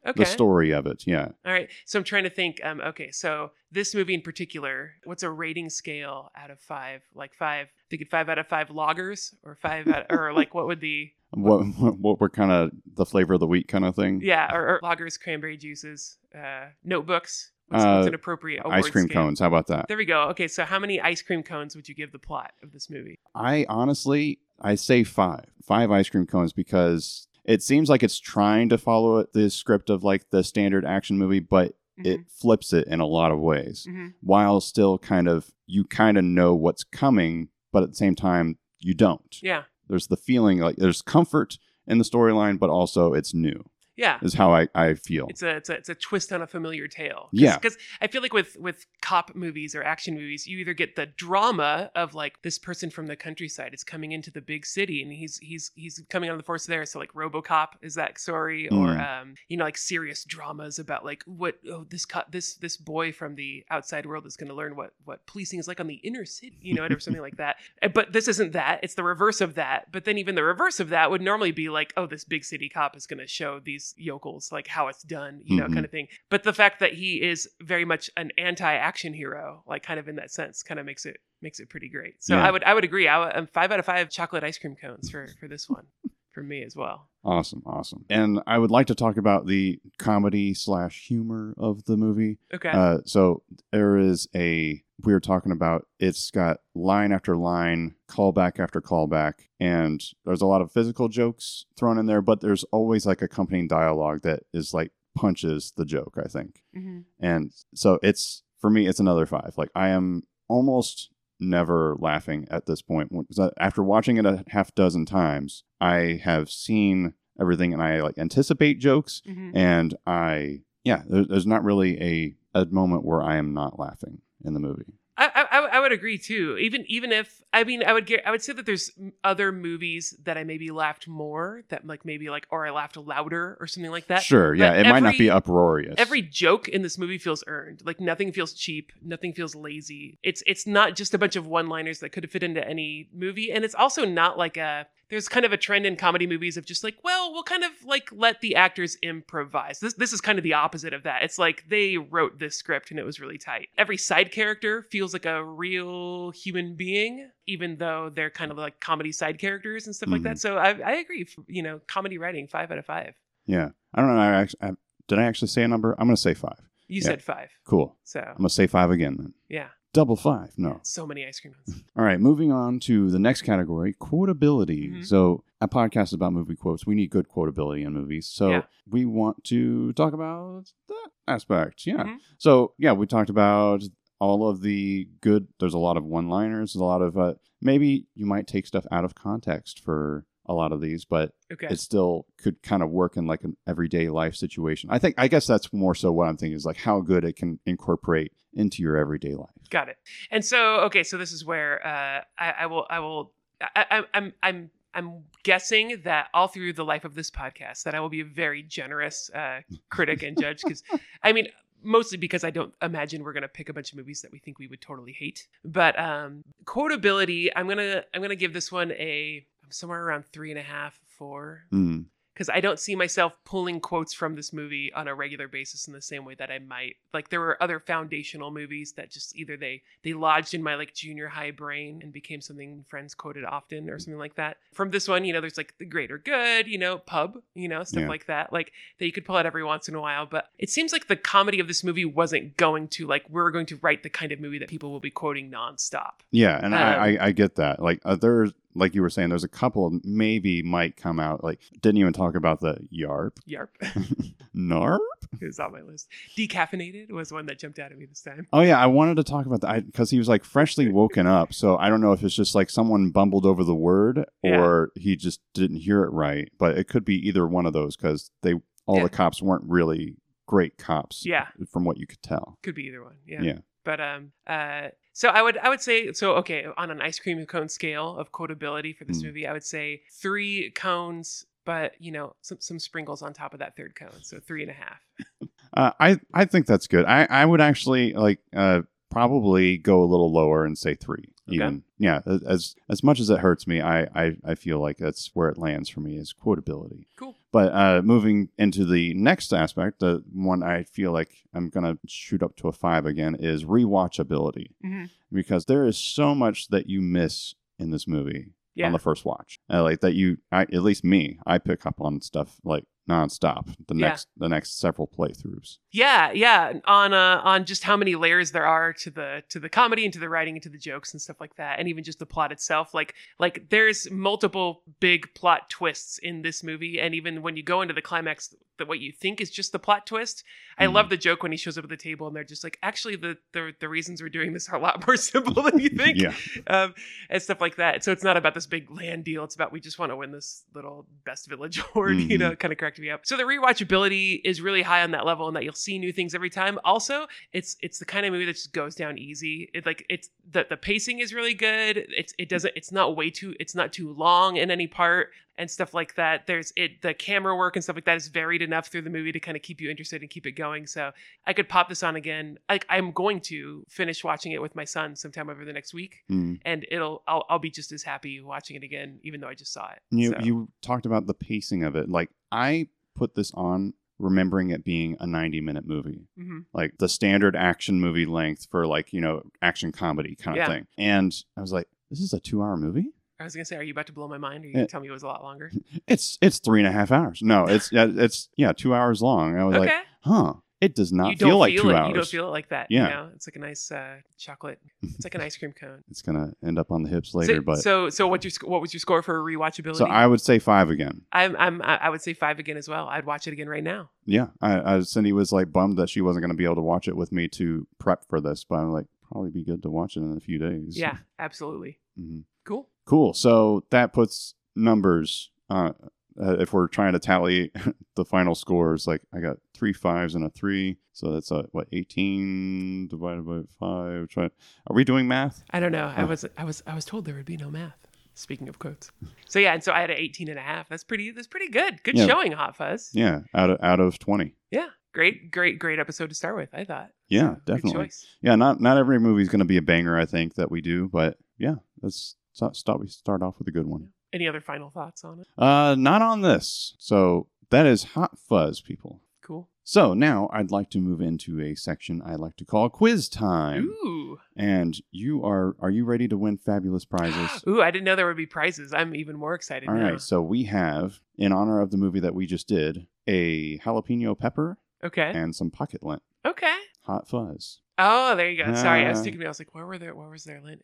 movie. 0.05 0.19
The, 0.19 0.27
story 0.27 0.71
of 0.73 0.87
it. 0.87 1.05
Yeah. 1.07 1.29
All 1.45 1.53
right. 1.53 1.69
So 1.87 1.99
I'm 1.99 2.05
trying 2.05 2.25
to 2.25 2.31
think. 2.31 2.61
Um, 2.65 2.81
okay, 2.81 3.11
so 3.11 3.53
this 3.73 3.95
movie 3.95 4.15
in 4.15 4.21
particular, 4.23 4.93
what's 5.05 5.23
a 5.23 5.31
rating 5.31 5.71
scale 5.71 6.31
out 6.37 6.51
of 6.51 6.61
five? 6.61 7.03
Like 7.15 7.35
five? 7.35 7.69
Thinking 7.91 8.09
five 8.11 8.29
out 8.29 8.39
of 8.39 8.47
five 8.49 8.71
loggers, 8.71 9.35
or 9.43 9.55
five 9.55 9.89
out, 9.89 10.07
or 10.11 10.33
like 10.33 10.55
what 10.55 10.67
would 10.67 10.81
the 10.81 11.11
What 11.31 11.65
what, 11.99 12.21
were 12.21 12.29
kind 12.29 12.53
of 12.53 12.71
the 12.95 13.05
flavor 13.07 13.35
of 13.35 13.41
the 13.41 13.47
week 13.47 13.67
kind 13.69 13.85
of 13.85 13.97
thing? 13.97 14.21
yeah, 14.23 14.55
or, 14.55 14.67
or 14.69 14.81
loggers, 14.83 15.17
cranberry 15.19 15.57
juices, 15.57 16.19
uh, 16.37 16.67
notebooks. 16.85 17.51
What's, 17.69 17.85
what's 17.85 18.05
Uh, 18.05 18.09
an 18.09 18.15
appropriate 18.15 18.63
Ice 18.67 18.91
cream 18.91 19.09
scale? 19.09 19.23
cones. 19.23 19.41
How 19.41 19.47
about 19.49 19.67
that? 19.69 19.89
There 19.89 19.97
we 19.97 20.05
go. 20.05 20.25
Okay, 20.29 20.47
so 20.49 20.65
how 20.65 20.79
many 20.79 21.01
ice 21.01 21.23
cream 21.23 21.43
cones 21.43 21.75
would 21.75 21.89
you 21.89 21.95
give 21.95 22.13
the 22.13 22.19
plot 22.19 22.53
of 22.63 22.73
this 22.73 22.91
movie? 22.91 23.19
I 23.35 23.65
honestly, 23.69 24.39
I 24.61 24.75
say 24.77 25.03
five, 25.03 25.47
five 25.65 25.91
ice 25.91 26.09
cream 26.11 26.27
cones 26.27 26.53
because 26.53 27.27
it 27.45 27.63
seems 27.63 27.89
like 27.89 28.03
it's 28.03 28.19
trying 28.19 28.69
to 28.71 28.79
follow 28.79 29.25
the 29.33 29.51
script 29.51 29.91
of 29.91 30.03
like 30.05 30.31
the 30.31 30.43
standard 30.45 30.85
action 30.85 31.19
movie, 31.19 31.41
but 31.41 31.75
it 31.97 32.21
flips 32.29 32.73
it 32.73 32.89
in 32.89 32.99
a 33.01 33.07
lot 33.07 33.31
of 33.31 33.39
ways 33.39 33.87
hmm 33.89 34.09
while 34.21 34.61
still 34.61 34.99
kind 34.99 35.29
of, 35.29 35.51
you 35.67 35.85
kind 35.85 36.17
of 36.19 36.25
know 36.25 36.55
what's 36.55 36.83
coming, 36.83 37.49
but 37.73 37.83
at 37.83 37.91
the 37.91 37.95
same 37.97 38.15
time, 38.15 38.59
you 38.81 38.95
don't. 38.95 39.37
Yeah, 39.43 39.65
There's 39.89 40.07
the 40.09 40.17
feeling 40.17 40.59
like 40.59 40.77
there's 40.77 41.03
comfort 41.03 41.59
in 41.87 41.99
the 41.99 42.05
storyline, 42.05 42.59
but 42.59 42.71
also 42.71 43.13
it's 43.15 43.35
new, 43.35 43.65
yeah. 43.97 44.19
is 44.23 44.35
how 44.35 44.53
I, 44.53 44.69
I 44.75 44.95
feel. 44.95 45.27
It's 45.29 45.43
a, 45.43 45.57
it's 45.57 45.69
a 45.69 45.73
it's 45.75 45.89
a 45.89 45.95
twist 45.95 46.33
on 46.33 46.43
a 46.43 46.47
familiar 46.47 46.89
tale. 46.89 47.29
Yeah. 47.33 47.57
because 47.57 47.77
I 48.01 48.07
feel 48.07 48.23
like 48.23 48.33
with 48.33 48.57
with 48.59 48.87
cop 49.03 49.35
movies 49.35 49.75
or 49.75 49.83
action 49.83 50.15
movies, 50.15 50.47
you 50.47 50.59
either 50.59 50.75
get 50.75 50.97
the 50.97 51.07
drama 51.07 51.91
of 51.95 52.15
like 52.15 52.43
this 52.43 52.59
person 52.59 52.91
from 52.91 53.07
the 53.07 53.17
countryside 53.17 53.75
is 53.75 53.85
coming 53.85 54.13
into 54.13 54.31
the 54.31 54.41
big 54.41 54.67
city 54.67 55.03
and 55.03 55.13
he's 55.13 55.39
he's 55.39 55.71
he's 55.75 56.03
coming 56.11 56.31
on 56.31 56.37
the 56.37 56.43
force 56.43 56.67
there. 56.67 56.85
So 56.87 56.99
like 56.99 57.13
RoboCop 57.13 57.69
is 57.83 57.95
that 57.95 58.19
story, 58.19 58.69
or 58.69 58.85
Mm. 58.95 59.23
um, 59.23 59.35
you 59.49 59.57
know 59.57 59.65
like 59.65 59.77
serious 59.79 60.25
dramas 60.25 60.79
about 60.79 61.05
like 61.05 61.23
what 61.27 61.57
oh 61.71 61.85
this 61.91 62.05
cop 62.05 62.31
this 62.33 62.55
this 62.57 62.77
boy 62.77 63.13
from 63.13 63.35
the 63.35 63.65
outside 63.71 64.07
world 64.07 64.27
is 64.27 64.37
going 64.37 64.49
to 64.49 64.55
learn 64.55 64.77
what 64.77 64.93
what 65.05 65.27
policing 65.27 65.59
is 65.59 65.69
like 65.69 65.81
on 65.81 65.87
the 65.87 65.95
inner 65.97 66.25
city, 66.25 66.59
you 66.61 66.75
know, 66.75 66.85
or 66.85 66.99
something 67.01 67.23
like 67.23 67.37
that. 67.37 67.57
But 67.93 68.13
this 68.13 68.29
isn't 68.29 68.53
that; 68.53 68.81
it's 68.83 68.95
the 68.95 69.03
reverse 69.05 69.41
of 69.41 69.55
that. 69.55 69.91
But 69.93 70.05
then 70.05 70.19
even 70.19 70.35
the 70.35 70.43
reverse 70.45 70.81
of 70.81 70.89
that 70.91 71.11
would 71.11 71.23
normally 71.23 71.53
be 71.53 71.69
like, 71.69 71.93
oh, 71.97 72.07
this 72.07 72.25
big 72.25 72.45
city 72.45 72.69
cop 72.69 72.97
is 72.97 73.07
going 73.07 73.21
to 73.21 73.27
show 73.27 73.61
these 73.61 73.84
yokels 73.97 74.51
like 74.51 74.67
how 74.69 74.89
it's 74.89 75.03
done, 75.03 75.41
you 75.45 75.57
know, 75.57 75.67
Mhm. 75.67 75.75
kind 75.75 75.85
of 75.85 75.91
thing. 75.91 76.09
But 76.31 76.45
the 76.45 76.53
fact 76.55 76.81
that 76.81 76.95
he 76.95 77.21
is 77.21 77.49
very 77.61 77.85
much 77.85 78.09
an 78.17 78.31
anti-action 78.39 79.13
hero, 79.13 79.63
like 79.67 79.83
kind 79.83 80.01
of 80.01 80.09
in 80.09 80.17
that 80.17 80.31
sense, 80.31 80.63
kind 80.63 80.81
of 80.81 80.87
makes 80.87 81.05
it 81.05 81.19
makes 81.43 81.61
it 81.61 81.69
pretty 81.69 81.89
great. 81.91 82.23
So 82.25 82.37
Yeah. 82.37 82.47
I 82.47 82.51
would 82.51 82.65
I 82.65 82.73
would 82.73 82.85
agree. 82.85 83.07
I 83.09 83.19
would, 83.19 83.37
um, 83.37 83.47
five 83.49 83.71
out 83.71 83.79
of 83.79 83.85
five 83.85 84.09
chocolate 84.09 84.43
ice 84.45 84.57
cream 84.59 84.77
cones 84.77 85.11
for 85.11 85.27
for 85.39 85.47
this 85.49 85.69
one 85.69 85.87
for 86.35 86.43
me 86.43 86.63
as 86.63 86.77
well. 86.77 87.09
Awesome, 87.25 87.63
awesome. 87.65 88.05
And 88.11 88.41
I 88.47 88.59
would 88.59 88.71
like 88.71 88.89
to 88.89 88.95
talk 88.95 89.17
about 89.17 89.47
the 89.47 89.79
comedy 89.99 90.53
slash 90.53 91.07
humor 91.07 91.55
of 91.57 91.85
the 91.85 91.97
movie. 91.97 92.39
Okay. 92.53 92.69
Uh, 92.69 92.99
so 93.07 93.43
there 93.73 93.97
is 93.97 94.29
a 94.35 94.83
we 95.03 95.13
were 95.13 95.21
talking 95.21 95.53
about. 95.53 95.87
It's 95.99 96.31
got 96.31 96.59
line 96.75 97.13
after 97.13 97.37
line, 97.37 97.95
callback 98.09 98.61
after 98.61 98.81
callback, 98.81 99.35
and 99.59 100.03
there's 100.25 100.43
a 100.43 100.47
lot 100.47 100.61
of 100.61 100.71
physical 100.71 101.09
jokes 101.09 101.65
thrown 101.77 101.99
in 101.99 102.07
there, 102.07 102.23
but 102.23 102.41
there's 102.41 102.65
always 102.65 103.07
like 103.07 103.23
accompanying 103.23 103.69
dialogue 103.69 104.23
that 104.23 104.43
is 104.53 104.75
like 104.75 104.93
punches 105.15 105.73
the 105.77 105.85
joke. 105.85 106.19
I 106.23 106.29
think, 106.29 106.63
hmm 106.77 107.01
and 107.21 107.53
so 107.75 107.99
it's 108.03 108.43
for 108.61 108.71
me, 108.71 108.87
it's 108.87 109.01
another 109.01 109.27
five. 109.27 109.55
Like 109.57 109.71
I 109.75 109.89
am 109.89 110.25
almost 110.49 111.11
never 111.41 111.97
laughing 111.99 112.47
at 112.51 112.67
this 112.67 112.83
point. 112.83 113.11
I- 113.39 113.51
After 113.59 113.83
watching 113.83 114.17
it 114.17 114.27
a 114.27 114.45
half 114.49 114.75
dozen 114.75 115.05
times, 115.07 115.65
I 115.81 116.21
have 116.25 116.51
seen 116.51 117.15
everything, 117.41 117.73
and 117.73 117.83
I 117.83 118.01
like 118.01 118.19
anticipate 118.19 118.79
jokes 118.79 119.23
hmm 119.27 119.51
and 119.55 119.95
I 120.07 120.61
yeah, 120.85 121.03
there's 121.09 121.47
not 121.47 121.65
really 121.65 122.01
a 122.03 122.35
a 122.55 122.67
moment 122.67 123.05
where 123.05 123.23
I 123.23 123.37
am 123.37 123.53
not 123.55 123.79
laughing 123.79 124.21
in 124.45 124.53
the 124.55 124.61
movie. 124.61 124.99
I, 125.17 125.47
I 125.75 125.81
would 125.81 125.91
agree 125.91 126.19
too. 126.19 126.57
Even 126.57 126.85
even 126.87 127.11
if 127.11 127.43
I 127.53 127.65
mean 127.65 127.83
I 127.83 127.93
would 127.93 128.07
get 128.07 128.25
I 128.25 128.31
would 128.31 128.45
say 128.45 128.53
that 128.53 128.65
there's 128.65 128.93
other 129.25 129.51
movies 129.51 130.17
that 130.23 130.39
I 130.39 130.45
maybe 130.45 130.71
laughed 130.71 131.09
more 131.09 131.65
that 131.69 131.85
like 131.85 132.05
maybe 132.05 132.31
like 132.31 132.47
or 132.49 132.65
I 132.65 132.71
laughed 132.71 132.97
louder 132.97 133.57
or 133.59 133.67
something 133.67 133.91
like 133.91 134.07
that. 134.07 134.23
sure, 134.23 134.55
yeah, 134.55 134.71
but 134.71 134.87
it 134.87 134.89
might 134.89 135.03
not 135.03 135.19
be 135.19 135.29
uproarious. 135.29 135.97
Every 135.99 136.23
joke 136.23 136.69
in 136.69 136.83
this 136.83 136.97
movie 136.97 137.19
feels 137.19 137.43
earned. 137.49 137.83
Like 137.85 137.99
nothing 137.99 138.31
feels 138.31 138.53
cheap, 138.53 138.93
nothing 139.03 139.33
feels 139.33 139.57
lazy. 139.57 140.21
It's 140.23 140.45
it's 140.47 140.65
not 140.65 140.95
just 140.95 141.13
a 141.13 141.19
bunch 141.19 141.35
of 141.35 141.49
one-liners 141.49 141.99
that 141.99 142.11
could 142.11 142.23
have 142.23 142.31
fit 142.31 142.45
into 142.45 142.65
any 142.65 143.09
movie 143.13 143.51
and 143.51 143.65
it's 143.65 143.75
also 143.75 144.05
not 144.05 144.39
like 144.39 144.57
a 144.57 144.87
there's 145.11 145.29
kind 145.29 145.45
of 145.47 145.53
a 145.53 145.57
trend 145.57 145.87
in 145.87 145.97
comedy 145.97 146.27
movies 146.27 146.57
of 146.57 146.65
just 146.67 146.83
like, 146.85 146.97
well, 147.05 147.33
we'll 147.33 147.43
kind 147.43 147.65
of 147.65 147.71
like 147.85 148.09
let 148.13 148.41
the 148.41 148.57
actors 148.57 148.97
improvise. 149.03 149.81
This 149.81 149.95
this 149.95 150.13
is 150.13 150.21
kind 150.21 150.39
of 150.39 150.43
the 150.43 150.55
opposite 150.55 150.93
of 150.93 151.03
that. 151.05 151.23
It's 151.23 151.39
like 151.39 151.65
they 151.69 151.97
wrote 151.97 152.39
this 152.39 152.57
script 152.57 152.91
and 152.91 152.99
it 152.99 153.05
was 153.05 153.21
really 153.21 153.39
tight. 153.39 153.69
Every 153.79 153.97
side 153.97 154.33
character 154.33 154.83
feels 154.91 155.13
like 155.13 155.27
a 155.27 155.45
real 155.45 156.31
human 156.31 156.75
being, 156.75 157.31
even 157.47 157.77
though 157.77 158.11
they're 158.15 158.31
kind 158.31 158.51
of 158.51 158.59
like 158.59 158.81
comedy 158.81 159.13
side 159.13 159.39
characters 159.39 159.87
and 159.87 159.95
stuff 159.95 160.09
like 160.11 160.23
that. 160.23 160.37
Mm-hmm. 160.37 160.39
So 160.39 160.57
I, 160.57 160.71
I 160.85 160.93
agree. 160.97 161.27
You 161.47 161.63
know, 161.63 161.81
comedy 161.87 162.19
writing, 162.19 162.47
five 162.47 162.71
out 162.71 162.79
of 162.79 162.87
five. 162.87 163.15
yeah, 163.47 163.71
I 163.95 164.01
don't 164.01 164.15
know. 164.15 164.21
I 164.21 164.33
actually, 164.41 164.61
I, 164.63 164.71
did 165.09 165.19
I 165.19 165.23
actually 165.25 165.49
say 165.49 165.63
a 165.63 165.69
number? 165.69 165.95
I'm 165.99 166.07
gonna 166.09 166.17
say 166.17 166.35
five. 166.35 166.61
You 166.89 167.01
Yeah. 167.01 167.09
said 167.09 167.23
five. 167.23 167.51
Cool. 167.65 167.97
So 168.05 168.21
I'm 168.21 168.37
gonna 168.37 168.49
say 168.51 168.67
five 168.67 168.91
again 168.91 169.17
then. 169.19 169.35
yeah, 169.49 169.69
Double 169.95 170.17
five. 170.17 170.53
No. 170.59 170.81
so 170.83 171.07
many 171.07 171.25
ice 171.25 171.39
cream. 171.41 171.55
All 171.97 172.05
right, 172.05 172.21
moving 172.21 172.51
on 172.51 172.81
to 172.81 173.09
the 173.11 173.19
next 173.21 173.43
category, 173.43 173.95
quotability. 173.95 174.91
Mhm. 174.93 175.07
So, 175.07 175.45
a 175.61 175.69
podcast 175.69 176.07
is 176.09 176.13
about 176.15 176.33
movie 176.33 176.57
quotes. 176.57 176.85
We 176.85 176.97
need 176.97 177.11
good 177.11 177.29
quotability 177.29 177.87
in 177.87 177.93
movies. 177.93 178.27
So, 178.27 178.51
Yeah. 178.51 178.63
we 178.91 179.07
want 179.07 179.45
to 179.45 179.93
talk 179.95 180.13
about 180.13 180.73
that 180.89 181.11
aspect. 181.29 181.87
Yeah. 181.87 182.03
Mhm. 182.05 182.17
So, 182.39 182.75
yeah, 182.77 182.93
we 182.93 183.07
talked 183.07 183.31
about 183.31 183.85
all 184.21 184.49
of 184.49 184.63
the 184.63 185.09
good, 185.21 185.47
there's 185.61 185.75
a 185.75 185.79
lot 185.79 185.97
of 185.97 186.05
one 186.05 186.29
liners, 186.29 186.73
There's 186.73 186.81
a 186.81 186.85
lot 186.85 187.01
of, 187.03 187.17
uh, 187.17 187.35
maybe 187.63 188.07
you 188.17 188.27
might 188.27 188.47
take 188.49 188.67
stuff 188.67 188.87
out 188.91 189.05
of 189.05 189.15
context 189.15 189.79
for 189.81 190.27
a 190.47 190.53
lot 190.53 190.73
of 190.73 190.81
these, 190.81 191.05
but 191.05 191.33
Okay. 191.53 191.69
it 191.71 191.79
still 191.79 192.27
could 192.37 192.63
kind 192.63 192.83
of 192.83 192.91
work 192.91 193.17
in 193.17 193.27
like 193.27 193.45
an 193.45 193.57
everyday 193.67 194.09
life 194.09 194.35
situation. 194.35 194.91
I 194.93 194.99
think, 194.99 195.15
I 195.19 195.29
guess 195.29 195.47
that's 195.47 195.73
more 195.73 195.95
so 195.95 196.13
what 196.13 196.29
I'm 196.29 196.37
thinking 196.37 196.57
is 196.57 196.67
like 196.67 196.77
how 196.77 197.01
good 197.01 197.25
it 197.25 197.37
can 197.37 197.59
incorporate 197.67 198.33
into 198.53 198.83
your 198.83 198.97
everyday 198.97 199.35
life. 199.35 199.51
Got 199.71 199.89
it. 199.89 199.97
And 200.31 200.45
so, 200.45 200.81
okay, 200.81 201.03
so 201.03 201.17
this 201.17 201.33
is 201.33 201.45
where 201.45 201.85
uh, 201.87 202.21
I, 202.39 202.51
I 202.61 202.67
will, 202.67 202.87
I 202.89 202.99
will, 203.01 203.33
I, 203.61 203.87
I, 203.91 204.03
I'm, 204.15 204.33
I'm, 204.43 204.71
I'm 204.95 205.25
guessing 205.43 206.03
that 206.05 206.29
all 206.33 206.47
through 206.47 206.75
the 206.75 206.85
life 206.85 207.05
of 207.05 207.15
this 207.17 207.31
podcast, 207.31 207.83
that 207.83 207.97
I 207.97 208.01
will 208.01 208.11
be 208.11 208.21
a 208.21 208.25
very 208.25 208.63
generous 208.63 209.29
uh, 209.35 209.63
critic 209.91 210.23
and 210.23 210.39
judge. 210.39 210.63
Because, 210.63 210.85
I 211.23 211.33
mean, 211.33 211.49
mostly 211.83 212.17
because 212.17 212.45
I 212.45 212.51
don't 212.51 212.73
imagine 212.81 213.25
we're 213.25 213.33
gonna 213.33 213.49
pick 213.49 213.69
a 213.69 213.73
bunch 213.73 213.91
of 213.91 213.99
movies 213.99 214.23
that 214.23 214.31
we 214.31 214.39
think 214.39 214.61
we 214.61 214.69
would 214.69 214.81
totally 214.81 215.13
hate. 215.13 215.49
But 215.65 215.99
um, 215.99 216.45
quotability, 216.65 217.49
I'm 217.57 217.67
gonna, 217.69 218.05
I'm 218.15 218.23
gonna 218.23 218.37
give 218.37 218.53
this 218.53 218.71
one 218.71 218.93
a 218.93 219.45
somewhere 219.75 220.05
around 220.05 220.25
three 220.27 220.51
and 220.51 220.59
a 220.59 220.63
half, 220.63 220.99
four. 221.07 221.65
Hmm. 221.71 222.03
because 222.35 222.49
I 222.51 222.59
don't 222.61 222.81
see 222.81 222.97
myself 222.97 223.33
pulling 223.45 223.79
quotes 223.79 224.13
from 224.13 224.35
this 224.35 224.53
movie 224.53 224.93
on 224.93 225.07
a 225.07 225.15
regular 225.15 225.47
basis 225.47 225.87
in 225.87 225.93
the 225.93 226.03
same 226.03 226.25
way 226.25 226.35
that 226.35 226.51
I 226.51 226.59
might. 226.59 226.97
Like 227.13 227.29
there 227.31 227.39
were 227.39 227.57
other 227.63 227.79
foundational 227.79 228.51
movies 228.51 228.95
that 228.97 229.09
just 229.13 229.37
either 229.37 229.57
they 229.57 229.83
they 230.03 230.15
lodged 230.15 230.53
in 230.53 230.61
my 230.61 230.75
like 230.75 230.93
junior 230.95 231.29
high 231.29 231.53
brain 231.53 232.01
and 232.03 232.13
became 232.13 232.41
something 232.41 232.85
friends 232.89 233.15
quoted 233.15 233.45
often 233.45 233.89
or 233.89 234.01
something 234.01 234.19
like 234.19 234.35
that. 234.35 234.57
From 234.73 234.91
this 234.91 235.07
one, 235.07 235.25
you 235.25 235.33
know, 235.33 235.41
there's 235.41 235.57
like 235.57 235.75
the 235.79 235.85
greater 235.85 236.19
good, 236.19 236.67
you 236.67 236.77
know, 236.77 236.99
pub, 236.99 237.39
you 237.55 237.69
know, 237.69 237.85
stuff 237.85 238.03
Yeah. 238.03 238.09
like 238.09 238.27
that. 238.27 238.53
Like 238.53 238.73
that 238.99 239.07
you 239.07 239.13
could 239.13 239.25
pull 239.25 239.37
out 239.37 239.47
every 239.47 239.63
once 239.63 239.89
in 239.89 239.95
a 239.95 240.01
while. 240.01 240.27
But 240.27 240.49
it 240.59 240.71
seems 240.71 240.93
like 240.93 241.07
the 241.07 241.15
comedy 241.17 241.61
of 241.61 241.69
this 241.69 241.85
movie 241.85 242.05
wasn't 242.05 242.57
going 242.57 242.89
to 242.89 243.07
like 243.07 243.31
we're 243.31 243.53
going 243.53 243.67
to 243.67 243.77
write 243.81 244.03
the 244.03 244.11
kind 244.11 244.33
of 244.33 244.41
movie 244.41 244.59
that 244.59 244.69
people 244.69 244.91
will 244.91 244.99
be 244.99 245.11
quoting 245.13 245.53
nonstop. 245.53 246.15
Yeah, 246.33 246.59
and 246.61 246.75
Um, 246.75 246.81
I, 246.83 247.17
I 247.17 247.27
I 247.27 247.31
get 247.33 247.55
that. 247.63 247.81
Like 247.81 248.01
uh, 248.05 248.17
there's 248.17 248.51
like 248.75 248.95
you 248.95 249.03
were 249.03 249.11
saying, 249.11 249.29
there's 249.29 249.45
a 249.45 249.49
couple 249.49 250.01
maybe 250.05 250.63
might 250.63 250.97
come 250.97 251.21
out. 251.21 251.45
Like 251.45 251.61
didn't 251.81 251.99
even 251.99 252.13
talk 252.13 252.35
about 252.35 252.61
the 252.61 252.79
yarp, 252.93 253.33
Yarp 253.49 253.69
narp. 254.57 254.99
is 255.41 255.59
on 255.59 255.73
my 255.73 255.83
list. 255.83 256.09
Decaffeinated 256.37 257.11
was 257.11 257.33
one 257.33 257.47
that 257.47 257.59
jumped 257.59 257.79
out 257.79 257.93
at 257.93 257.99
me 257.99 258.07
this 258.07 258.23
time. 258.23 258.47
Oh 258.53 258.61
yeah, 258.61 258.79
I 258.79 258.87
wanted 258.87 259.17
to 259.17 259.25
talk 259.25 259.47
about 259.47 259.61
that 259.63 259.87
because 259.87 260.11
he 260.11 260.19
was 260.19 260.29
like 260.29 260.45
freshly 260.45 260.89
woken 260.89 261.27
up. 261.27 261.53
So 261.53 261.77
I 261.77 261.89
don't 261.89 262.01
know 262.01 262.13
if 262.13 262.23
it's 262.23 262.35
just 262.35 262.55
like 262.55 262.71
someone 262.71 263.11
bumbled 263.11 263.47
over 263.47 263.65
the 263.65 263.75
word 263.75 264.25
Yeah. 264.43 264.61
or 264.61 264.91
he 264.95 265.17
just 265.17 265.41
didn't 265.55 265.79
hear 265.79 266.03
it 266.05 266.11
right. 266.13 266.51
But 266.59 266.79
it 266.79 266.89
could 266.89 267.05
be 267.05 267.17
either 267.29 267.47
one 267.47 267.67
of 267.67 267.73
those 267.73 267.97
because 267.97 268.31
they 268.43 268.55
all 268.87 268.99
Yeah. 268.99 269.05
the 269.05 269.11
cops 269.11 269.43
weren't 269.43 269.65
really 269.67 270.17
great 270.47 270.77
cops. 270.79 271.25
Yeah. 271.25 271.47
From 271.71 271.85
what 271.85 271.97
you 271.97 272.07
could 272.07 272.23
tell. 272.23 272.59
Could 272.63 272.75
be 272.75 272.85
either 272.85 273.03
one. 273.03 273.17
Yeah. 273.27 273.43
Yeah. 273.43 273.59
But 273.85 274.01
um 274.01 274.33
uh 274.47 274.89
so 275.15 275.29
I 275.29 275.41
would 275.41 275.57
I 275.57 275.71
would 275.71 275.81
say 275.81 276.13
so 276.13 276.35
okay 276.35 276.67
on 276.77 276.91
an 276.91 277.01
ice 277.01 277.19
cream 277.19 277.45
cone 277.47 277.71
scale 277.71 278.17
of 278.19 278.31
quotability 278.33 278.95
for 278.95 279.05
this 279.07 279.23
Mm. 279.23 279.27
movie 279.29 279.47
I 279.47 279.53
would 279.55 279.65
say 279.65 280.03
three 280.13 280.71
cones 280.75 281.47
but 281.65 281.95
you 281.99 282.13
know 282.13 282.37
some 282.43 282.59
some 282.61 282.79
sprinkles 282.79 283.23
on 283.23 283.33
top 283.33 283.55
of 283.55 283.61
that 283.61 283.75
third 283.77 283.95
cone 283.95 284.23
so 284.23 284.39
three 284.41 284.61
and 284.63 284.71
a 284.71 284.75
half. 284.75 285.01
Uh, 285.77 285.91
I 285.99 286.21
I 286.33 286.45
think 286.45 286.67
that's 286.67 286.87
good. 286.87 287.05
I 287.05 287.25
I 287.25 287.45
would 287.45 287.61
actually 287.61 288.13
like 288.13 288.39
uh 288.55 288.83
probably 289.15 289.77
go 289.79 290.03
a 290.03 290.05
little 290.05 290.33
lower 290.33 290.65
and 290.65 290.77
say 290.77 290.95
three. 290.95 291.31
Okay. 291.49 291.57
Even 291.57 291.85
yeah, 291.99 292.21
as 292.27 292.75
as 292.89 293.03
much 293.03 293.21
as 293.21 293.29
it 293.31 293.41
hurts 293.41 293.67
me, 293.67 293.81
I, 293.81 294.03
I 294.15 294.37
I 294.45 294.55
feel 294.55 294.79
like 294.81 294.97
that's 294.99 295.31
where 295.35 295.49
it 295.51 295.59
lands 295.59 295.89
for 295.91 296.01
me 296.01 296.17
is 296.17 296.33
quotability. 296.35 297.07
Cool. 297.19 297.35
But 297.53 297.73
uh, 297.75 298.03
moving 298.03 298.49
into 298.59 298.85
the 298.87 299.13
next 299.15 299.53
aspect, 299.53 300.01
the 300.01 300.25
one 300.33 300.63
I 300.63 300.85
feel 300.85 301.13
like 301.13 301.31
I'm 301.53 301.69
gonna 301.69 301.99
shoot 302.07 302.43
up 302.43 302.57
to 302.57 302.69
a 302.69 302.73
five 302.73 303.05
again 303.07 303.35
is 303.35 303.65
rewatchability 303.65 304.69
Mhm. 304.85 305.11
because 305.33 305.67
there 305.67 305.87
is 305.87 305.99
so 305.99 306.35
much 306.35 306.69
that 306.69 306.89
you 306.89 307.01
miss 307.03 307.55
in 307.79 307.91
this 307.91 308.09
movie 308.09 308.53
Yeah. 308.75 308.87
on 308.87 308.93
the 308.93 308.99
first 308.99 309.25
watch. 309.25 309.61
Uh, 309.71 309.83
like 309.83 310.01
that 310.01 310.15
you, 310.15 310.39
I, 310.51 310.63
at 310.63 310.83
least 310.83 311.05
me, 311.05 311.39
I 311.47 311.59
pick 311.59 311.85
up 311.87 312.01
on 312.01 312.21
stuff 312.23 312.59
like 312.65 312.85
nonstop 313.09 313.67
the 313.87 313.95
Yeah. 313.95 314.09
next 314.09 314.29
the 314.37 314.49
next 314.49 314.79
several 314.79 315.07
playthroughs. 315.09 315.79
Yeah, 315.93 316.33
yeah, 316.33 316.75
on 316.87 317.13
uh 317.13 317.41
on 317.45 317.65
just 317.67 317.85
how 317.85 317.97
many 317.97 318.15
layers 318.15 318.53
there 318.53 318.67
are 318.67 318.93
to 318.95 319.11
the 319.11 319.43
to 319.51 319.61
the 319.61 319.69
comedy 319.69 320.05
and 320.05 320.13
to 320.15 320.19
the 320.19 320.29
writing 320.29 320.55
and 320.55 320.63
to 320.63 320.69
the 320.71 320.79
jokes 320.79 321.13
and 321.13 321.21
stuff 321.21 321.41
like 321.41 321.57
that, 321.57 321.79
and 321.79 321.89
even 321.89 322.03
just 322.05 322.19
the 322.19 322.27
plot 322.27 322.53
itself. 322.53 322.95
Like 322.95 323.15
like 323.39 323.69
there's 323.71 324.11
multiple 324.11 324.83
big 325.01 325.33
plot 325.35 325.69
twists 325.71 326.19
in 326.19 326.43
this 326.43 326.63
movie, 326.63 327.01
and 327.01 327.15
even 327.15 327.43
when 327.43 327.57
you 327.57 327.63
go 327.63 327.83
into 327.83 327.95
the 327.95 328.03
climax, 328.03 328.55
that 328.79 328.89
what 328.89 329.01
you 329.01 329.13
think 329.13 329.41
is 329.41 329.51
just 329.51 329.73
the 329.73 329.79
plot 329.79 330.07
twist. 330.07 330.43
I 330.77 330.87
Mhm. 330.87 330.93
love 330.95 331.09
the 331.11 331.17
joke 331.17 331.43
when 331.45 331.53
he 331.53 331.59
shows 331.59 331.79
up 331.79 331.85
at 331.85 331.91
the 331.91 331.97
table 331.97 332.27
and 332.27 332.35
they're 332.35 332.43
just 332.43 332.65
like, 332.65 332.79
actually, 332.83 333.15
the 333.17 333.37
the 333.53 333.73
the 333.81 333.89
reasons 333.89 334.21
we're 334.23 334.29
doing 334.29 334.53
this 334.53 334.69
are 334.69 334.77
a 334.77 334.81
lot 334.81 335.07
more 335.07 335.17
simple 335.33 335.63
than 335.63 335.79
you 335.79 335.91
think. 335.91 336.19
Yeah. 336.19 336.33
um, 336.67 336.95
and 337.31 337.41
stuff 337.43 337.61
like 337.61 337.77
that. 337.77 338.03
So 338.03 338.11
it's 338.13 338.25
not 338.25 338.37
about 338.37 338.55
this 338.55 338.67
big 338.67 338.91
land 338.91 339.25
deal. 339.25 339.45
It's 339.45 339.55
about 339.55 339.71
we 339.73 339.81
just 339.81 339.99
want 339.99 340.11
to 340.11 340.17
win 340.17 340.33
this 340.33 340.65
little 340.75 341.07
best 341.25 341.49
village 341.49 341.81
award. 341.95 342.17
You 342.17 342.37
Mhm. 342.37 342.41
know, 342.41 342.57
kind 342.57 342.73
of 342.73 342.79
me 342.99 343.11
up. 343.11 343.27
So 343.27 343.37
the 343.37 343.45
rewatchability 343.45 344.41
is 344.45 344.61
really 344.61 344.83
high 344.83 345.03
on 345.03 345.11
that 345.13 345.27
level, 345.27 345.47
and 345.47 345.57
that 345.57 345.65
you'll 345.65 345.73
see 345.73 345.99
new 345.99 346.13
things 346.13 346.35
every 346.35 346.51
time. 346.51 346.79
Also, 346.85 347.27
it's 347.53 347.77
it's 347.81 347.99
the 347.99 348.05
kind 348.05 348.27
of 348.27 348.33
movie 348.33 348.45
that 348.47 348.55
just 348.55 348.73
goes 348.73 348.95
down 348.95 349.19
easy. 349.19 349.71
It 349.75 349.87
like 349.87 350.05
it's 350.09 350.31
the 350.51 350.67
the 350.69 350.77
pacing 350.77 351.21
is 351.21 351.35
really 351.35 351.55
good. 351.55 352.07
It's 352.17 352.35
it 352.39 352.49
doesn't 352.49 352.73
it's 352.77 352.93
not 352.93 353.17
way 353.17 353.31
too 353.31 353.55
it's 353.61 353.75
not 353.75 353.93
too 353.93 354.13
long 354.13 354.57
in 354.57 354.71
any 354.71 354.87
part 354.87 355.31
and 355.57 355.71
stuff 355.71 355.95
like 355.95 356.15
that. 356.17 356.47
There's 356.47 356.73
it 356.77 357.03
the 357.03 357.15
camera 357.15 357.55
work 357.57 357.77
and 357.77 357.83
stuff 357.85 357.97
like 357.97 358.05
that 358.07 358.17
is 358.17 358.29
varied 358.29 358.63
enough 358.63 358.89
through 358.89 359.03
the 359.03 359.11
movie 359.11 359.33
to 359.33 359.41
kind 359.41 359.57
of 359.57 359.63
keep 359.63 359.81
you 359.81 359.91
interested 359.91 360.21
and 360.21 360.31
keep 360.31 360.47
it 360.47 360.53
going. 360.53 360.87
So 360.87 361.13
I 361.47 361.53
could 361.53 361.69
pop 361.69 361.89
this 361.89 362.03
on 362.03 362.17
again. 362.17 362.59
Like 362.69 362.87
I'm 362.89 363.13
going 363.13 363.41
to 363.43 363.85
finish 363.89 364.25
watching 364.25 364.53
it 364.53 364.61
with 364.63 364.75
my 364.75 364.85
son 364.85 365.17
sometime 365.17 365.49
over 365.49 365.65
the 365.65 365.73
next 365.73 365.95
week 365.95 366.25
Mm. 366.31 366.61
and 366.65 366.87
it'll 366.91 367.23
I'll, 367.29 367.45
I'll 367.49 367.59
be 367.59 367.71
just 367.71 367.93
as 367.93 368.03
happy 368.03 368.41
watching 368.41 368.77
it 368.77 368.83
again 368.83 369.19
even 369.23 369.41
though 369.41 369.49
i 369.49 369.55
just 369.55 369.73
saw 369.73 369.91
it 369.91 369.99
You 370.11 370.31
So, 370.31 370.39
you 370.43 370.69
talked 370.83 371.07
about 371.07 371.27
the 371.27 371.35
pacing 371.35 371.85
of 371.85 371.97
it. 371.97 372.09
Like 372.09 372.31
I 372.51 372.89
put 373.15 373.35
this 373.35 373.51
on 373.55 373.95
remembering 374.19 374.71
it 374.71 374.85
being 374.85 375.17
a 375.21 375.27
90 375.27 375.61
minute 375.61 375.87
movie. 375.87 376.29
mhm. 376.39 376.65
Like 376.73 376.95
the 376.99 377.09
standard 377.09 377.55
action 377.57 378.01
movie 378.01 378.27
length 378.27 378.67
for 378.71 378.87
like, 378.87 379.13
you 379.13 379.21
know, 379.21 379.43
action 379.61 379.93
comedy 379.93 380.35
kind 380.37 380.57
of 380.57 380.63
Yeah. 380.63 380.69
thing. 380.69 380.87
And 380.97 381.35
I 381.57 381.61
was 381.61 381.73
like, 381.73 381.89
this 382.11 382.21
is 382.21 382.33
a 382.33 382.41
two 382.41 382.63
hour 382.63 382.77
movie? 382.77 383.13
I 383.41 383.45
was 383.45 383.55
gonna 383.55 383.65
say 383.65 383.77
are 383.77 383.83
you 383.83 383.93
about 383.93 384.07
to 384.07 384.13
blow 384.13 384.29
my 384.29 384.39
mind 384.39 384.65
or 384.65 384.67
are 384.67 384.71
you 384.71 384.73
Yeah. 384.73 384.79
gonna 384.81 384.89
tell 384.89 385.01
me 385.01 385.09
it 385.09 385.13
was 385.13 385.23
a 385.23 385.27
lot 385.27 385.43
longer 385.43 385.71
It's 386.09 386.39
it's 386.43 386.59
three 386.59 386.81
and 386.81 386.89
a 386.89 386.93
half 386.93 387.11
hours. 387.11 387.41
No, 387.43 387.67
it's 387.67 387.91
yeah, 387.93 388.07
it's 388.11 388.49
yeah, 388.57 388.73
two 388.73 388.95
hours 388.95 389.23
long. 389.23 389.57
I 389.59 389.65
was 389.65 389.77
okay 389.77 389.87
like, 389.87 390.07
huh. 390.23 390.55
It 390.81 390.95
does 390.95 391.13
not 391.15 391.39
feel 391.39 391.57
like 391.57 391.73
feel 391.73 391.85
two 391.85 391.91
it 391.91 391.95
hours. 391.95 392.09
you 392.09 392.15
don't 392.15 392.29
feel 392.29 392.47
it 392.49 392.51
like 392.51 392.69
that 392.69 392.89
Yeah. 392.91 393.05
you 393.05 393.15
know 393.15 393.31
it's 393.35 393.47
like 393.47 393.57
a 393.57 393.59
nice 393.59 393.91
uh, 393.91 394.17
chocolate 394.37 394.79
it's 395.03 395.25
like 395.25 395.35
an 395.35 395.41
ice 395.41 395.57
cream 395.57 395.73
cone 395.73 396.03
it's 396.11 396.21
gonna 396.21 396.53
end 396.63 396.79
up 396.79 396.91
on 396.91 397.03
the 397.03 397.09
hips 397.09 397.35
later, 397.35 397.55
so, 397.57 397.63
but 397.63 397.77
so 397.79 398.11
so 398.11 398.29
what's 398.29 398.45
your 398.45 398.53
what 398.71 398.83
was 398.83 398.93
your 398.93 399.01
score 399.01 399.23
for 399.23 399.41
rewatchability 399.43 399.97
so 399.97 400.05
I 400.07 400.27
would 400.27 400.43
say 400.43 400.59
five 400.59 400.91
again. 400.91 401.23
I'm, 401.33 401.57
I'm 401.57 401.81
I 401.81 402.11
would 402.11 402.21
say 402.21 402.35
five 402.35 402.59
again 402.59 402.77
as 402.77 402.87
well 402.89 403.09
i'd 403.09 403.25
watch 403.25 403.47
it 403.47 403.53
again 403.53 403.69
right 403.69 403.85
now 403.85 404.11
Yeah, 404.27 404.49
I, 404.61 404.97
I 404.97 405.01
Cindy 405.01 405.33
was 405.33 405.53
like 405.53 405.73
bummed 405.73 405.97
that 405.97 406.11
she 406.11 406.21
wasn't 406.21 406.43
going 406.43 406.51
to 406.53 406.57
be 406.57 406.65
able 406.65 406.75
to 406.77 406.83
watch 406.83 407.09
it 407.09 407.17
with 407.17 407.33
me 407.33 407.49
to 407.49 407.87
prep 407.99 408.29
for 408.29 408.41
this, 408.43 408.65
but 408.65 408.77
I'm 408.77 408.91
like 408.93 409.07
probably 409.35 409.51
be 409.51 409.65
good 409.65 409.83
to 409.83 409.91
watch 409.91 410.17
it 410.17 410.21
in 410.21 410.37
a 410.37 410.41
few 410.41 410.59
days. 410.59 410.97
yeah 410.99 411.17
absolutely 411.39 411.99
Mhm. 412.19 412.45
cool 412.65 412.89
cool. 413.05 413.35
So 413.35 413.85
that 413.91 414.13
puts 414.13 414.55
numbers. 414.77 415.51
Uh, 415.69 415.93
uh, 416.41 416.57
if 416.59 416.73
we're 416.73 416.89
trying 416.89 417.13
to 417.13 417.19
tally 417.19 417.71
the 418.17 418.25
final 418.25 418.55
scores, 418.55 419.07
like 419.07 419.23
I 419.33 419.41
got 419.41 419.59
three 419.75 419.93
fives 419.93 420.35
and 420.35 420.45
a 420.45 420.51
three, 420.51 420.97
so 421.13 421.33
that's 421.33 421.51
uh, 421.53 421.65
what 421.73 421.87
eighteen 421.93 423.09
divided 423.09 423.47
by 423.47 423.61
five. 423.79 424.29
Try, 424.29 424.45
are 424.45 424.95
we 424.95 425.05
doing 425.05 425.29
math? 425.29 425.63
i 425.71 425.81
don't 425.81 425.93
know 425.93 426.13
i 426.17 426.25
was 426.25 426.45
i 426.57 426.65
was 426.65 426.83
i 426.87 426.95
was 426.95 427.05
told 427.05 427.25
there 427.25 427.35
would 427.35 427.45
be 427.45 427.57
no 427.57 427.71
math 427.71 428.07
speaking 428.35 428.69
of 428.69 428.79
quotes 428.81 429.11
so 429.47 429.59
yeah 429.61 429.75
and 429.75 429.83
so 429.85 429.93
i 429.93 430.01
had 430.01 430.11
an 430.11 430.17
18 430.19 430.49
and 430.49 430.59
a 430.59 430.63
half 430.63 430.89
that's 430.89 431.05
pretty 431.05 431.31
that's 431.31 431.47
pretty 431.47 431.69
good 431.69 432.03
good 432.03 432.17
Yeah. 432.19 432.27
showing 432.27 432.51
hot 432.53 432.75
fuzz 432.77 433.11
Yeah, 433.13 433.41
out 433.55 433.71
of 433.71 433.79
out 433.83 434.01
of 434.01 434.19
twenty. 434.19 434.57
Yeah, 434.73 434.89
great, 435.15 435.51
great, 435.51 435.79
great 435.79 435.99
episode 435.99 436.29
to 436.29 436.35
start 436.35 436.57
with. 436.57 436.69
I 436.75 436.85
thought. 436.85 437.11
Yeah, 437.29 437.55
Good 437.65 437.77
definitely. 437.77 438.05
choice. 438.05 438.27
Yeah, 438.43 438.57
not 438.57 438.81
not 438.81 438.99
every 438.99 439.19
movie 439.19 439.43
is 439.43 439.49
going 439.49 439.61
to 439.61 439.65
be 439.65 439.79
a 439.79 439.83
banger. 439.83 440.19
I 440.19 440.27
think 440.27 440.55
that 440.57 440.71
we 440.71 440.81
do, 440.83 441.09
but 441.09 441.39
yeah, 441.57 441.77
let's 442.03 442.37
start. 442.53 442.77
start 442.77 443.01
we 443.01 443.09
start 443.09 443.43
off 443.43 443.59
with 443.59 443.69
a 443.69 443.73
good 443.73 443.87
one. 443.87 444.11
Any 444.33 444.49
other 444.49 444.61
final 444.61 444.91
thoughts 444.91 445.25
on 445.25 445.41
it? 445.41 445.47
Uh, 445.57 445.95
not 445.97 446.21
on 446.21 446.43
this. 446.43 446.97
So 446.99 447.47
that 447.71 447.87
is 447.87 448.03
Hot 448.05 448.37
Fuzz, 448.39 448.81
people. 448.81 449.23
Cool. 449.43 449.69
So 449.85 450.13
now 450.15 450.49
I'd 450.53 450.71
like 450.71 450.89
to 450.91 450.99
move 450.99 451.21
into 451.21 451.61
a 451.61 451.75
section 451.75 452.23
I 452.25 452.35
like 452.37 452.57
to 452.57 452.65
call 452.65 452.89
quiz 452.89 453.29
time. 453.29 453.85
Ooh, 454.05 454.39
And 454.57 454.97
you 455.13 455.45
are 455.45 455.77
are 455.79 455.91
you 455.91 456.05
ready 456.05 456.27
to 456.29 456.37
win 456.39 456.57
fabulous 456.57 457.05
prizes? 457.05 457.63
ooh! 457.69 457.83
I 457.83 457.91
didn't 457.91 458.05
know 458.05 458.17
there 458.17 458.27
would 458.27 458.37
be 458.37 458.47
prizes. 458.47 458.93
I'm 458.95 459.15
even 459.15 459.37
more 459.37 459.55
excited 459.55 459.89
All 459.89 459.95
now. 459.95 460.13
right, 460.13 460.21
so 460.21 460.43
we 460.43 460.65
have 460.65 461.21
in 461.37 461.53
honor 461.53 461.81
of 461.81 461.91
the 461.91 461.97
movie 461.99 462.21
that 462.21 462.35
we 462.35 462.47
just 462.47 462.67
did, 462.67 463.07
a 463.29 463.79
jalapeno 463.81 464.37
pepper 464.39 464.79
Okay. 465.05 465.31
and 465.35 465.55
some 465.55 465.71
pocket 465.71 466.03
lint. 466.03 466.23
Okay. 466.45 466.77
Hot 467.03 467.29
fuzz. 467.29 467.81
Oh, 467.97 468.35
there 468.35 468.51
you 468.51 468.65
go. 468.65 468.75
Sorry, 468.75 469.05
I 469.05 469.11
was 469.11 469.21
Ah. 469.21 469.23
thinking. 469.23 469.45
I 469.45 469.49
was 469.49 469.59
like, 469.61 469.73
where 469.75 469.87
were 469.87 469.99
there? 469.99 470.15
Where 470.15 470.29
was 470.29 470.43
their 470.45 470.61
lint? 470.61 470.83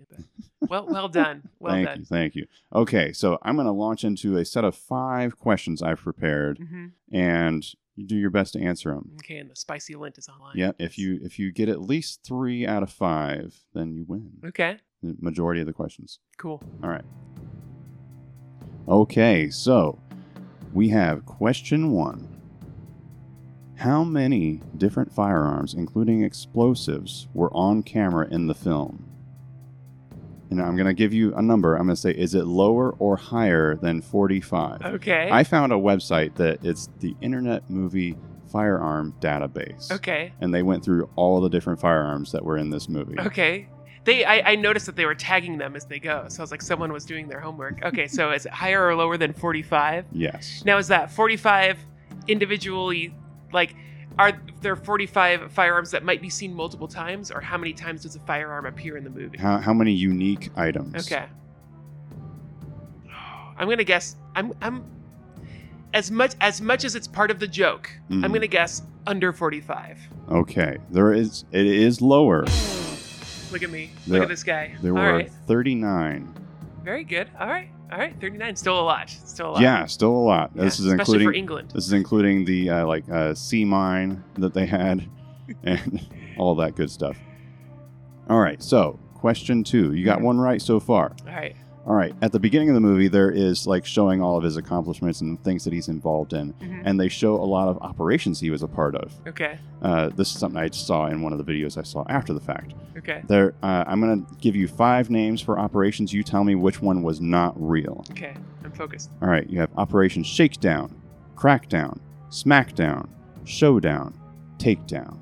Well, 0.69 0.87
well 0.89 1.09
done. 1.23 1.43
Well 1.59 1.73
thank 1.75 1.87
done. 1.89 1.99
you, 2.01 2.05
thank 2.05 2.35
you. 2.37 2.47
Okay, 2.73 3.13
so 3.13 3.39
I'm 3.43 3.57
going 3.57 3.67
to 3.67 3.73
launch 3.73 4.05
into 4.05 4.37
a 4.37 4.45
set 4.45 4.65
of 4.65 4.77
five 4.77 5.39
questions 5.39 5.83
I've 5.83 6.01
prepared, 6.01 6.59
hmm 6.59 6.87
and 7.13 7.67
you 7.97 8.07
do 8.07 8.17
your 8.17 8.31
best 8.31 8.53
to 8.53 8.61
answer 8.61 8.91
them. 8.95 9.13
Okay, 9.21 9.39
and 9.39 9.51
the 9.51 9.57
spicy 9.57 9.95
lint 9.97 10.19
is 10.19 10.29
online. 10.29 10.53
Yeah, 10.57 10.73
if 10.79 10.97
you 10.99 11.19
if 11.23 11.39
you 11.39 11.51
get 11.53 11.69
at 11.69 11.81
least 11.81 12.23
three 12.23 12.65
out 12.67 12.83
of 12.85 12.91
five, 12.93 13.61
then 13.75 13.93
you 13.93 14.05
win 14.07 14.31
Okay. 14.47 14.79
the 15.03 15.17
majority 15.21 15.61
of 15.61 15.67
the 15.67 15.73
questions. 15.73 16.21
Cool. 16.39 16.63
All 16.83 16.89
right. 16.91 17.05
Okay, 18.89 19.51
so 19.51 19.99
we 20.73 20.89
have 20.91 21.27
question 21.27 21.91
one. 21.93 22.40
How 23.81 24.05
many 24.05 24.61
different 24.77 25.11
firearms, 25.11 25.73
including 25.73 26.23
explosives, 26.23 27.29
were 27.33 27.51
on 27.55 27.83
camera 27.83 28.29
in 28.31 28.47
the 28.47 28.55
film? 28.55 29.09
And 30.51 30.61
I'm 30.61 30.77
going 30.77 30.87
to 30.87 30.93
give 30.93 31.15
you 31.15 31.35
a 31.35 31.41
number. 31.41 31.77
I'm 31.77 31.87
going 31.87 31.97
to 31.97 32.01
say, 32.01 32.11
is 32.11 32.35
it 32.35 32.45
lower 32.45 32.91
or 32.99 33.17
higher 33.17 33.77
than 33.77 34.03
45? 34.03 34.83
Okay. 34.83 35.31
I 35.33 35.45
found 35.45 35.73
a 35.73 35.77
website 35.77 36.35
that 36.35 36.63
it's 36.63 36.91
the 36.99 37.17
Internet 37.23 37.71
Movie 37.71 38.19
Firearm 38.53 39.15
Database. 39.19 39.91
okay. 39.91 40.35
And 40.43 40.53
they 40.53 40.63
went 40.63 40.85
through 40.85 41.09
all 41.17 41.41
the 41.41 41.49
different 41.49 41.81
firearms 41.81 42.33
that 42.33 42.45
were 42.45 42.59
in 42.59 42.69
this 42.69 42.87
movie. 42.87 43.19
Okay. 43.19 43.67
They, 44.05 44.27
I, 44.27 44.53
I 44.53 44.55
noticed 44.57 44.85
that 44.87 44.97
they 44.97 45.07
were 45.07 45.15
tagging 45.15 45.57
them 45.57 45.75
as 45.75 45.87
they 45.87 46.01
go. 46.01 46.27
So 46.29 46.41
I 46.41 46.43
was 46.43 46.51
like, 46.51 46.61
someone 46.61 46.93
was 46.93 47.07
doing 47.07 47.29
their 47.29 47.41
homework. 47.41 47.81
Okay, 47.85 48.09
so 48.09 48.31
is 48.31 48.45
it 48.45 48.53
higher 48.53 48.87
or 48.87 48.95
lower 48.95 49.17
than 49.17 49.33
45? 49.33 50.05
Yes. 50.13 50.65
Now, 50.67 50.77
is 50.77 50.89
that 50.89 51.11
45 51.11 51.79
individually, 52.29 53.15
like, 53.53 53.75
are 54.19 54.33
there 54.61 54.77
45 54.77 55.53
firearms 55.53 55.91
that 55.93 56.05
might 56.05 56.21
be 56.21 56.29
seen 56.29 56.55
multiple 56.55 56.89
times, 56.89 57.31
or 57.31 57.41
how 57.41 57.57
many 57.57 57.73
times 57.73 58.03
does 58.03 58.17
a 58.17 58.21
firearm 58.21 58.67
appear 58.67 58.97
in 58.97 59.05
the 59.05 59.11
movie? 59.11 59.39
How, 59.39 59.59
how 59.59 59.73
many 59.73 59.93
unique 59.93 60.51
items? 60.57 61.07
Okay. 61.07 61.27
I'm 63.57 63.69
gonna 63.69 63.85
guess. 63.85 64.17
I'm. 64.35 64.53
I'm. 64.63 64.85
As 65.93 66.11
much 66.11 66.35
as 66.41 66.61
much 66.61 66.85
as 66.85 66.95
it's 66.95 67.07
part 67.09 67.31
of 67.31 67.39
the 67.41 67.49
joke, 67.49 67.91
I'm 68.11 68.23
Mhm. 68.23 68.33
gonna 68.35 68.47
guess 68.47 68.83
under 69.07 69.33
45. 69.33 69.99
Okay. 70.31 70.79
There 70.91 71.13
is 71.13 71.45
it 71.53 71.67
is 71.67 72.01
lower. 72.01 72.45
Look 73.53 73.63
at 73.63 73.71
me. 73.71 73.91
There- 74.07 74.21
Look 74.21 74.23
at 74.25 74.29
this 74.29 74.45
guy. 74.45 74.75
There 74.81 74.97
All 74.97 75.03
were 75.05 75.13
right. 75.13 75.31
39. 75.47 76.33
Very 76.85 77.05
good. 77.05 77.29
All 77.39 77.49
right. 77.49 77.69
All 77.93 77.99
right. 77.99 78.15
39. 78.21 78.57
Still 78.57 78.79
a 78.79 78.83
lot. 78.83 79.11
Still 79.11 79.51
a 79.51 79.53
lot. 79.53 79.61
Yeah, 79.63 79.87
still 79.87 80.13
a 80.13 80.25
lot. 80.25 80.51
Yeah, 80.55 80.65
This 80.65 80.79
is 80.79 80.87
especially 80.87 81.25
including 81.25 81.27
for 81.29 81.33
England. 81.35 81.71
this 81.75 81.87
is 81.87 81.93
including 81.93 82.45
the 82.45 82.71
uh, 82.71 82.87
like 82.87 83.09
uh, 83.11 83.35
sea 83.35 83.65
mine 83.65 84.23
that 84.39 84.55
they 84.55 84.67
had 84.67 85.09
and 85.65 86.07
all 86.39 86.55
that 86.57 86.77
good 86.77 86.91
stuff. 86.91 87.17
All 88.29 88.39
right. 88.39 88.63
So, 88.63 88.99
question 89.15 89.65
2. 89.65 89.95
You 89.95 90.05
got 90.05 90.21
one 90.21 90.39
right 90.39 90.63
so 90.63 90.79
far. 90.79 91.17
All 91.27 91.35
right. 91.35 91.57
All 91.87 91.95
right. 91.97 92.15
At 92.21 92.31
the 92.33 92.39
beginning 92.39 92.69
of 92.69 92.75
the 92.75 92.81
movie, 92.81 93.09
there 93.09 93.31
is 93.31 93.67
like 93.67 93.87
showing 93.87 94.21
all 94.21 94.37
of 94.37 94.45
his 94.45 94.57
accomplishments 94.59 95.23
and 95.23 95.43
things 95.43 95.65
that 95.65 95.73
he's 95.73 95.89
involved 95.89 96.35
in, 96.35 96.53
Mhm. 96.55 96.83
and 96.85 97.01
they 97.01 97.09
show 97.09 97.35
a 97.37 97.45
lot 97.45 97.69
of 97.69 97.79
operations 97.79 98.39
he 98.39 98.51
was 98.51 98.63
a 98.63 98.69
part 98.69 98.95
of. 98.95 99.13
Okay. 99.27 99.57
Uh, 99.81 100.11
this 100.15 100.31
is 100.33 100.39
something 100.39 100.61
I 100.61 100.69
saw 100.71 101.07
in 101.07 101.23
one 101.23 101.33
of 101.33 101.45
the 101.45 101.53
videos 101.53 101.79
I 101.79 101.83
saw 101.83 102.05
after 102.09 102.35
the 102.35 102.41
fact. 102.41 102.75
Okay. 102.99 103.23
There, 103.27 103.55
uh, 103.63 103.85
I'm 103.87 103.99
going 104.01 104.25
to 104.27 104.35
give 104.41 104.55
you 104.55 104.69
five 104.69 105.09
names 105.09 105.41
for 105.41 105.59
operations. 105.59 106.13
You 106.13 106.23
tell 106.23 106.45
me 106.45 106.55
which 106.55 106.83
one 106.83 107.03
was 107.03 107.21
not 107.21 107.55
real. 107.57 108.05
Okay. 108.11 108.35
I'm 108.63 108.73
focused. 108.73 109.11
All 109.23 109.29
right. 109.29 109.49
You 109.49 109.59
have 109.61 109.71
Operation 109.79 110.23
Shakedown, 110.23 110.95
Crackdown, 111.35 111.99
Smackdown, 112.31 113.09
Showdown, 113.45 114.13
Takedown. 114.59 115.17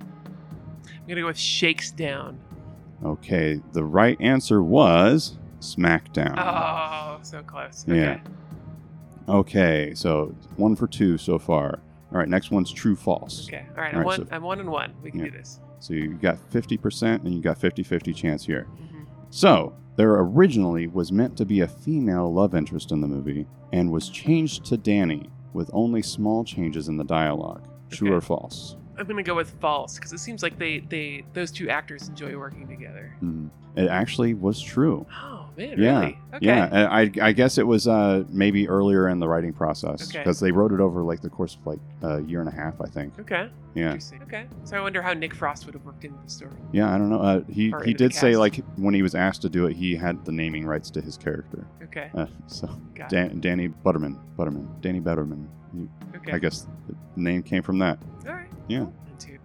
I'm 0.00 1.06
gonna 1.08 1.20
go 1.20 1.26
with 1.28 1.38
shakes 1.38 1.90
down. 1.92 2.38
Okay. 3.04 3.60
The 3.72 3.84
right 3.84 4.16
answer 4.20 4.62
was 4.62 5.36
Smackdown. 5.60 6.34
Oh, 6.38 7.18
so 7.22 7.42
close. 7.42 7.84
Yeah. 7.86 7.94
Okay. 7.94 8.20
Okay, 9.28 9.92
so 9.94 10.34
one 10.56 10.74
for 10.74 10.86
two 10.86 11.16
so 11.18 11.38
far. 11.38 11.78
All 12.12 12.18
right, 12.18 12.28
next 12.28 12.50
one's 12.50 12.72
true 12.72 12.96
false. 12.96 13.46
Okay. 13.48 13.64
All 13.76 13.82
right. 13.82 13.94
All 13.94 14.00
I'm 14.00 14.06
right, 14.06 14.06
one. 14.06 14.28
so- 14.28 14.34
I'm 14.34 14.42
one 14.42 14.58
and 14.60 14.70
one. 14.70 14.92
We 15.02 15.10
can 15.12 15.20
Yeah. 15.20 15.26
do 15.26 15.30
this. 15.32 15.60
So 15.78 15.94
you 15.94 16.14
got 16.14 16.36
50% 16.50 17.22
and 17.22 17.32
you 17.34 17.40
got 17.40 17.56
50 17.56 17.82
50 17.84 18.12
chance 18.12 18.44
here. 18.44 18.66
Mhm. 18.76 19.06
So, 19.30 19.74
there 19.96 20.12
originally 20.14 20.86
was 20.88 21.12
meant 21.12 21.36
to 21.36 21.44
be 21.44 21.60
a 21.60 21.68
female 21.68 22.32
love 22.32 22.54
interest 22.54 22.90
in 22.90 23.00
the 23.00 23.08
movie 23.08 23.46
and 23.72 23.92
was 23.92 24.08
changed 24.08 24.64
to 24.66 24.76
Danny 24.76 25.30
with 25.52 25.70
only 25.72 26.02
small 26.02 26.42
changes 26.44 26.88
in 26.88 26.96
the 26.96 27.04
dialogue. 27.04 27.62
True 27.90 28.08
Okay. 28.08 28.16
or 28.16 28.20
false? 28.20 28.76
I'm 29.00 29.06
gonna 29.06 29.22
go 29.22 29.34
with 29.34 29.50
false 29.60 29.94
because 29.94 30.12
it 30.12 30.18
seems 30.18 30.42
like 30.42 30.58
they 30.58 30.80
they 30.80 31.24
those 31.32 31.50
two 31.50 31.68
actors 31.70 32.08
enjoy 32.08 32.36
working 32.36 32.68
together. 32.68 33.14
Hmm. 33.20 33.48
It 33.76 33.88
actually 33.88 34.34
was 34.34 34.60
true. 34.60 35.06
Oh 35.12 35.46
man, 35.56 35.80
Yeah, 35.80 36.00
really? 36.00 36.18
Okay. 36.34 36.46
Yeah, 36.46 36.88
I, 36.90 37.10
I 37.22 37.30
guess 37.32 37.56
it 37.56 37.64
was 37.66 37.86
uh, 37.86 38.24
maybe 38.28 38.68
earlier 38.68 39.08
in 39.08 39.20
the 39.20 39.28
writing 39.28 39.52
process 39.52 40.08
Okay. 40.10 40.18
because 40.18 40.40
they 40.40 40.50
wrote 40.50 40.72
it 40.72 40.80
over 40.80 41.02
like 41.02 41.20
the 41.22 41.30
course 41.30 41.54
of 41.54 41.64
like 41.64 41.78
a 42.02 42.20
year 42.22 42.40
and 42.40 42.48
a 42.48 42.52
half, 42.52 42.80
I 42.80 42.86
think. 42.88 43.16
Okay. 43.20 43.48
Yeah. 43.76 43.96
Okay. 44.24 44.46
So 44.64 44.76
I 44.76 44.80
wonder 44.80 45.00
how 45.00 45.12
Nick 45.12 45.32
Frost 45.36 45.66
would 45.66 45.74
have 45.74 45.84
worked 45.84 46.04
into 46.04 46.18
the 46.22 46.28
story. 46.28 46.50
Yeah, 46.72 46.92
I 46.92 46.98
don't 46.98 47.10
know. 47.10 47.20
Uh, 47.20 47.42
he 47.48 47.72
Or 47.72 47.80
he 47.84 47.94
did 47.94 48.12
say 48.12 48.36
like 48.36 48.56
when 48.76 48.92
he 48.92 49.02
was 49.02 49.14
asked 49.14 49.42
to 49.42 49.48
do 49.48 49.66
it, 49.66 49.76
he 49.76 49.94
had 49.94 50.24
the 50.24 50.32
naming 50.32 50.66
rights 50.66 50.90
to 50.90 51.00
his 51.00 51.16
character. 51.16 51.64
Okay. 51.84 52.10
Uh, 52.12 52.26
so 52.48 52.68
Dan, 53.08 53.38
Danny 53.40 53.68
Butterman, 53.68 54.18
Butterman, 54.36 54.68
Danny 54.80 55.00
Butterman. 55.00 55.48
He- 55.72 55.88
Okay. 56.16 56.32
I 56.32 56.38
guess 56.38 56.66
the 56.86 56.94
name 57.16 57.42
came 57.42 57.62
from 57.62 57.78
that. 57.78 57.98
All 58.26 58.34
right. 58.34 58.39
Yeah. 58.68 58.86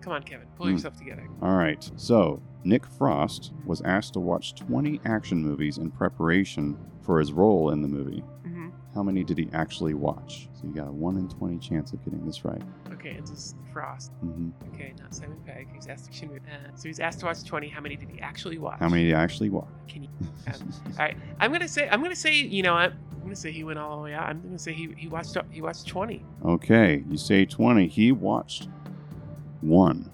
Come 0.02 0.14
on, 0.14 0.24
Kevin. 0.24 0.48
Pull 0.56 0.68
Hmm. 0.68 0.74
yourself 0.74 0.96
together. 0.96 1.28
All 1.42 1.56
right. 1.56 1.90
So 1.98 2.42
Nick 2.64 2.86
Frost 2.86 3.52
was 3.66 3.82
asked 3.82 4.14
to 4.14 4.20
watch 4.20 4.56
20 4.56 5.02
action 5.06 5.44
movies 5.44 5.78
in 5.78 5.92
preparation 5.92 6.78
for 7.02 7.20
his 7.20 7.32
role 7.34 7.72
in 7.72 7.82
the 7.82 7.88
movie. 7.88 8.24
hmm 8.44 8.70
How 8.94 9.04
many 9.04 9.24
did 9.26 9.38
he 9.38 9.50
actually 9.52 9.94
watch? 9.94 10.48
So 10.54 10.66
you 10.68 10.74
got 10.74 10.88
a 10.88 10.92
one 10.92 11.18
in 11.18 11.28
20 11.28 11.60
chance 11.60 11.92
of 11.92 12.04
getting 12.06 12.26
this 12.26 12.46
right. 12.46 12.62
Okay. 12.94 13.16
It's 13.20 13.30
just 13.30 13.56
Frost. 13.74 14.12
hmm 14.22 14.50
Okay. 14.74 14.94
Not 15.00 15.14
Simon 15.14 15.40
Pegg. 15.46 15.68
He 15.70 15.76
was 15.78 15.88
asked 15.88 16.12
to 16.14 16.26
uh, 16.28 16.70
so 16.76 16.84
he 16.84 16.88
was 16.90 17.00
asked 17.00 17.20
to 17.20 17.26
watch 17.26 17.44
20. 17.44 17.68
How 17.68 17.82
many 17.82 17.98
did 17.98 18.10
he 18.10 18.20
actually 18.22 18.58
watch? 18.58 18.78
How 18.80 18.88
many 18.90 19.04
did 19.04 19.10
he 19.10 19.14
actually 19.16 19.50
watch? 19.50 19.68
Can 19.90 20.04
you? 20.04 20.10
Um, 20.48 20.72
all 21.00 21.06
right. 21.06 21.18
I'm 21.40 21.52
gonna 21.52 21.68
say. 21.68 21.90
I'm 21.90 22.04
gonna 22.04 22.16
say. 22.16 22.36
You 22.40 22.62
know 22.62 22.76
what? 22.76 22.94
I'm 23.14 23.24
gonna 23.24 23.36
say 23.36 23.52
he 23.52 23.64
went 23.64 23.80
all 23.80 23.98
the 23.98 24.04
way 24.04 24.14
out. 24.14 24.28
I'm 24.30 24.42
gonna 24.44 24.60
say 24.60 24.74
he 24.74 24.94
he 24.96 25.08
watched 25.08 25.36
he 25.50 25.60
watched 25.60 25.88
20. 25.88 26.24
Okay, 26.46 27.04
you 27.10 27.18
say 27.18 27.46
20. 27.46 27.88
He 27.88 28.12
watched 28.12 28.70
one. 29.62 30.12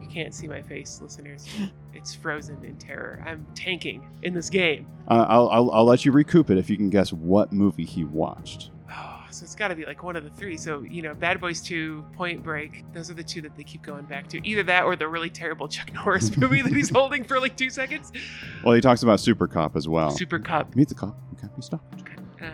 You 0.00 0.08
can't 0.08 0.34
see 0.34 0.46
my 0.46 0.60
face, 0.62 1.00
listeners. 1.02 1.46
It's 1.94 2.14
frozen 2.14 2.62
in 2.64 2.76
terror. 2.76 3.22
I'm 3.26 3.46
tanking 3.54 4.06
in 4.22 4.34
this 4.34 4.50
game. 4.50 4.86
Uh, 5.08 5.26
I'll, 5.28 5.48
I'll, 5.48 5.70
I'll 5.70 5.84
let 5.84 6.04
you 6.04 6.12
recoup 6.12 6.50
it 6.50 6.58
if 6.58 6.68
you 6.68 6.76
can 6.76 6.90
guess 6.90 7.12
what 7.12 7.52
movie 7.52 7.84
he 7.84 8.04
watched. 8.04 8.70
Oh, 8.90 9.24
so 9.30 9.44
it's 9.44 9.54
got 9.54 9.68
to 9.68 9.74
be 9.74 9.84
like 9.86 10.02
one 10.02 10.16
of 10.16 10.24
the 10.24 10.30
three. 10.30 10.56
So 10.56 10.82
you 10.82 11.02
know, 11.02 11.14
Bad 11.14 11.40
Boys 11.40 11.60
2, 11.62 12.04
Point 12.14 12.42
Break. 12.42 12.84
Those 12.92 13.10
are 13.10 13.14
the 13.14 13.22
two 13.22 13.40
that 13.42 13.56
they 13.56 13.62
keep 13.62 13.82
going 13.82 14.04
back 14.04 14.28
to. 14.28 14.46
Either 14.46 14.62
that 14.64 14.84
or 14.84 14.96
the 14.96 15.08
really 15.08 15.30
terrible 15.30 15.68
Chuck 15.68 15.92
Norris 15.94 16.36
movie 16.36 16.62
that 16.62 16.72
he's 16.72 16.90
holding 16.90 17.24
for 17.24 17.40
like 17.40 17.56
two 17.56 17.70
seconds. 17.70 18.12
Well, 18.64 18.74
he 18.74 18.80
talks 18.80 19.02
about 19.02 19.20
Super 19.20 19.46
Cop 19.46 19.76
as 19.76 19.88
well. 19.88 20.10
Super 20.10 20.38
Cop. 20.38 20.74
Meet 20.76 20.88
the 20.88 20.94
cop. 20.94 21.16
You 21.30 21.38
can't 21.38 21.54
be 21.54 21.62
stopped. 21.62 22.02
Uh, 22.40 22.46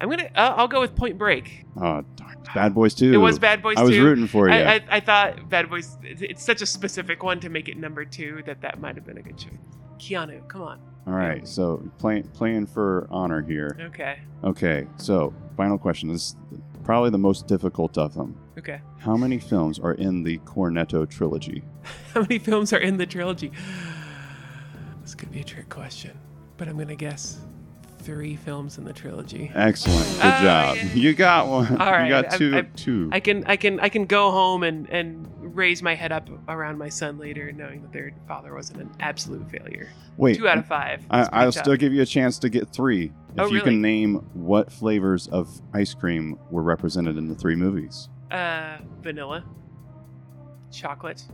I'm 0.00 0.10
gonna. 0.10 0.28
Uh, 0.34 0.54
I'll 0.56 0.68
go 0.68 0.80
with 0.80 0.94
Point 0.94 1.18
Break. 1.18 1.64
Oh, 1.76 2.02
darn. 2.16 2.33
Bad 2.54 2.74
Boys 2.74 2.94
2. 2.94 3.12
It 3.12 3.16
was 3.16 3.38
Bad 3.38 3.62
Boys 3.62 3.76
I 3.76 3.82
was 3.82 3.92
2. 3.92 4.04
rooting 4.04 4.26
for 4.26 4.48
you. 4.48 4.54
I, 4.54 4.74
I, 4.74 4.84
I 4.90 5.00
thought 5.00 5.48
Bad 5.48 5.68
Boys. 5.68 5.96
It's, 6.02 6.22
it's 6.22 6.42
such 6.44 6.62
a 6.62 6.66
specific 6.66 7.22
one 7.22 7.40
to 7.40 7.48
make 7.48 7.68
it 7.68 7.76
number 7.76 8.04
two 8.04 8.42
that 8.46 8.60
that 8.62 8.80
might 8.80 8.94
have 8.94 9.04
been 9.04 9.18
a 9.18 9.22
good 9.22 9.36
choice. 9.38 9.52
Keanu, 9.98 10.46
come 10.48 10.62
on. 10.62 10.80
All 11.06 11.12
right, 11.12 11.46
so 11.46 11.82
playing 11.98 12.24
playing 12.28 12.66
for 12.66 13.06
honor 13.10 13.42
here. 13.42 13.76
Okay. 13.78 14.20
Okay, 14.42 14.86
so 14.96 15.34
final 15.56 15.76
question. 15.76 16.08
This 16.08 16.22
is 16.30 16.36
probably 16.82 17.10
the 17.10 17.18
most 17.18 17.46
difficult 17.46 17.98
of 17.98 18.14
them. 18.14 18.38
Okay. 18.58 18.80
How 18.98 19.16
many 19.16 19.38
films 19.38 19.78
are 19.78 19.92
in 19.94 20.22
the 20.22 20.38
Cornetto 20.38 21.08
trilogy? 21.08 21.62
How 22.14 22.22
many 22.22 22.38
films 22.38 22.72
are 22.72 22.78
in 22.78 22.96
the 22.96 23.06
trilogy? 23.06 23.52
This 25.02 25.14
could 25.14 25.30
be 25.30 25.40
a 25.40 25.44
trick 25.44 25.68
question, 25.68 26.18
but 26.56 26.68
I'm 26.68 26.78
gonna 26.78 26.96
guess 26.96 27.38
three 28.04 28.36
films 28.36 28.78
in 28.78 28.84
the 28.84 28.92
trilogy. 28.92 29.50
Excellent. 29.54 30.06
Good 30.16 30.20
Ah, 30.22 30.40
job. 30.42 30.76
yeah. 30.76 30.92
You 30.94 31.14
got 31.14 31.48
one. 31.48 31.76
All 31.80 31.90
right, 31.90 32.04
You 32.04 32.10
got 32.10 32.30
2 32.32 32.54
I'm- 32.54 32.70
two. 32.76 33.08
I 33.12 33.20
can 33.20 33.44
I 33.46 33.56
can 33.56 33.80
I 33.80 33.88
can 33.88 34.04
go 34.06 34.30
home 34.30 34.62
and 34.62 34.88
and 34.90 35.26
raise 35.56 35.82
my 35.82 35.94
head 35.94 36.10
up 36.12 36.28
around 36.48 36.78
my 36.78 36.88
son 36.88 37.16
later, 37.18 37.52
knowing 37.52 37.80
that 37.82 37.92
their 37.92 38.12
father 38.26 38.52
wasn't 38.54 38.80
an 38.80 38.90
absolute 39.00 39.48
failure. 39.50 39.88
Wait. 40.16 40.36
Two 40.36 40.48
out 40.48 40.58
of 40.58 40.66
five. 40.66 41.04
I, 41.10 41.18
That's 41.18 41.28
pretty 41.28 41.44
I'll 41.44 41.52
tough. 41.52 41.62
still 41.64 41.76
give 41.76 41.92
you 41.92 42.02
a 42.02 42.06
chance 42.06 42.38
to 42.40 42.48
get 42.48 42.68
three. 42.70 43.04
If 43.06 43.12
Oh, 43.40 43.46
you 43.46 43.54
really? 43.54 43.70
can 43.70 43.80
name 43.80 44.14
what 44.34 44.70
flavors 44.72 45.26
of 45.28 45.60
ice 45.72 45.94
cream 45.94 46.38
were 46.50 46.62
represented 46.62 47.16
in 47.16 47.28
the 47.28 47.34
three 47.34 47.56
movies. 47.56 48.08
Uh, 48.30 48.78
vanilla, 49.00 49.44
chocolate. 50.70 51.24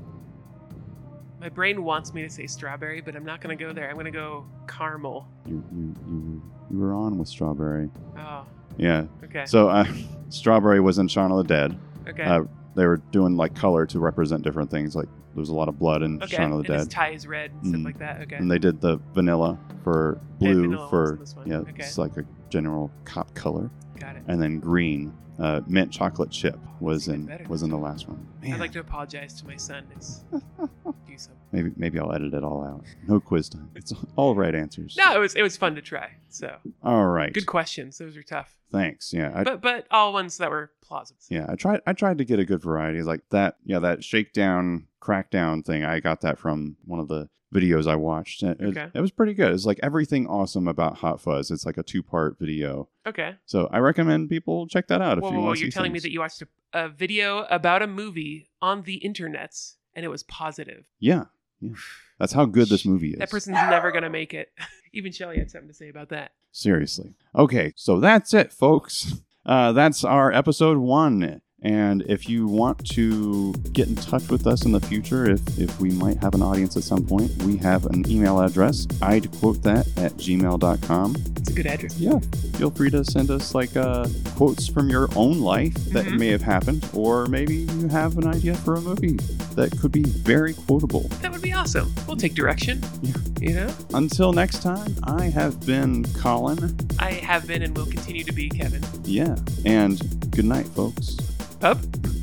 My 1.40 1.48
brain 1.48 1.82
wants 1.84 2.12
me 2.12 2.22
to 2.22 2.30
say 2.30 2.46
strawberry, 2.46 3.00
but 3.00 3.16
I'm 3.16 3.24
not 3.24 3.40
gonna 3.40 3.56
go 3.56 3.72
there. 3.72 3.88
I'm 3.88 3.96
gonna 3.96 4.10
go 4.10 4.44
caramel. 4.68 5.26
You 5.46 5.64
you 5.72 5.94
you, 6.06 6.42
you 6.70 6.78
were 6.78 6.92
on 6.94 7.16
with 7.18 7.28
strawberry. 7.28 7.88
Oh, 8.18 8.44
Yeah. 8.76 9.06
okay. 9.24 9.46
So 9.46 9.68
uh, 9.68 9.86
strawberry 10.28 10.80
was 10.80 10.98
in 10.98 11.08
Shaun 11.08 11.32
of 11.32 11.38
the 11.38 11.44
Dead. 11.44 11.78
okay. 12.08 12.22
Uh, 12.24 12.44
they 12.74 12.86
were 12.86 12.98
doing 13.10 13.36
like 13.36 13.54
color 13.54 13.86
to 13.86 13.98
represent 13.98 14.42
different 14.42 14.70
things. 14.70 14.94
Like 14.94 15.06
there 15.34 15.40
was 15.40 15.48
a 15.48 15.54
lot 15.54 15.68
of 15.68 15.78
blood 15.78 16.02
in 16.02 16.22
okay. 16.22 16.36
Shaun 16.36 16.52
of 16.52 16.58
the 16.58 16.64
and 16.64 16.66
the 16.66 16.74
his 16.74 16.86
Dead, 16.88 16.90
tie 16.94 17.10
is 17.10 17.26
red 17.26 17.50
and 17.52 17.66
stuff 17.66 17.80
Mhm. 17.80 17.84
like 17.84 17.98
that. 17.98 18.20
Okay. 18.22 18.36
and 18.36 18.50
they 18.50 18.58
did 18.58 18.80
the 18.80 18.98
vanilla 19.14 19.58
for 19.82 20.20
blue 20.38 20.62
vanilla 20.62 20.88
for 20.90 21.14
in 21.14 21.18
this 21.20 21.34
one. 21.36 21.46
yeah, 21.48 21.56
Okay. 21.58 21.72
it's 21.78 21.96
like 21.98 22.16
a 22.18 22.24
general 22.50 22.90
cop 23.04 23.32
color, 23.34 23.70
Got 23.98 24.16
it. 24.16 24.22
and 24.28 24.40
then 24.42 24.60
green 24.60 25.12
uh, 25.40 25.60
mint 25.66 25.90
chocolate 25.90 26.30
chip 26.30 26.58
was 26.80 27.08
in 27.08 27.24
better. 27.26 27.44
was 27.48 27.62
in 27.62 27.70
the 27.70 27.78
last 27.78 28.06
one. 28.08 28.26
Man, 28.42 28.54
I'd 28.54 28.60
like 28.60 28.72
to 28.72 28.80
apologize 28.80 29.34
to 29.40 29.46
my 29.46 29.56
son. 29.56 29.86
It's 29.96 30.22
maybe 31.52 31.70
maybe 31.76 31.98
I'll 31.98 32.12
edit 32.12 32.34
it 32.34 32.44
all 32.44 32.64
out. 32.64 32.84
No 33.08 33.20
quiz 33.20 33.48
time. 33.48 33.70
It's 33.74 33.92
all 34.16 34.34
right 34.34 34.54
answers. 34.54 34.96
No, 34.98 35.14
it 35.14 35.18
was 35.18 35.34
it 35.34 35.42
was 35.42 35.56
fun 35.56 35.74
to 35.76 35.82
try. 35.82 36.10
So 36.28 36.56
All 36.82 37.06
right. 37.06 37.32
good 37.32 37.46
questions. 37.46 37.98
Those 37.98 38.16
were 38.16 38.22
tough, 38.22 38.56
Thanks. 38.72 39.12
Yeah. 39.12 39.32
I, 39.34 39.42
but 39.44 39.60
but 39.60 39.86
all 39.90 40.12
ones 40.12 40.38
that 40.38 40.50
were 40.50 40.70
plausible. 40.82 41.20
yeah. 41.28 41.46
I 41.48 41.54
tried. 41.56 41.80
I 41.86 41.92
tried 41.92 42.18
to 42.18 42.24
get 42.24 42.38
a 42.38 42.44
good 42.44 42.62
variety. 42.62 43.02
Like 43.02 43.22
that. 43.30 43.56
Yeah. 43.64 43.78
That 43.80 44.04
shakedown, 44.04 44.86
crackdown 45.02 45.64
thing. 45.64 45.84
I 45.84 46.00
got 46.00 46.20
that 46.20 46.38
from 46.38 46.76
one 46.84 47.00
of 47.00 47.08
the 47.08 47.28
videos 47.54 47.86
I 47.86 47.96
watched. 47.96 48.42
It, 48.42 48.58
Okay. 48.60 48.88
it 48.94 49.00
was 49.00 49.10
pretty 49.10 49.34
good. 49.34 49.52
It's 49.52 49.66
like 49.66 49.80
everything 49.82 50.26
awesome 50.26 50.68
about 50.68 50.98
Hot 50.98 51.20
Fuzz. 51.20 51.50
It's 51.50 51.66
like 51.66 51.76
a 51.78 51.82
two 51.82 52.02
part 52.02 52.38
video. 52.38 52.88
Okay. 53.06 53.34
So 53.46 53.68
I 53.72 53.78
recommend 53.78 54.28
people 54.28 54.66
check 54.68 54.86
that 54.88 55.02
out 55.02 55.18
if 55.18 55.22
Whoa, 55.22 55.30
you 55.30 55.36
whoa, 55.36 55.40
whoa, 55.40 55.46
want 55.46 55.56
to 55.56 55.60
see 55.60 55.64
you're 55.66 55.72
telling 55.72 55.92
me 55.92 55.98
that 56.00 56.12
you 56.12 56.20
watched 56.20 56.42
a, 56.42 56.48
a 56.72 56.88
video 56.88 57.40
about 57.50 57.82
a 57.82 57.86
movie 57.86 58.48
on 58.62 58.82
the 58.82 59.00
internets 59.04 59.74
and 59.94 60.04
it 60.04 60.08
was 60.08 60.22
positive. 60.24 60.84
Yeah. 60.98 61.24
Yeah. 61.60 61.74
That's 62.18 62.32
how 62.32 62.44
good 62.46 62.68
this 62.68 62.86
movie 62.86 63.12
is. 63.12 63.18
That 63.18 63.30
person's 63.30 63.54
never 63.56 63.90
gonna 63.92 64.10
make 64.10 64.32
it. 64.34 64.52
Even 64.92 65.12
Shelly 65.12 65.38
had 65.38 65.50
something 65.50 65.68
to 65.68 65.74
say 65.74 65.88
about 65.88 66.08
that. 66.10 66.32
Seriously. 66.52 67.14
Okay, 67.34 67.72
so 67.76 68.00
that's 68.00 68.32
it, 68.34 68.52
folks. 68.52 69.14
Uh, 69.46 69.72
that's 69.72 70.04
our 70.04 70.32
episode 70.32 70.78
one. 70.78 71.40
And 71.62 72.02
if 72.02 72.26
you 72.28 72.46
want 72.46 72.82
to 72.92 73.52
get 73.72 73.86
in 73.88 73.94
touch 73.94 74.28
with 74.30 74.46
us 74.46 74.64
in 74.64 74.72
the 74.72 74.80
future, 74.80 75.28
if, 75.30 75.58
if 75.58 75.78
we 75.78 75.90
might 75.90 76.16
have 76.18 76.34
an 76.34 76.40
audience 76.42 76.74
at 76.78 76.84
some 76.84 77.04
point, 77.04 77.30
we 77.42 77.58
have 77.58 77.84
an 77.86 78.10
email 78.10 78.40
address. 78.40 78.86
I'd 79.02 79.30
quote 79.32 79.62
that 79.64 79.86
at 79.98 80.12
gmail.com. 80.14 81.16
It's 81.36 81.50
a 81.50 81.52
good 81.52 81.66
address. 81.66 81.98
Yeah, 81.98 82.18
feel 82.54 82.70
free 82.70 82.90
to 82.90 83.04
send 83.04 83.30
us 83.30 83.54
like 83.54 83.76
uh, 83.76 84.08
quotes 84.36 84.68
from 84.68 84.88
your 84.88 85.08
own 85.16 85.40
life 85.40 85.74
that 85.92 86.06
Mhm. 86.06 86.18
may 86.18 86.28
have 86.28 86.40
happened, 86.42 86.88
or 86.94 87.26
maybe 87.26 87.56
you 87.56 87.88
have 87.88 88.16
an 88.16 88.26
idea 88.26 88.54
for 88.54 88.76
a 88.76 88.80
movie 88.80 89.16
that 89.56 89.70
could 89.80 89.92
be 89.92 90.02
very 90.04 90.54
quotable. 90.54 91.08
That 91.20 91.30
would 91.30 91.42
be 91.42 91.52
awesome. 91.52 91.92
We'll 92.06 92.16
take 92.16 92.34
direction. 92.34 92.80
Yeah. 93.02 93.12
You 93.40 93.54
know? 93.54 93.70
Until 93.94 94.32
next 94.32 94.62
time, 94.62 94.96
I 95.04 95.24
have 95.24 95.64
been 95.66 96.04
Colin. 96.14 96.74
I 96.98 97.12
have 97.12 97.46
been 97.46 97.62
and 97.62 97.76
will 97.76 97.86
continue 97.86 98.24
to 98.24 98.32
be 98.32 98.48
Kevin. 98.48 98.82
Yeah, 99.04 99.36
and 99.66 99.98
good 100.30 100.44
night, 100.46 100.66
folks. 100.68 101.16
Pup? 101.60 102.19